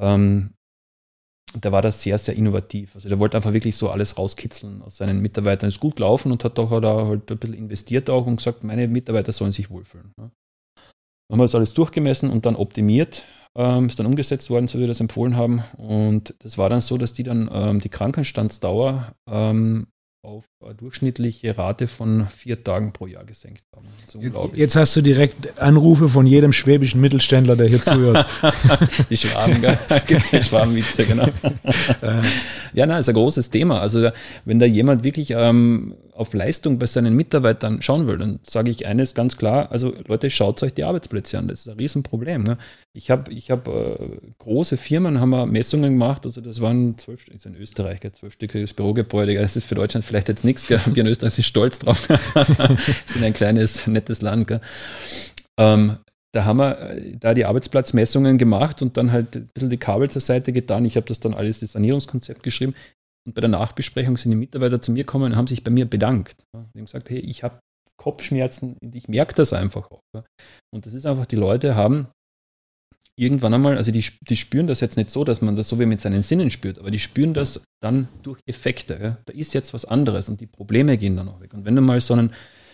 [0.00, 0.54] ähm,
[1.54, 2.94] der war da sehr, sehr innovativ.
[2.94, 5.68] Also der wollte einfach wirklich so alles rauskitzeln aus seinen Mitarbeitern.
[5.68, 8.88] Ist gut gelaufen und hat doch da halt ein bisschen investiert auch und gesagt, meine
[8.88, 10.12] Mitarbeiter sollen sich wohlfühlen.
[10.18, 10.30] Ne?
[11.30, 13.24] Haben wir das alles durchgemessen und dann optimiert.
[13.56, 15.62] Ähm, ist dann umgesetzt worden, so wie wir das empfohlen haben.
[15.78, 19.86] Und das war dann so, dass die dann ähm, die Krankenstandsdauer ähm,
[20.24, 23.86] auf eine durchschnittliche Rate von vier Tagen pro Jahr gesenkt haben.
[24.54, 28.26] Jetzt hast du direkt Anrufe von jedem schwäbischen Mittelständler, der hier zuhört.
[29.10, 29.56] die Schwaben,
[30.32, 31.28] die Schwabenwitze, genau.
[32.72, 33.80] ja, nein, ist ein großes Thema.
[33.80, 34.10] Also
[34.44, 38.86] wenn da jemand wirklich ähm, auf Leistung bei seinen Mitarbeitern schauen will, dann sage ich
[38.86, 42.44] eines ganz klar, also Leute, schaut euch die Arbeitsplätze an, das ist ein Riesenproblem.
[42.44, 42.56] Ne?
[42.92, 43.96] Ich habe ich hab, äh,
[44.38, 49.56] große Firmen, haben wir Messungen gemacht, also das waren zwölf, in Österreich, zwölfstöckiges Bürogebäude, das
[49.56, 52.18] ist für Deutschland vielleicht jetzt nichts, wir in Österreich sind stolz drauf, wir
[53.06, 54.60] sind ein kleines, nettes Land.
[55.58, 55.98] Ähm,
[56.34, 60.10] da haben wir äh, da die Arbeitsplatzmessungen gemacht und dann halt ein bisschen die Kabel
[60.10, 60.84] zur Seite getan.
[60.84, 62.74] Ich habe das dann alles, das Sanierungskonzept geschrieben.
[63.26, 65.86] Und bei der Nachbesprechung sind die Mitarbeiter zu mir gekommen und haben sich bei mir
[65.86, 66.44] bedankt.
[66.52, 67.60] Die haben gesagt, hey, ich habe
[67.96, 70.00] Kopfschmerzen und ich merke das einfach auch.
[70.72, 72.08] Und das ist einfach, die Leute haben
[73.16, 75.86] irgendwann einmal, also die, die spüren das jetzt nicht so, dass man das so wie
[75.86, 79.18] mit seinen Sinnen spürt, aber die spüren das dann durch Effekte.
[79.24, 81.54] Da ist jetzt was anderes und die Probleme gehen dann auch weg.
[81.54, 82.32] Und wenn du mal so einen,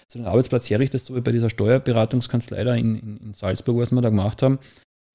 [0.08, 3.90] so einen Arbeitsplatz herrichtest, so wie bei dieser Steuerberatungskanzlei da in, in, in Salzburg, was
[3.90, 4.58] wir da gemacht haben,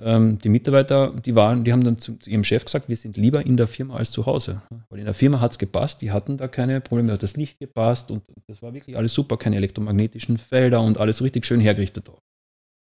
[0.01, 3.15] ähm, die Mitarbeiter, die waren, die haben dann zu, zu, ihrem Chef gesagt, wir sind
[3.15, 4.61] lieber in der Firma als zu Hause.
[4.89, 7.37] Weil in der Firma hat es gepasst, die hatten da keine Probleme, da hat das
[7.37, 11.61] Licht gepasst und das war wirklich alles super, keine elektromagnetischen Felder und alles richtig schön
[11.61, 12.21] hergerichtet auch.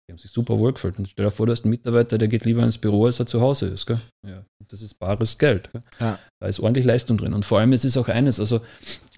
[0.07, 0.99] Die haben sich super wohl gefühlt.
[0.99, 3.27] Und stell dir vor, du hast einen Mitarbeiter, der geht lieber ins Büro, als er
[3.27, 3.87] zu Hause ist.
[3.87, 4.01] Gell?
[4.27, 5.71] Ja, das ist bares Geld.
[6.01, 6.19] Ja.
[6.41, 7.35] Da ist ordentlich Leistung drin.
[7.35, 8.61] Und vor allem, es ist auch eines, also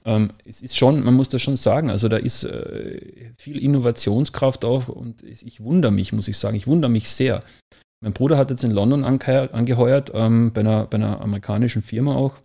[0.04, 4.64] ähm, es ist schon, man muss das schon sagen, also da ist äh, viel Innovationskraft
[4.64, 7.42] auch und ich wundere mich, muss ich sagen, ich wundere mich sehr.
[8.02, 12.36] Mein Bruder hat jetzt in London angeheuert, ähm, bei, einer, bei einer amerikanischen Firma auch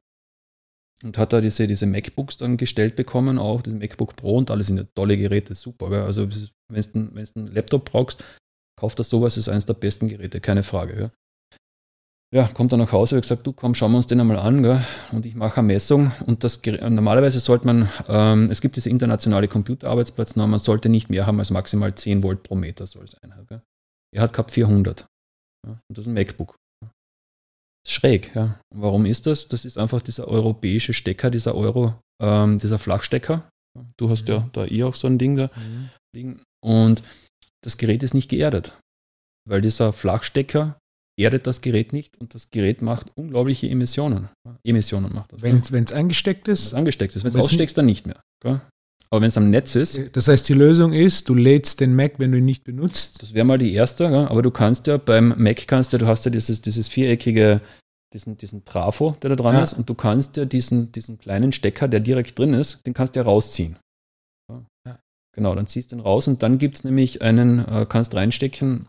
[1.04, 4.68] und hat da diese, diese MacBooks dann gestellt bekommen, auch das MacBook Pro und alles
[4.68, 5.90] sind ja tolle Geräte, super.
[5.90, 6.02] Gell?
[6.02, 6.28] Also
[6.70, 7.00] wenn du
[7.40, 8.24] einen Laptop brauchst,
[8.80, 10.96] kauf das sowas, ist eines der besten Geräte, keine Frage.
[10.96, 11.12] Gell?
[12.32, 14.62] Ja, kommt dann nach Hause und gesagt, du komm, schauen wir uns den einmal an.
[14.62, 14.86] Gell?
[15.12, 19.48] Und ich mache eine Messung und das normalerweise sollte man, ähm, es gibt diese internationale
[19.48, 23.34] Computerarbeitsplatznorm, man sollte nicht mehr haben als maximal 10 Volt pro Meter soll es sein.
[23.48, 23.62] Gell?
[24.14, 25.08] Er hat gehabt 400.
[25.66, 26.59] Ja, und das ist ein MacBook.
[27.90, 28.60] Schräg, ja.
[28.74, 29.48] Warum ist das?
[29.48, 33.50] Das ist einfach dieser europäische Stecker, dieser Euro, ähm, dieser Flachstecker.
[33.98, 35.90] Du hast ja da eh auch so ein Ding da mhm.
[36.16, 36.44] liegen.
[36.64, 37.04] Und
[37.64, 38.78] das Gerät ist nicht geerdet,
[39.48, 40.78] weil dieser Flachstecker
[41.20, 44.30] erdet das Gerät nicht und das Gerät macht unglaubliche Emissionen.
[44.64, 45.42] Emissionen macht das.
[45.42, 46.62] Wenn es angesteckt ist?
[46.62, 47.24] Wenn es angesteckt ist.
[47.24, 48.22] Wenn es aussteckst, dann nicht mehr.
[48.42, 48.62] Gell?
[49.12, 50.16] Aber wenn es am Netz ist.
[50.16, 53.24] Das heißt, die Lösung ist, du lädst den Mac, wenn du ihn nicht benutzt.
[53.24, 54.30] Das wäre mal die erste, ja?
[54.30, 57.62] aber du kannst ja beim Mac kannst ja, du hast ja dieses, dieses viereckige,
[58.14, 59.64] diesen, diesen Trafo, der da dran ja.
[59.64, 63.16] ist, und du kannst ja diesen, diesen kleinen Stecker, der direkt drin ist, den kannst
[63.16, 63.78] du ja rausziehen.
[64.52, 64.66] Ja.
[64.86, 65.00] Ja.
[65.36, 68.88] Genau, dann ziehst du den raus und dann gibt es nämlich einen, äh, kannst reinstecken,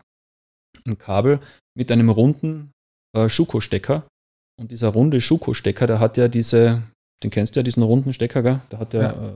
[0.85, 1.39] ein Kabel
[1.75, 2.71] mit einem runden
[3.15, 4.07] äh, Schuko-Stecker.
[4.59, 6.83] Und dieser runde Schuko-Stecker, der hat ja diese,
[7.23, 8.61] den kennst du ja, diesen runden Stecker, gell?
[8.71, 9.33] Der hat ja, äh,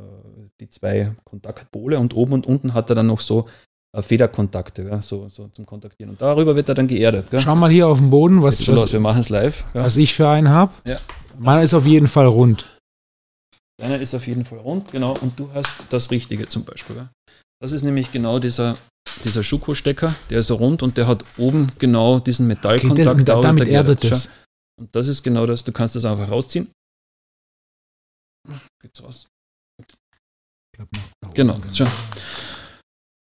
[0.60, 3.48] die zwei Kontaktpole und oben und unten hat er dann noch so
[3.95, 6.11] äh, Federkontakte, ja, so, so zum Kontaktieren.
[6.11, 7.30] Und darüber wird er dann geerdet.
[7.32, 7.40] Gell?
[7.40, 9.65] Schau mal hier auf dem Boden, was, was, los, wir machen es live.
[9.73, 9.84] Ja.
[9.84, 10.73] Was ich für einen habe.
[10.86, 10.98] Ja.
[11.38, 12.65] Meiner ist auf jeden Fall rund.
[13.77, 15.15] Deiner ist auf jeden Fall rund, genau.
[15.22, 16.95] Und du hast das Richtige zum Beispiel.
[16.95, 17.10] Gell?
[17.61, 18.77] Das ist nämlich genau dieser,
[19.23, 23.07] dieser Schuko-Stecker, der ist rund und der hat oben genau diesen Metallkontakt.
[23.07, 24.30] Okay, der, damit erdet es.
[24.77, 26.69] Und das ist genau das, du kannst das einfach rausziehen.
[28.82, 29.27] Geht's raus.
[31.34, 31.88] Genau, schon.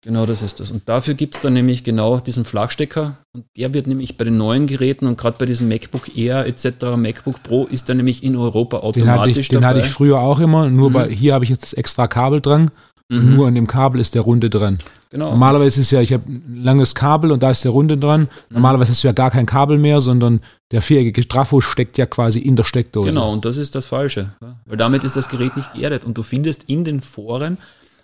[0.04, 0.72] Genau, das ist das.
[0.72, 3.18] Und dafür gibt es dann nämlich genau diesen Flachstecker.
[3.32, 6.96] Und der wird nämlich bei den neuen Geräten und gerade bei diesem MacBook Air etc.,
[6.96, 9.60] MacBook Pro ist der nämlich in Europa automatisch den hatte ich, dabei.
[9.60, 10.92] Den hatte ich früher auch immer, nur mhm.
[10.92, 12.72] bei, hier habe ich jetzt das extra Kabel dran.
[13.08, 13.36] Mhm.
[13.36, 14.78] Nur an dem Kabel ist der Runde dran.
[15.10, 15.30] Genau.
[15.30, 18.22] Normalerweise ist es ja, ich habe ein langes Kabel und da ist der Runde dran.
[18.22, 18.28] Mhm.
[18.50, 20.40] Normalerweise hast du ja gar kein Kabel mehr, sondern
[20.72, 23.10] der viereckige Trafo steckt ja quasi in der Steckdose.
[23.10, 24.32] Genau, und das ist das Falsche.
[24.64, 26.04] Weil damit ist das Gerät nicht geerdet.
[26.04, 27.58] Und du findest in den Foren,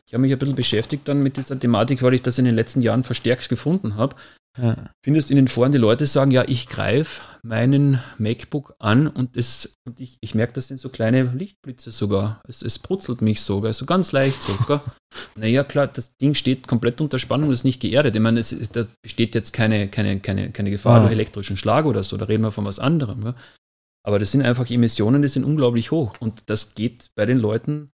[0.07, 2.55] ich habe mich ein bisschen beschäftigt dann mit dieser Thematik, weil ich das in den
[2.55, 4.17] letzten Jahren verstärkt gefunden habe,
[4.57, 4.91] ja.
[5.05, 9.79] Findest in den Foren die Leute sagen, ja, ich greife meinen MacBook an und, es,
[9.85, 12.43] und ich, ich merke, das sind so kleine Lichtblitze sogar.
[12.49, 14.83] Es, es brutzelt mich sogar, so ganz leicht sogar.
[15.37, 18.17] naja, klar, das Ding steht komplett unter Spannung, das ist nicht geerdet.
[18.17, 21.01] Ich meine, es ist, da besteht jetzt keine, keine, keine, keine Gefahr ja.
[21.03, 23.25] durch elektrischen Schlag oder so, da reden wir von was anderem.
[23.25, 23.35] Ja?
[24.05, 27.91] Aber das sind einfach Emissionen, die sind unglaublich hoch und das geht bei den Leuten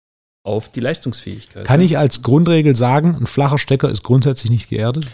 [0.44, 1.66] auf die Leistungsfähigkeit.
[1.66, 5.06] Kann ich als Grundregel sagen, ein flacher Stecker ist grundsätzlich nicht geerdet?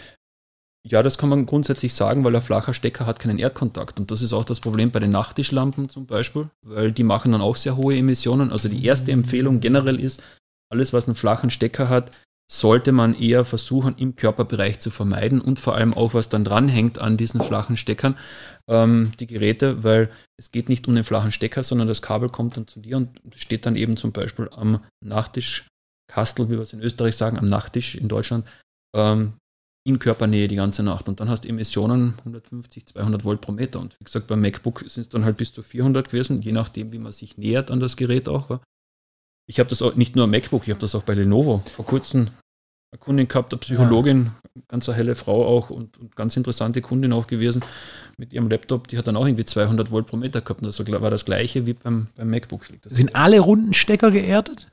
[0.89, 3.99] Ja, das kann man grundsätzlich sagen, weil ein flacher Stecker hat keinen Erdkontakt.
[3.99, 7.41] Und das ist auch das Problem bei den Nachttischlampen zum Beispiel, weil die machen dann
[7.41, 8.51] auch sehr hohe Emissionen.
[8.51, 10.23] Also die erste Empfehlung generell ist,
[10.71, 12.11] alles, was einen flachen Stecker hat,
[12.49, 16.99] sollte man eher versuchen, im Körperbereich zu vermeiden und vor allem auch, was dann dranhängt
[16.99, 18.17] an diesen flachen Steckern,
[18.69, 22.55] ähm, die Geräte, weil es geht nicht um den flachen Stecker, sondern das Kabel kommt
[22.55, 26.81] dann zu dir und steht dann eben zum Beispiel am Nachtischkastel, wie wir es in
[26.81, 28.45] Österreich sagen, am Nachttisch in Deutschland,
[28.95, 29.33] ähm,
[29.87, 31.07] in Körpernähe die ganze Nacht.
[31.07, 33.79] Und dann hast du Emissionen 150, 200 Volt pro Meter.
[33.79, 36.91] Und wie gesagt, beim MacBook sind es dann halt bis zu 400 gewesen, je nachdem,
[36.91, 38.59] wie man sich nähert an das Gerät auch.
[39.49, 41.63] Ich habe das auch nicht nur am MacBook, ich habe das auch bei Lenovo.
[41.73, 42.31] Vor kurzem
[42.91, 44.31] eine Kundin gehabt, eine Psychologin,
[44.67, 47.63] ganz eine helle Frau auch und, und, ganz interessante Kundin auch gewesen
[48.17, 48.89] mit ihrem Laptop.
[48.89, 50.61] Die hat dann auch irgendwie 200 Volt pro Meter gehabt.
[50.61, 52.65] Und das war das gleiche wie beim, beim MacBook.
[52.87, 54.67] Sind alle runden Stecker geerdet?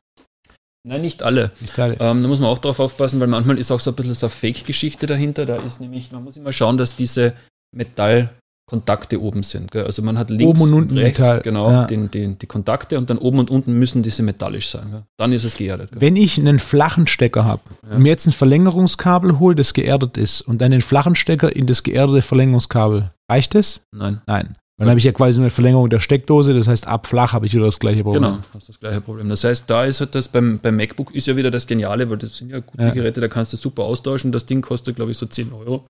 [0.86, 1.51] Nein, nicht alle.
[1.61, 1.94] Nicht alle.
[1.98, 4.27] Ähm, da muss man auch drauf aufpassen, weil manchmal ist auch so ein bisschen so
[4.27, 5.47] eine Fake-Geschichte dahinter.
[5.47, 7.32] Da ist nämlich, man muss immer schauen, dass diese
[7.74, 8.31] Metall-
[8.66, 9.70] Kontakte oben sind.
[9.70, 9.85] Gell?
[9.85, 11.40] Also man hat links oben und unten rechts Metall.
[11.43, 11.85] genau ja.
[11.85, 14.90] den, den, die Kontakte und dann oben und unten müssen diese metallisch sein.
[14.90, 15.02] Gell?
[15.19, 15.93] Dann ist es geerdet.
[15.93, 16.01] Gell?
[16.01, 17.97] Wenn ich einen flachen Stecker habe ja.
[17.97, 21.66] und mir jetzt ein Verlängerungskabel hole, das geerdet ist und dann den flachen Stecker in
[21.66, 23.82] das geerdete Verlängerungskabel, reicht das?
[23.93, 24.23] Nein.
[24.27, 24.56] Nein.
[24.76, 27.55] Dann habe ich ja quasi eine Verlängerung der Steckdose, das heißt, ab flach habe ich
[27.55, 28.22] wieder das gleiche Problem.
[28.24, 29.28] Genau, hast das gleiche Problem.
[29.28, 32.16] Das heißt, da ist halt das beim, beim MacBook ist ja wieder das Geniale, weil
[32.16, 32.90] das sind ja gute ja.
[32.90, 34.32] Geräte, da kannst du super austauschen.
[34.32, 35.86] Das Ding kostet, glaube ich, so 10 Euro.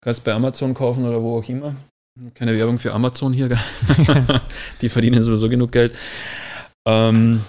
[0.00, 1.74] Kannst bei Amazon kaufen oder wo auch immer.
[2.34, 3.48] Keine Werbung für Amazon hier.
[4.80, 5.96] die verdienen sowieso genug Geld.
[6.86, 7.40] Ähm,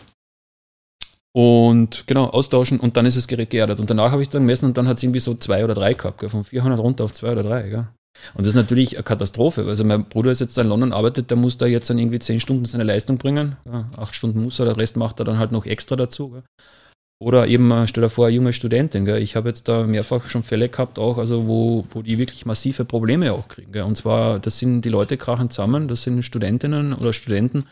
[1.35, 3.79] und genau, austauschen und dann ist das Gerät geerdet.
[3.79, 5.93] Und danach habe ich dann gemessen und dann hat es irgendwie so zwei oder drei
[5.93, 6.29] gehabt, gell?
[6.29, 7.69] von 400 runter auf zwei oder drei.
[7.69, 7.87] Gell?
[8.33, 9.65] Und das ist natürlich eine Katastrophe.
[9.65, 12.39] Also mein Bruder ist jetzt in London, arbeitet, der muss da jetzt dann irgendwie zehn
[12.39, 13.57] Stunden seine Leistung bringen.
[13.65, 16.29] Ja, acht Stunden muss er, der Rest macht er dann halt noch extra dazu.
[16.29, 16.43] Gell?
[17.19, 19.05] Oder eben, äh, stell dir vor, eine junge Studentin.
[19.05, 19.21] Gell?
[19.21, 22.85] Ich habe jetzt da mehrfach schon Fälle gehabt, auch, also wo, wo die wirklich massive
[22.85, 23.71] Probleme auch kriegen.
[23.71, 23.83] Gell?
[23.83, 27.65] Und zwar, das sind die Leute krachen zusammen, das sind Studentinnen oder Studenten,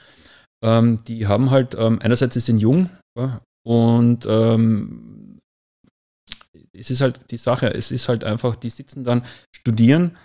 [0.63, 3.39] ähm, die haben halt, ähm, einerseits sie sind jung gell?
[3.63, 5.39] und ähm,
[6.73, 9.23] es ist halt die Sache, es ist halt einfach, die sitzen dann,
[9.55, 10.17] studieren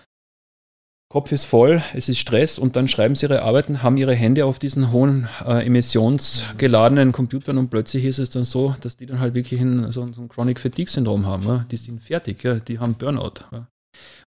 [1.13, 4.47] Kopf ist voll, es ist Stress und dann schreiben sie ihre Arbeiten, haben ihre Hände
[4.47, 9.19] auf diesen hohen äh, emissionsgeladenen Computern und plötzlich ist es dann so, dass die dann
[9.19, 11.45] halt wirklich ein, so, so ein Chronic Fatigue Syndrom haben.
[11.49, 11.67] Ja?
[11.69, 12.61] Die sind fertig, ja?
[12.61, 13.45] die haben Burnout.
[13.51, 13.67] Ja?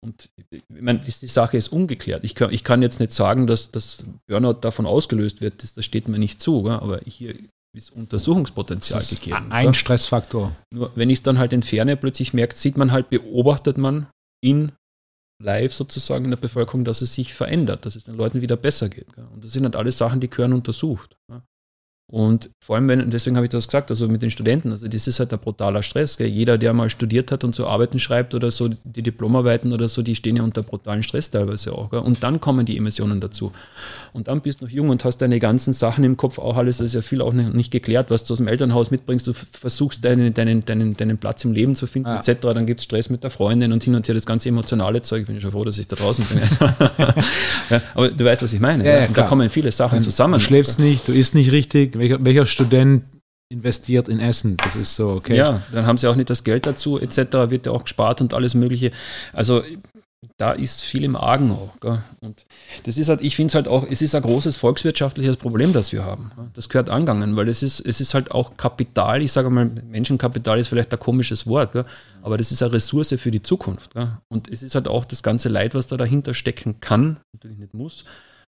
[0.01, 2.23] Und ich meine, die, die, Sache ist ungeklärt.
[2.23, 5.83] Ich kann, ich kann jetzt nicht sagen, dass das Burnout davon ausgelöst wird, das, das
[5.83, 7.35] steht mir nicht zu, aber hier
[7.75, 9.51] ist Untersuchungspotenzial das ist gegeben.
[9.51, 10.55] Ein Stressfaktor.
[10.73, 14.07] Nur wenn ich es dann halt entferne, plötzlich merkt, sieht man halt, beobachtet man
[14.41, 14.71] in
[15.39, 18.89] live sozusagen in der Bevölkerung, dass es sich verändert, dass es den Leuten wieder besser
[18.89, 19.07] geht.
[19.33, 21.17] Und das sind halt alles Sachen, die gehören untersucht.
[22.11, 25.07] Und vor allem, wenn, deswegen habe ich das gesagt, also mit den Studenten, also das
[25.07, 26.17] ist halt ein brutaler Stress.
[26.17, 26.25] Gell?
[26.27, 30.01] Jeder, der mal studiert hat und so Arbeiten schreibt oder so, die Diplomarbeiten oder so,
[30.01, 31.91] die stehen ja unter brutalen Stress teilweise auch.
[31.91, 31.99] Gell?
[31.99, 33.51] Und dann kommen die Emissionen dazu.
[34.11, 36.77] Und dann bist du noch jung und hast deine ganzen Sachen im Kopf auch alles,
[36.77, 39.27] das ist ja viel auch nicht geklärt, was du aus dem Elternhaus mitbringst.
[39.27, 42.17] Du versuchst deinen, deinen, deinen, deinen Platz im Leben zu finden, ja.
[42.17, 42.41] etc.
[42.41, 45.27] Dann gibt es Stress mit der Freundin und hin und her das ganze emotionale Zeug.
[45.27, 46.39] Bin ich schon froh, dass ich da draußen bin.
[47.69, 48.83] ja, aber du weißt, was ich meine.
[48.83, 50.33] Ja, da kommen viele Sachen zusammen.
[50.33, 53.03] Du schläfst nicht, du isst nicht richtig welcher, welcher Student
[53.51, 54.57] investiert in Essen.
[54.57, 55.35] Das ist so, okay.
[55.35, 57.49] Ja, dann haben sie auch nicht das Geld dazu, etc.
[57.49, 58.91] Wird ja auch gespart und alles Mögliche.
[59.33, 59.63] Also
[60.37, 61.79] da ist viel im Argen auch.
[61.79, 61.99] Gell?
[62.21, 62.45] Und
[62.83, 65.93] das ist halt, ich finde es halt auch, es ist ein großes volkswirtschaftliches Problem, das
[65.93, 66.31] wir haben.
[66.53, 70.59] Das gehört angegangen, weil es ist, es ist halt auch Kapital, ich sage mal, Menschenkapital
[70.59, 71.85] ist vielleicht ein komisches Wort, gell?
[72.21, 73.93] aber das ist eine Ressource für die Zukunft.
[73.93, 74.17] Gell?
[74.27, 77.73] Und es ist halt auch das ganze Leid, was da dahinter stecken kann, natürlich nicht
[77.73, 78.03] muss,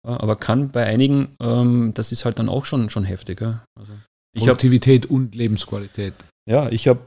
[0.04, 3.42] aber kann bei einigen, ähm, das ist halt dann auch schon, schon heftig.
[3.42, 3.64] Ja?
[3.80, 3.94] Also
[4.36, 6.14] Produktivität hab, und Lebensqualität.
[6.50, 7.02] Ja, ich habe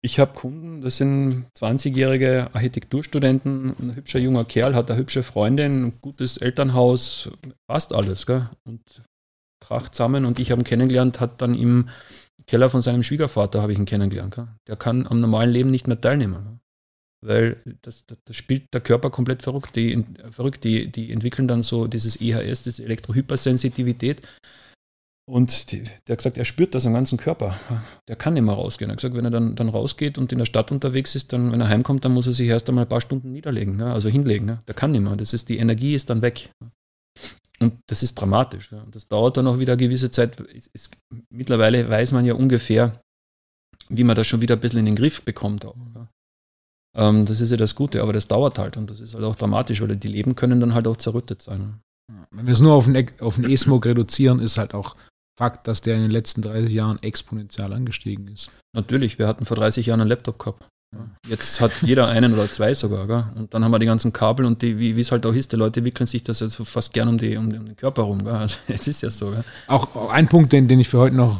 [0.00, 5.86] ich hab Kunden, das sind 20-jährige Architekturstudenten, ein hübscher junger Kerl, hat eine hübsche Freundin,
[5.86, 7.30] ein gutes Elternhaus,
[7.66, 8.24] passt alles.
[8.24, 8.48] Gell?
[8.64, 9.02] Und
[9.60, 11.88] kracht zusammen und ich habe ihn kennengelernt, hat dann im
[12.46, 14.36] Keller von seinem Schwiegervater habe ich ihn kennengelernt.
[14.36, 14.48] Gell?
[14.68, 16.60] Der kann am normalen Leben nicht mehr teilnehmen
[17.24, 19.74] weil das, das, das, spielt der Körper komplett verrückt.
[19.76, 20.64] Die, verrückt.
[20.64, 24.22] Die, die entwickeln dann so dieses EHS, diese Elektrohypersensitivität.
[25.28, 27.58] Und die, der hat gesagt, er spürt das am ganzen Körper.
[28.08, 28.88] Der kann nicht mehr rausgehen.
[28.88, 31.52] Er hat gesagt, wenn er dann, dann rausgeht und in der Stadt unterwegs ist, dann,
[31.52, 33.92] wenn er heimkommt, dann muss er sich erst einmal ein paar Stunden niederlegen, ne?
[33.92, 34.46] also hinlegen.
[34.46, 34.62] Ne?
[34.66, 35.16] Der kann nicht mehr.
[35.16, 36.50] Das ist, die Energie ist dann weg.
[37.60, 38.72] Und das ist dramatisch.
[38.72, 38.80] Ja?
[38.80, 40.40] Und das dauert dann auch wieder eine gewisse Zeit.
[40.54, 40.90] Es, es,
[41.28, 42.98] mittlerweile weiß man ja ungefähr,
[43.90, 45.66] wie man das schon wieder ein bisschen in den Griff bekommt.
[45.66, 46.08] Auch, ja?
[46.98, 49.36] Ähm, das ist ja das Gute, aber das dauert halt und das ist halt auch
[49.36, 51.80] dramatisch, weil die Leben können dann halt auch zerrüttet sein.
[52.30, 54.96] Wenn wir es nur auf den, auf den E-Smoke reduzieren, ist halt auch
[55.38, 58.50] Fakt, dass der in den letzten 30 Jahren exponentiell angestiegen ist.
[58.74, 60.66] Natürlich, wir hatten vor 30 Jahren einen Laptop gehabt.
[61.28, 63.06] Jetzt hat jeder einen oder zwei sogar.
[63.06, 63.24] Gell?
[63.36, 65.56] Und dann haben wir die ganzen Kabel und die, wie es halt auch ist, die
[65.56, 68.24] Leute wickeln sich das jetzt fast gern um, die, um den Körper rum.
[68.24, 68.34] Gell?
[68.34, 69.30] Also es ist ja so.
[69.30, 69.44] Gell?
[69.68, 71.38] Auch ein Punkt, den, den ich für heute noch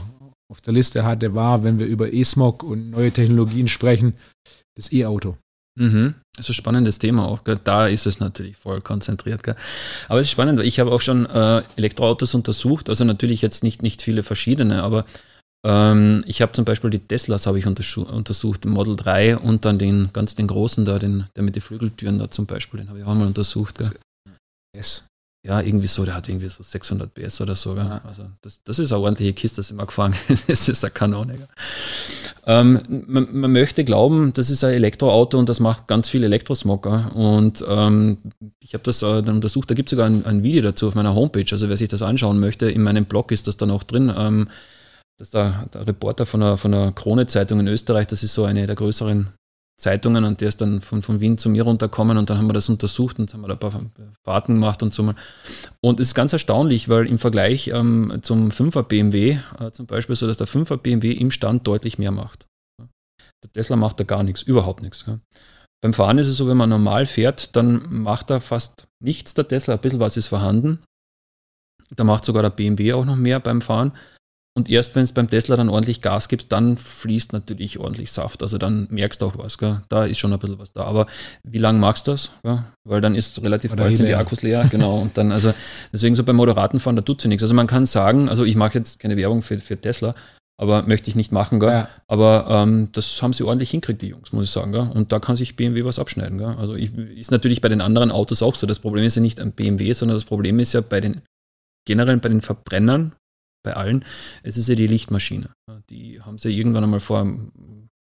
[0.49, 4.15] auf der Liste hatte, war, wenn wir über E-Smog und neue Technologien sprechen,
[4.77, 5.37] das E-Auto.
[5.79, 6.15] Mhm.
[6.37, 7.45] Das ist ein spannendes Thema auch.
[7.45, 7.59] Gell?
[7.63, 9.43] Da ist es natürlich voll konzentriert.
[9.43, 9.55] Gell?
[10.09, 13.63] Aber es ist spannend, weil ich habe auch schon äh, Elektroautos untersucht, also natürlich jetzt
[13.63, 15.05] nicht, nicht viele verschiedene, aber
[15.67, 19.79] ähm, ich habe zum Beispiel die Teslas habe ich untersucht, den Model 3 und dann
[19.79, 23.01] den ganz den großen da, den, der mit den Flügeltüren da zum Beispiel, den habe
[23.01, 23.79] ich auch mal untersucht.
[23.79, 23.91] Gell?
[24.77, 25.05] Yes.
[25.47, 27.77] Ja, irgendwie so, der hat irgendwie so 600 PS oder so.
[27.77, 28.01] Ja.
[28.05, 31.49] Also das, das ist eine ordentliche Kiste, das immer gefahren Das ist eine Kanone.
[32.49, 36.87] Ähm, man, man, möchte glauben, das ist ein Elektroauto und das macht ganz viel Elektrosmog.
[37.15, 38.17] Und ähm,
[38.61, 40.95] ich habe das äh, dann untersucht, da gibt es sogar ein, ein, Video dazu auf
[40.95, 41.45] meiner Homepage.
[41.51, 44.11] Also wer sich das anschauen möchte, in meinem Blog ist das dann auch drin.
[44.17, 44.49] Ähm,
[45.19, 48.45] das ist der, der Reporter von der, von der Krone-Zeitung in Österreich, das ist so
[48.45, 49.29] eine der größeren
[49.81, 52.53] Zeitungen und der ist dann von, von Wien zu mir runtergekommen und dann haben wir
[52.53, 53.81] das untersucht und haben wir da ein paar
[54.25, 55.15] Fahrten gemacht und so.
[55.81, 60.17] Und es ist ganz erstaunlich, weil im Vergleich ähm, zum 5er BMW äh, zum Beispiel
[60.17, 62.47] so, dass der 5er BMW im Stand deutlich mehr macht.
[63.45, 65.05] Der Tesla macht da gar nichts, überhaupt nichts.
[65.07, 65.21] Ja.
[65.81, 69.47] Beim Fahren ist es so, wenn man normal fährt, dann macht er fast nichts, der
[69.47, 70.81] Tesla, ein bisschen was ist vorhanden.
[71.95, 73.93] Da macht sogar der BMW auch noch mehr beim Fahren.
[74.59, 78.43] Und erst wenn es beim Tesla dann ordentlich Gas gibt, dann fließt natürlich ordentlich Saft.
[78.43, 79.57] Also dann merkst du auch was.
[79.57, 79.83] Gell?
[79.89, 80.83] Da ist schon ein bisschen was da.
[80.83, 81.07] Aber
[81.45, 82.33] wie lange magst du das?
[82.43, 82.65] Gell?
[82.83, 84.67] Weil dann ist relativ Oder bald sind die Akkus leer.
[84.69, 84.99] Genau.
[84.99, 85.55] Und dann, also
[85.93, 87.45] deswegen so beim moderaten Fahren, da tut sie nichts.
[87.45, 90.13] Also man kann sagen, also ich mache jetzt keine Werbung für, für Tesla,
[90.61, 91.61] aber möchte ich nicht machen.
[91.61, 91.69] Gell?
[91.69, 91.89] Ja.
[92.09, 94.73] Aber ähm, das haben sie ordentlich hinkriegt, die Jungs, muss ich sagen.
[94.73, 94.91] Gell?
[94.93, 96.37] Und da kann sich BMW was abschneiden.
[96.37, 96.57] Gell?
[96.59, 98.67] Also ich, ist natürlich bei den anderen Autos auch so.
[98.67, 101.23] Das Problem ist ja nicht am BMW, sondern das Problem ist ja bei den
[101.87, 103.13] generell bei den Verbrennern
[103.69, 104.05] bei allen.
[104.43, 105.51] Es ist ja die Lichtmaschine.
[105.91, 107.27] Die haben sie irgendwann einmal vor,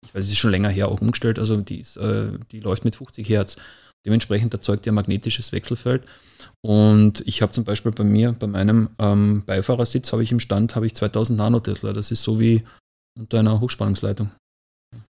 [0.06, 2.86] ich weiß, es ist schon länger her auch umgestellt, also die, ist, äh, die läuft
[2.86, 3.58] mit 50 Hertz.
[4.06, 6.06] Dementsprechend erzeugt ihr magnetisches Wechselfeld.
[6.62, 10.76] Und ich habe zum Beispiel bei mir, bei meinem ähm, Beifahrersitz, habe ich im Stand
[10.78, 11.92] habe ich 2000 Nanotesla.
[11.92, 12.64] Das ist so wie
[13.20, 14.32] unter einer Hochspannungsleitung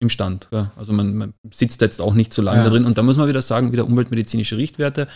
[0.00, 0.48] im Stand.
[0.52, 0.72] Ja.
[0.76, 2.68] Also man, man, sitzt jetzt auch nicht so lange ja.
[2.68, 2.84] drin.
[2.84, 5.08] Und da muss man wieder sagen, wieder umweltmedizinische Richtwerte.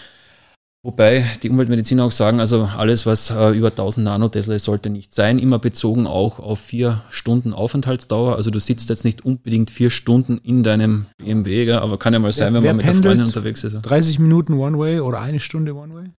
[0.84, 5.40] Wobei die Umweltmediziner auch sagen, also alles, was äh, über 1000 Nanotesla sollte nicht sein,
[5.40, 8.36] immer bezogen auch auf vier Stunden Aufenthaltsdauer.
[8.36, 11.78] Also du sitzt jetzt nicht unbedingt vier Stunden in deinem BMW, gell?
[11.78, 13.74] aber kann ja mal sein, wer, wenn man mit der Freundin unterwegs ist.
[13.74, 16.12] 30 Minuten One-Way oder eine Stunde One-Way?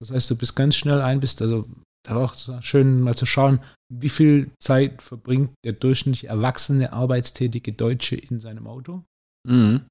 [0.00, 1.66] Das heißt, du bist ganz schnell ein, bist also
[2.06, 3.60] da auch schön mal zu schauen,
[3.90, 9.04] wie viel Zeit verbringt der durchschnittlich erwachsene arbeitstätige Deutsche in seinem Auto.
[9.48, 9.86] Mhm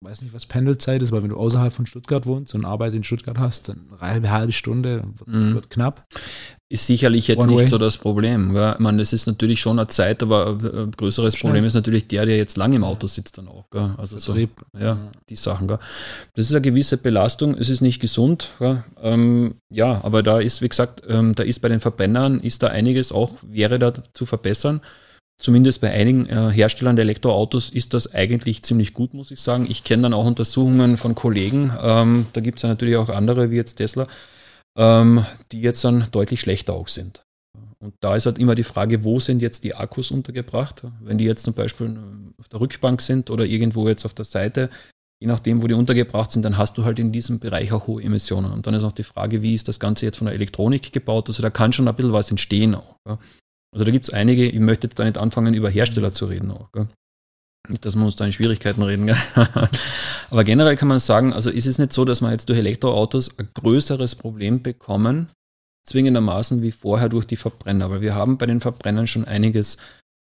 [0.00, 3.02] weiß nicht, was Pendelzeit ist, weil wenn du außerhalb von Stuttgart wohnst und Arbeit in
[3.02, 5.54] Stuttgart hast, dann eine halbe, Stunde wird, mm.
[5.54, 6.06] wird knapp.
[6.68, 7.66] Ist sicherlich jetzt One nicht way.
[7.66, 8.54] so das Problem.
[8.54, 8.74] Gell?
[8.74, 11.50] Ich meine, das ist natürlich schon eine Zeit, aber ein größeres Schnell.
[11.50, 13.68] Problem ist natürlich der, der jetzt lange im Auto sitzt dann auch.
[13.70, 13.94] Gell?
[13.96, 14.48] Also so, ja,
[14.78, 14.98] ja,
[15.28, 15.66] die Sachen.
[15.66, 15.78] Gell?
[16.34, 18.50] Das ist eine gewisse Belastung, es ist nicht gesund.
[19.02, 22.68] Ähm, ja, aber da ist, wie gesagt, ähm, da ist bei den Verbrennern, ist da
[22.68, 24.80] einiges auch, wäre da zu verbessern.
[25.40, 29.66] Zumindest bei einigen äh, Herstellern der Elektroautos ist das eigentlich ziemlich gut, muss ich sagen.
[29.68, 33.52] Ich kenne dann auch Untersuchungen von Kollegen, ähm, da gibt es ja natürlich auch andere
[33.52, 34.08] wie jetzt Tesla,
[34.76, 37.22] ähm, die jetzt dann deutlich schlechter auch sind.
[37.80, 40.82] Und da ist halt immer die Frage, wo sind jetzt die Akkus untergebracht?
[41.00, 44.24] Wenn die jetzt zum Beispiel ähm, auf der Rückbank sind oder irgendwo jetzt auf der
[44.24, 44.70] Seite,
[45.20, 48.02] je nachdem, wo die untergebracht sind, dann hast du halt in diesem Bereich auch hohe
[48.02, 48.52] Emissionen.
[48.52, 51.28] Und dann ist auch die Frage, wie ist das Ganze jetzt von der Elektronik gebaut?
[51.28, 52.96] Also da kann schon ein bisschen was entstehen auch.
[53.06, 53.18] Ja.
[53.72, 56.50] Also da gibt es einige, ich möchte jetzt da nicht anfangen, über Hersteller zu reden
[56.50, 56.72] auch.
[56.72, 56.88] Gell?
[57.68, 59.10] Nicht, dass wir uns da in Schwierigkeiten reden.
[60.30, 63.38] Aber generell kann man sagen, also ist es nicht so, dass wir jetzt durch Elektroautos
[63.38, 65.28] ein größeres Problem bekommen,
[65.86, 67.90] zwingendermaßen wie vorher durch die Verbrenner.
[67.90, 69.76] Weil wir haben bei den Verbrennern schon einiges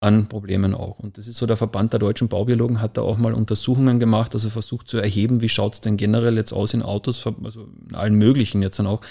[0.02, 1.00] an Problemen auch.
[1.00, 4.34] Und das ist so, der Verband der deutschen Baubiologen hat da auch mal Untersuchungen gemacht,
[4.34, 7.96] also versucht zu erheben, wie schaut es denn generell jetzt aus in Autos, also in
[7.96, 9.02] allen möglichen jetzt dann auch,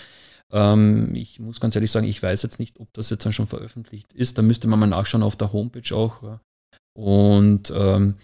[0.52, 3.46] ähm, ich muss ganz ehrlich sagen, ich weiß jetzt nicht, ob das jetzt dann schon
[3.46, 4.38] veröffentlicht ist.
[4.38, 6.38] Da müsste man mal nachschauen auf der Homepage auch.
[6.96, 8.16] Und ähm,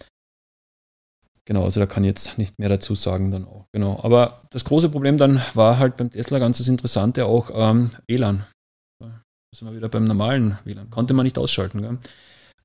[1.45, 3.67] genau, also da kann ich jetzt nicht mehr dazu sagen dann auch.
[3.71, 3.99] Genau.
[4.03, 8.45] Aber das große Problem dann war halt beim Tesla ganz das Interessante auch ähm, WLAN.
[8.99, 9.21] Da
[9.55, 10.89] sind wir wieder beim normalen WLAN.
[10.89, 11.81] Konnte man nicht ausschalten.
[11.81, 11.99] Gell?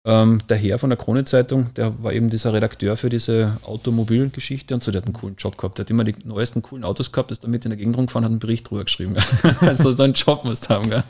[0.06, 4.82] Ähm, der Herr von der Krone-Zeitung, der war eben dieser Redakteur für diese Automobilgeschichte und
[4.82, 5.76] so, der hat einen coolen Job gehabt.
[5.76, 8.30] Der hat immer die neuesten coolen Autos gehabt, ist damit in der Gegend rumgefahren, hat
[8.30, 9.16] einen Bericht drüber geschrieben.
[9.60, 10.88] also so einen Job musst haben.
[10.88, 11.04] Gell?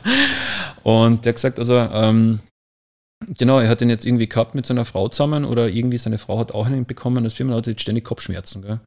[0.83, 2.39] Und der hat gesagt, also ähm,
[3.37, 6.39] Genau, er hat ihn jetzt irgendwie gehabt mit seiner Frau zusammen oder irgendwie seine Frau
[6.39, 7.23] hat auch einen bekommen.
[7.23, 8.63] Das Firma hatte jetzt ständig Kopfschmerzen.
[8.63, 8.79] Gell?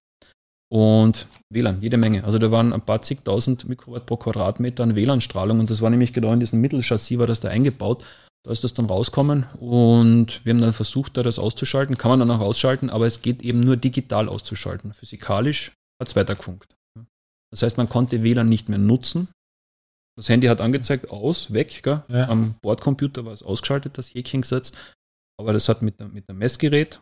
[0.73, 2.25] Und WLAN, jede Menge.
[2.25, 6.13] Also da waren ein paar zigtausend Mikrowatt pro Quadratmeter an WLAN-Strahlung und das war nämlich
[6.13, 8.05] genau in diesem Mittelchassis, war das da eingebaut.
[8.45, 11.97] Da ist das dann rauskommen und wir haben dann versucht, da das auszuschalten.
[11.97, 14.93] Kann man dann auch ausschalten, aber es geht eben nur digital auszuschalten.
[14.93, 16.75] Physikalisch hat es weitergefunkt.
[17.51, 19.29] Das heißt, man konnte WLAN nicht mehr nutzen.
[20.17, 21.83] Das Handy hat angezeigt, aus, weg.
[21.87, 22.29] Ja.
[22.29, 24.77] Am Bordcomputer war es ausgeschaltet, das Häkchen gesetzt.
[25.41, 27.01] Aber das hat mit, mit einem Messgerät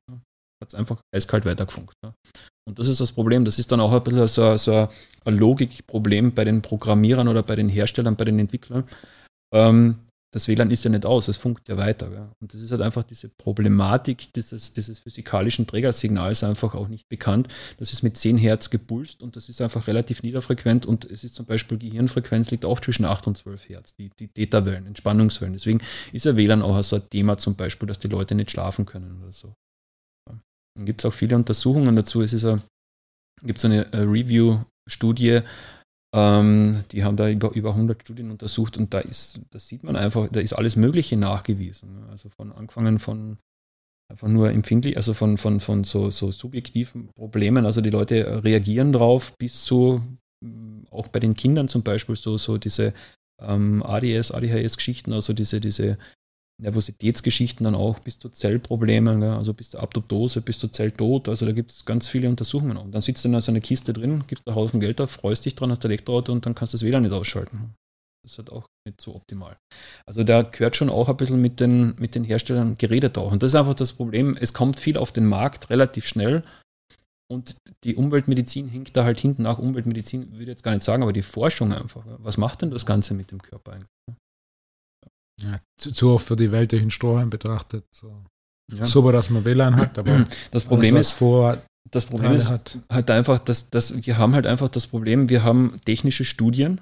[0.62, 1.94] hat es einfach eiskalt weitergefunkt.
[2.05, 2.14] Ja.
[2.69, 3.44] Und das ist das Problem.
[3.44, 4.89] Das ist dann auch ein bisschen so, so
[5.24, 8.85] ein Logikproblem bei den Programmierern oder bei den Herstellern, bei den Entwicklern.
[9.52, 9.98] Ähm,
[10.34, 12.09] das WLAN ist ja nicht aus, es funkt ja weiter.
[12.09, 12.28] Gell?
[12.40, 17.48] Und das ist halt einfach diese Problematik dieses, dieses physikalischen Trägersignals einfach auch nicht bekannt.
[17.78, 21.34] Das ist mit 10 Hertz gepulst und das ist einfach relativ niederfrequent und es ist
[21.34, 25.52] zum Beispiel Gehirnfrequenz liegt auch zwischen 8 und 12 Hertz, die, die Theta-Wellen, Entspannungswellen.
[25.52, 25.80] Deswegen
[26.12, 29.22] ist ja WLAN auch so ein Thema zum Beispiel, dass die Leute nicht schlafen können
[29.22, 29.54] oder so.
[30.74, 32.22] Dann gibt es auch viele Untersuchungen dazu.
[32.22, 32.46] Es ist
[33.44, 35.40] gibt so eine Review-Studie,
[36.14, 39.97] ähm, die haben da über, über 100 Studien untersucht und da ist, das sieht man
[39.97, 42.05] einfach, da ist alles Mögliche nachgewiesen.
[42.10, 43.39] Also von angefangen von
[44.10, 48.93] einfach nur empfindlich, also von, von, von so, so subjektiven Problemen, also die Leute reagieren
[48.93, 50.02] drauf, bis zu
[50.44, 52.93] mm, auch bei den Kindern zum Beispiel so, so diese
[53.40, 55.97] ähm, ADS, ADHS-Geschichten, also diese, diese
[56.62, 61.28] Nervositätsgeschichten dann auch bis zu Zellproblemen, also bis zur Apoptose, bis zu Zelltod.
[61.28, 62.76] Also da gibt es ganz viele Untersuchungen.
[62.76, 65.44] Und dann sitzt du in so einer Kiste drin, gibst einen Haufen Geld auf, freust
[65.44, 67.74] dich dran, hast Elektroauto und dann kannst du das WLAN nicht ausschalten.
[68.22, 69.56] Das ist halt auch nicht so optimal.
[70.06, 73.32] Also da gehört schon auch ein bisschen mit den, mit den Herstellern geredet auch.
[73.32, 74.36] Und das ist einfach das Problem.
[74.40, 76.44] Es kommt viel auf den Markt relativ schnell.
[77.28, 79.59] Und die Umweltmedizin hängt da halt hinten nach.
[79.59, 82.05] Umweltmedizin würde ich jetzt gar nicht sagen, aber die Forschung einfach.
[82.18, 83.89] Was macht denn das Ganze mit dem Körper eigentlich?
[85.43, 87.85] Ja, zu, zu oft für die Welt durch den Strohhalm betrachtet.
[87.93, 88.24] So.
[88.73, 88.86] Ja.
[88.86, 91.60] Super, dass man WLAN hat, aber das Problem ist, vor
[91.90, 92.78] das Problem ist hat.
[92.90, 96.81] halt einfach, dass, dass wir haben halt einfach das Problem, wir haben technische Studien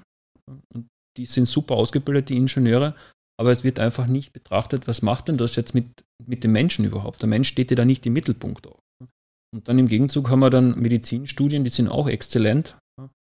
[0.73, 2.95] und die sind super ausgebildet, die Ingenieure,
[3.39, 5.87] aber es wird einfach nicht betrachtet, was macht denn das jetzt mit,
[6.25, 7.21] mit dem Menschen überhaupt?
[7.21, 8.79] Der Mensch steht ja da nicht im Mittelpunkt auch.
[9.53, 12.77] Und dann im Gegenzug haben wir dann Medizinstudien, die sind auch exzellent,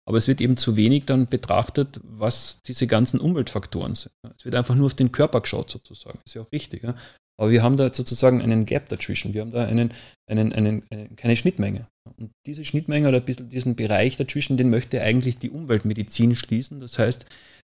[0.07, 4.13] aber es wird eben zu wenig dann betrachtet, was diese ganzen Umweltfaktoren sind.
[4.37, 6.21] Es wird einfach nur auf den Körper geschaut, sozusagen.
[6.25, 6.85] Ist ja auch richtig.
[6.85, 6.95] Ja?
[7.39, 9.35] Aber wir haben da sozusagen einen Gap dazwischen.
[9.35, 9.93] Wir haben da einen,
[10.31, 11.89] einen, einen, eine, keine Schnittmenge.
[12.17, 16.79] Und diese Schnittmenge oder ein bisschen diesen Bereich dazwischen, den möchte eigentlich die Umweltmedizin schließen.
[16.79, 17.27] Das heißt,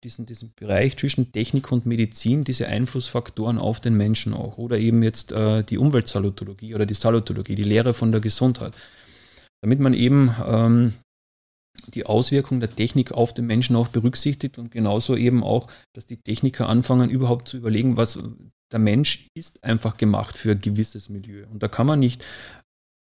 [0.05, 4.57] diesen, diesen Bereich zwischen Technik und Medizin, diese Einflussfaktoren auf den Menschen auch.
[4.57, 8.73] Oder eben jetzt äh, die Umweltsalutologie oder die Salutologie, die Lehre von der Gesundheit.
[9.61, 10.93] Damit man eben ähm,
[11.87, 16.17] die Auswirkung der Technik auf den Menschen auch berücksichtigt und genauso eben auch, dass die
[16.17, 18.19] Techniker anfangen, überhaupt zu überlegen, was
[18.71, 21.45] der Mensch ist einfach gemacht für ein gewisses Milieu.
[21.51, 22.25] Und da kann man nicht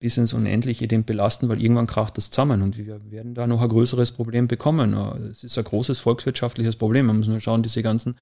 [0.02, 3.62] bis ins Unendliche den belasten, weil irgendwann kracht das zusammen und wir werden da noch
[3.62, 4.94] ein größeres Problem bekommen.
[5.32, 7.06] Es ist ein großes volkswirtschaftliches Problem.
[7.06, 8.18] Man muss nur schauen, diese ganzen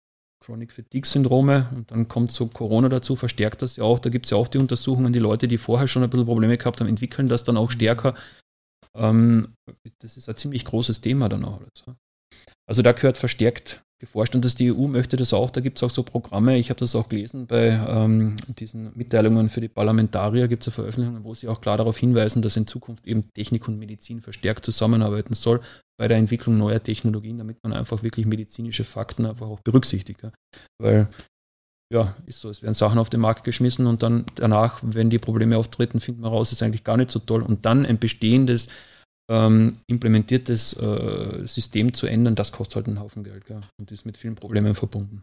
[0.46, 3.98] Chronic Fatigue Syndrome und dann kommt so Corona dazu, verstärkt das ja auch.
[3.98, 6.58] Da gibt es ja auch die Untersuchungen, die Leute, die vorher schon ein bisschen Probleme
[6.58, 8.14] gehabt haben, entwickeln das dann auch stärker
[8.96, 9.54] ähm,
[10.00, 11.62] das ist ein ziemlich großes Thema dann auch.
[12.68, 15.52] Also da gehört verstärkt geforscht und dass die EU möchte das auch.
[15.52, 19.50] Da gibt es auch so Programme, ich habe das auch gelesen bei ähm, diesen Mitteilungen
[19.50, 22.66] für die Parlamentarier, gibt es ja Veröffentlichungen, wo sie auch klar darauf hinweisen, dass in
[22.66, 25.62] Zukunft eben Technik und Medizin verstärkt zusammenarbeiten soll
[25.98, 30.24] bei der Entwicklung neuer Technologien, damit man einfach wirklich medizinische Fakten einfach auch berücksichtigt.
[30.24, 30.32] Ja.
[30.80, 31.08] Weil
[31.92, 35.20] ja, ist so, es werden Sachen auf den Markt geschmissen und dann danach, wenn die
[35.20, 37.42] Probleme auftreten, findet man raus, ist eigentlich gar nicht so toll.
[37.42, 38.70] Und dann ein bestehendes,
[39.30, 43.60] ähm, implementiertes äh, System zu ändern, das kostet halt einen Haufen Geld gell?
[43.78, 45.22] und ist mit vielen Problemen verbunden.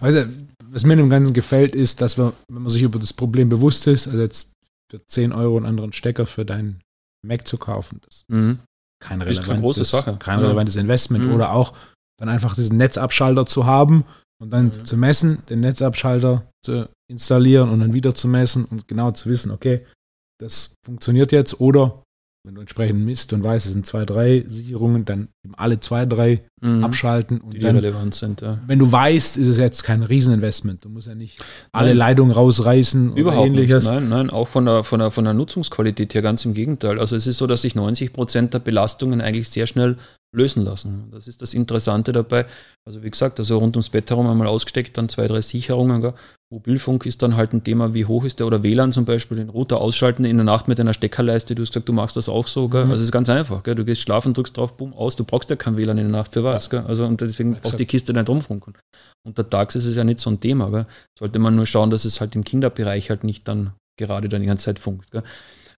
[0.00, 0.24] Also,
[0.64, 3.86] was mir im Ganzen gefällt, ist, dass wir, wenn man sich über das Problem bewusst
[3.86, 4.54] ist, also jetzt
[4.90, 6.80] für 10 Euro einen anderen Stecker für deinen
[7.24, 8.50] Mac zu kaufen, das mhm.
[8.50, 8.60] ist
[9.00, 11.26] kein relevantes, ist kein relevantes Investment.
[11.26, 11.34] Mhm.
[11.34, 11.76] Oder auch
[12.18, 14.04] dann einfach diesen Netzabschalter zu haben
[14.40, 14.84] und dann mhm.
[14.84, 19.50] zu messen, den Netzabschalter zu installieren und dann wieder zu messen und genau zu wissen,
[19.50, 19.84] okay,
[20.40, 22.04] das funktioniert jetzt oder
[22.46, 26.42] wenn du entsprechend misst und weißt, es sind zwei, drei Sicherungen, dann alle zwei, drei
[26.60, 26.84] mhm.
[26.84, 27.40] abschalten.
[27.40, 28.58] Und die, dann, relevant sind, ja.
[28.66, 30.84] Wenn du weißt, ist es jetzt kein Rieseninvestment.
[30.84, 31.42] Du musst ja nicht
[31.72, 31.96] alle nein.
[31.96, 33.84] Leitungen rausreißen Überhaupt oder ähnliches.
[33.84, 33.94] Nicht.
[33.94, 36.98] Nein, nein, auch von der, von, der, von der Nutzungsqualität her ganz im Gegenteil.
[36.98, 39.96] Also es ist so, dass sich 90 Prozent der Belastungen eigentlich sehr schnell
[40.34, 41.08] lösen lassen.
[41.10, 42.46] Das ist das Interessante dabei.
[42.84, 46.12] Also wie gesagt, also rund ums Bett herum einmal ausgesteckt, dann zwei, drei Sicherungen.
[46.50, 49.48] Mobilfunk ist dann halt ein Thema, wie hoch ist der oder WLAN zum Beispiel, den
[49.48, 51.54] Router ausschalten in der Nacht mit einer Steckerleiste.
[51.54, 52.68] Du hast gesagt, du machst das auch so.
[52.68, 52.84] Gell.
[52.84, 52.90] Mhm.
[52.90, 53.62] Also es ist ganz einfach.
[53.62, 53.74] Gell.
[53.74, 55.16] Du gehst schlafen, drückst drauf, bumm, aus.
[55.16, 56.70] Du brauchst ja kein WLAN in der Nacht für was.
[56.70, 56.84] Ja.
[56.84, 58.74] Also und deswegen braucht die Kiste nicht rumfunken.
[59.26, 60.70] Untertags ist es ja nicht so ein Thema.
[60.70, 60.86] Gell.
[61.18, 64.46] Sollte man nur schauen, dass es halt im Kinderbereich halt nicht dann gerade dann die
[64.46, 65.10] ganze Zeit funkt.
[65.10, 65.22] Gell.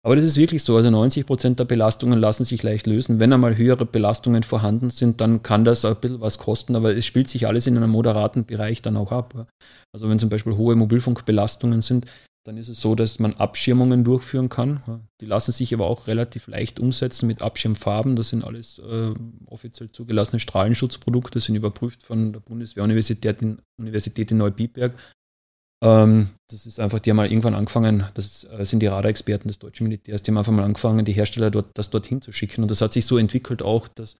[0.06, 0.76] Aber das ist wirklich so.
[0.76, 3.18] Also 90 Prozent der Belastungen lassen sich leicht lösen.
[3.18, 7.04] Wenn einmal höhere Belastungen vorhanden sind, dann kann das ein bisschen was kosten, aber es
[7.04, 9.48] spielt sich alles in einem moderaten Bereich dann auch ab.
[9.92, 12.06] Also wenn zum Beispiel hohe Mobilfunkbelastungen sind,
[12.44, 15.02] dann ist es so, dass man Abschirmungen durchführen kann.
[15.20, 18.14] Die lassen sich aber auch relativ leicht umsetzen mit Abschirmfarben.
[18.14, 19.12] Das sind alles äh,
[19.46, 24.94] offiziell zugelassene Strahlenschutzprodukte, sind überprüft von der Bundeswehruniversität in, Universität in Neubiberg.
[25.84, 29.58] Ähm, das ist einfach, die haben mal irgendwann angefangen, das äh, sind die Radarexperten des
[29.58, 32.62] deutschen Militärs, die haben einfach mal angefangen, die Hersteller dort, das dorthin zu schicken.
[32.62, 34.18] Und das hat sich so entwickelt auch, dass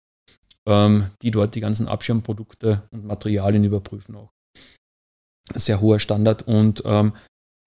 [0.67, 4.31] ähm, die dort die ganzen Abschirmprodukte und Materialien überprüfen auch.
[5.55, 7.13] Sehr hoher Standard und ähm,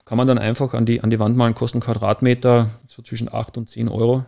[0.05, 3.57] kann man dann einfach an die, an die Wand malen, kosten Quadratmeter so zwischen 8
[3.57, 4.25] und 10 Euro.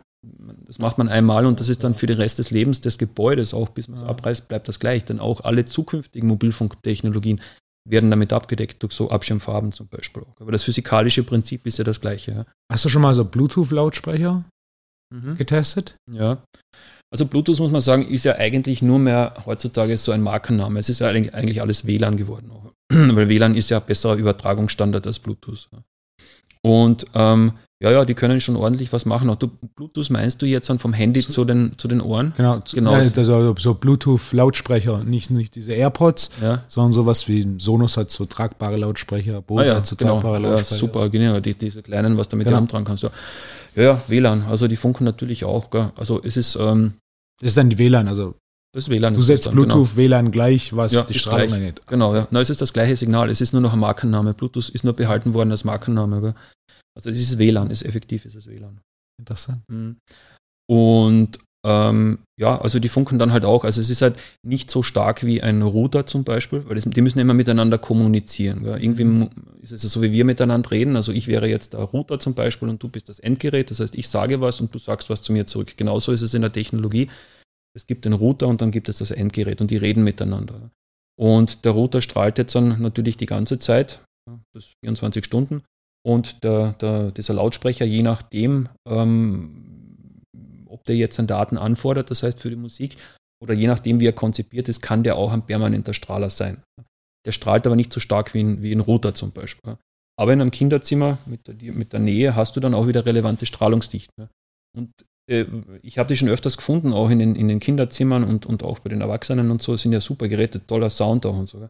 [0.66, 3.54] Das macht man einmal und das ist dann für den Rest des Lebens des Gebäudes,
[3.54, 5.04] auch bis man es abreißt, bleibt das gleich.
[5.04, 7.42] Denn auch alle zukünftigen Mobilfunktechnologien
[7.90, 10.24] werden damit abgedeckt durch so Abschirmfarben zum Beispiel.
[10.40, 12.32] Aber das physikalische Prinzip ist ja das gleiche.
[12.32, 12.46] Ja.
[12.72, 14.44] Hast du schon mal so Bluetooth-Lautsprecher
[15.14, 15.38] mhm.
[15.38, 15.96] getestet?
[16.12, 16.44] Ja.
[17.12, 20.80] Also Bluetooth muss man sagen, ist ja eigentlich nur mehr heutzutage so ein Markenname.
[20.80, 22.52] Es ist ja eigentlich alles WLAN geworden.
[22.90, 25.68] Weil WLAN ist ja besserer Übertragungsstandard als Bluetooth.
[26.62, 29.28] Und ähm, ja, ja, die können schon ordentlich was machen.
[29.32, 32.32] Auch du, Bluetooth meinst du jetzt dann vom Handy so, zu, den, zu den Ohren?
[32.38, 32.92] Genau, genau.
[32.92, 36.64] Ja, also so Bluetooth-Lautsprecher, nicht, nicht diese AirPods, ja.
[36.68, 40.14] sondern sowas wie Sonos hat so tragbare Lautsprecher, Bose ah, ja, hat so genau.
[40.14, 40.76] tragbare Lautsprecher.
[40.76, 42.62] Ja, super, genau, die, diese kleinen, was du mit genau.
[42.66, 43.02] Dran kannst.
[43.02, 43.10] Ja.
[43.76, 45.72] ja, WLAN, also die funken natürlich auch.
[45.72, 45.92] Gell?
[45.96, 46.58] Also es ist...
[46.58, 46.94] Ähm,
[47.40, 48.36] das ist dann die WLAN, also
[48.74, 49.98] das WLAN du setzt dann, Bluetooth, genau.
[49.98, 51.82] WLAN gleich, was ja, die Strahlung angeht.
[51.88, 52.28] Genau, ja.
[52.30, 54.36] Na, es ist das gleiche Signal, es ist nur noch ein Markenname.
[54.36, 56.22] Bluetooth ist nur behalten worden als Markenname.
[56.22, 56.36] Gell?
[56.96, 58.82] Also das ist WLAN, ist effektiv ist es WLAN.
[59.20, 59.62] Interessant.
[59.70, 59.98] Mhm.
[60.70, 63.64] Und ähm, ja, also die funken dann halt auch.
[63.64, 67.02] Also es ist halt nicht so stark wie ein Router zum Beispiel, weil das, die
[67.02, 68.64] müssen immer miteinander kommunizieren.
[68.64, 68.82] Gell?
[68.82, 69.30] Irgendwie mhm.
[69.62, 70.96] ist es so, wie wir miteinander reden.
[70.96, 73.70] Also ich wäre jetzt der Router zum Beispiel und du bist das Endgerät.
[73.70, 75.78] Das heißt, ich sage was und du sagst was zu mir zurück.
[75.78, 77.10] Genauso ist es in der Technologie.
[77.76, 80.72] Es gibt den Router und dann gibt es das Endgerät und die reden miteinander.
[81.16, 84.04] Und der Router strahlt jetzt dann natürlich die ganze Zeit,
[84.54, 85.64] das 24 Stunden.
[86.04, 90.24] Und der, der, dieser Lautsprecher, je nachdem, ähm,
[90.68, 92.98] ob der jetzt an Daten anfordert, das heißt für die Musik,
[93.42, 96.64] oder je nachdem, wie er konzipiert ist, kann der auch ein permanenter Strahler sein.
[97.26, 99.78] Der strahlt aber nicht so stark wie ein, wie ein Router zum Beispiel.
[100.20, 103.46] Aber in einem Kinderzimmer mit der, mit der Nähe hast du dann auch wieder relevante
[103.46, 104.30] Strahlungsdichte.
[104.78, 104.92] Und
[105.30, 105.46] äh,
[105.82, 108.80] ich habe die schon öfters gefunden, auch in den, in den Kinderzimmern und, und auch
[108.80, 111.68] bei den Erwachsenen und so, sind ja super Geräte, toller Sound auch und so.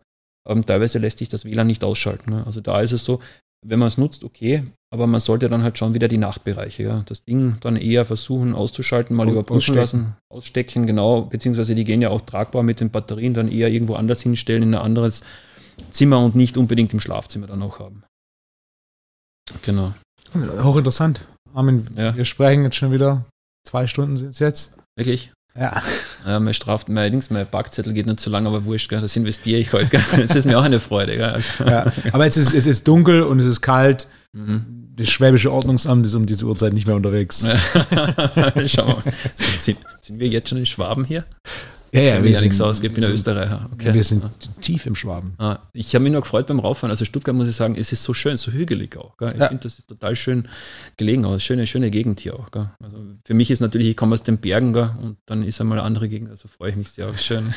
[0.48, 2.32] Aber teilweise lässt sich das WLAN nicht ausschalten.
[2.32, 2.46] Ne?
[2.46, 3.22] Also da ist es so,
[3.66, 4.64] wenn man es nutzt, okay,
[4.94, 7.04] aber man sollte dann halt schon wieder die Nachtbereiche, ja.
[7.06, 12.10] Das Ding dann eher versuchen auszuschalten, mal überprüfen lassen, ausstecken, genau, beziehungsweise die gehen ja
[12.10, 15.22] auch tragbar mit den Batterien, dann eher irgendwo anders hinstellen, in ein anderes
[15.92, 18.04] Zimmer und nicht unbedingt im Schlafzimmer dann auch haben.
[19.64, 19.94] Genau.
[20.34, 21.28] Hochinteressant.
[21.54, 22.16] Armin, ja.
[22.16, 23.26] wir sprechen jetzt schon wieder.
[23.68, 24.78] Zwei Stunden sind es jetzt.
[24.96, 25.34] Wirklich?
[25.60, 25.82] Ja.
[26.26, 29.16] ja mein Straft, mein Dings, mein Backzettel geht nicht so lange, aber wurscht, gell, das
[29.16, 29.88] investiere ich heute.
[29.88, 30.02] Gell.
[30.28, 31.18] Das ist mir auch eine Freude.
[31.18, 31.30] Gell.
[31.30, 31.64] Also.
[31.66, 34.08] Ja, aber es ist, es ist dunkel und es ist kalt.
[34.34, 34.94] Mhm.
[34.96, 37.44] Das Schwäbische Ordnungsamt ist um diese Uhrzeit nicht mehr unterwegs.
[37.44, 37.58] Ja.
[38.68, 39.04] Schau mal.
[39.36, 41.26] Sind, sind wir jetzt schon in Schwaben hier?
[41.94, 43.70] Ja, ja, wir ja nichts aus, ich bin ja Österreicher.
[43.74, 43.94] Okay.
[43.94, 44.24] Wir sind
[44.62, 45.34] tief im Schwaben.
[45.38, 46.90] Ah, ich habe mich nur gefreut beim Rauffahren.
[46.90, 49.18] Also Stuttgart muss ich sagen, es ist so schön, so hügelig auch.
[49.18, 49.34] Gell?
[49.34, 49.50] Ich ja.
[49.50, 50.48] finde, das ist total schön
[50.96, 51.44] gelegen aus.
[51.44, 52.50] Schöne, schöne Gegend hier auch.
[52.52, 52.70] Gell?
[52.82, 54.92] Also für mich ist natürlich, ich komme aus den Bergen gell?
[55.02, 57.54] und dann ist einmal eine andere Gegend, also freue ich mich sehr auch schön.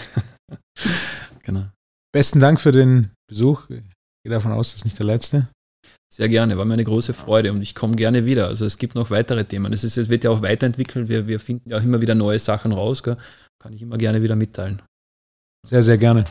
[1.44, 1.66] genau.
[2.12, 3.70] Besten Dank für den Besuch.
[3.70, 3.82] Ich
[4.24, 5.48] gehe davon aus, das ist nicht der letzte.
[6.12, 8.46] Sehr gerne, war mir eine große Freude und ich komme gerne wieder.
[8.46, 9.72] Also es gibt noch weitere Themen.
[9.72, 11.08] Es, ist, es wird ja auch weiterentwickelt.
[11.08, 13.02] Wir, wir finden ja auch immer wieder neue Sachen raus.
[13.02, 13.16] Gell?
[13.64, 14.82] Kann ich immer gerne wieder mitteilen.
[15.66, 16.24] Sehr, sehr gerne.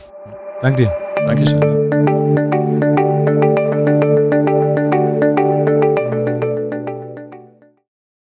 [0.60, 0.96] Danke dir.
[1.16, 2.43] Dankeschön.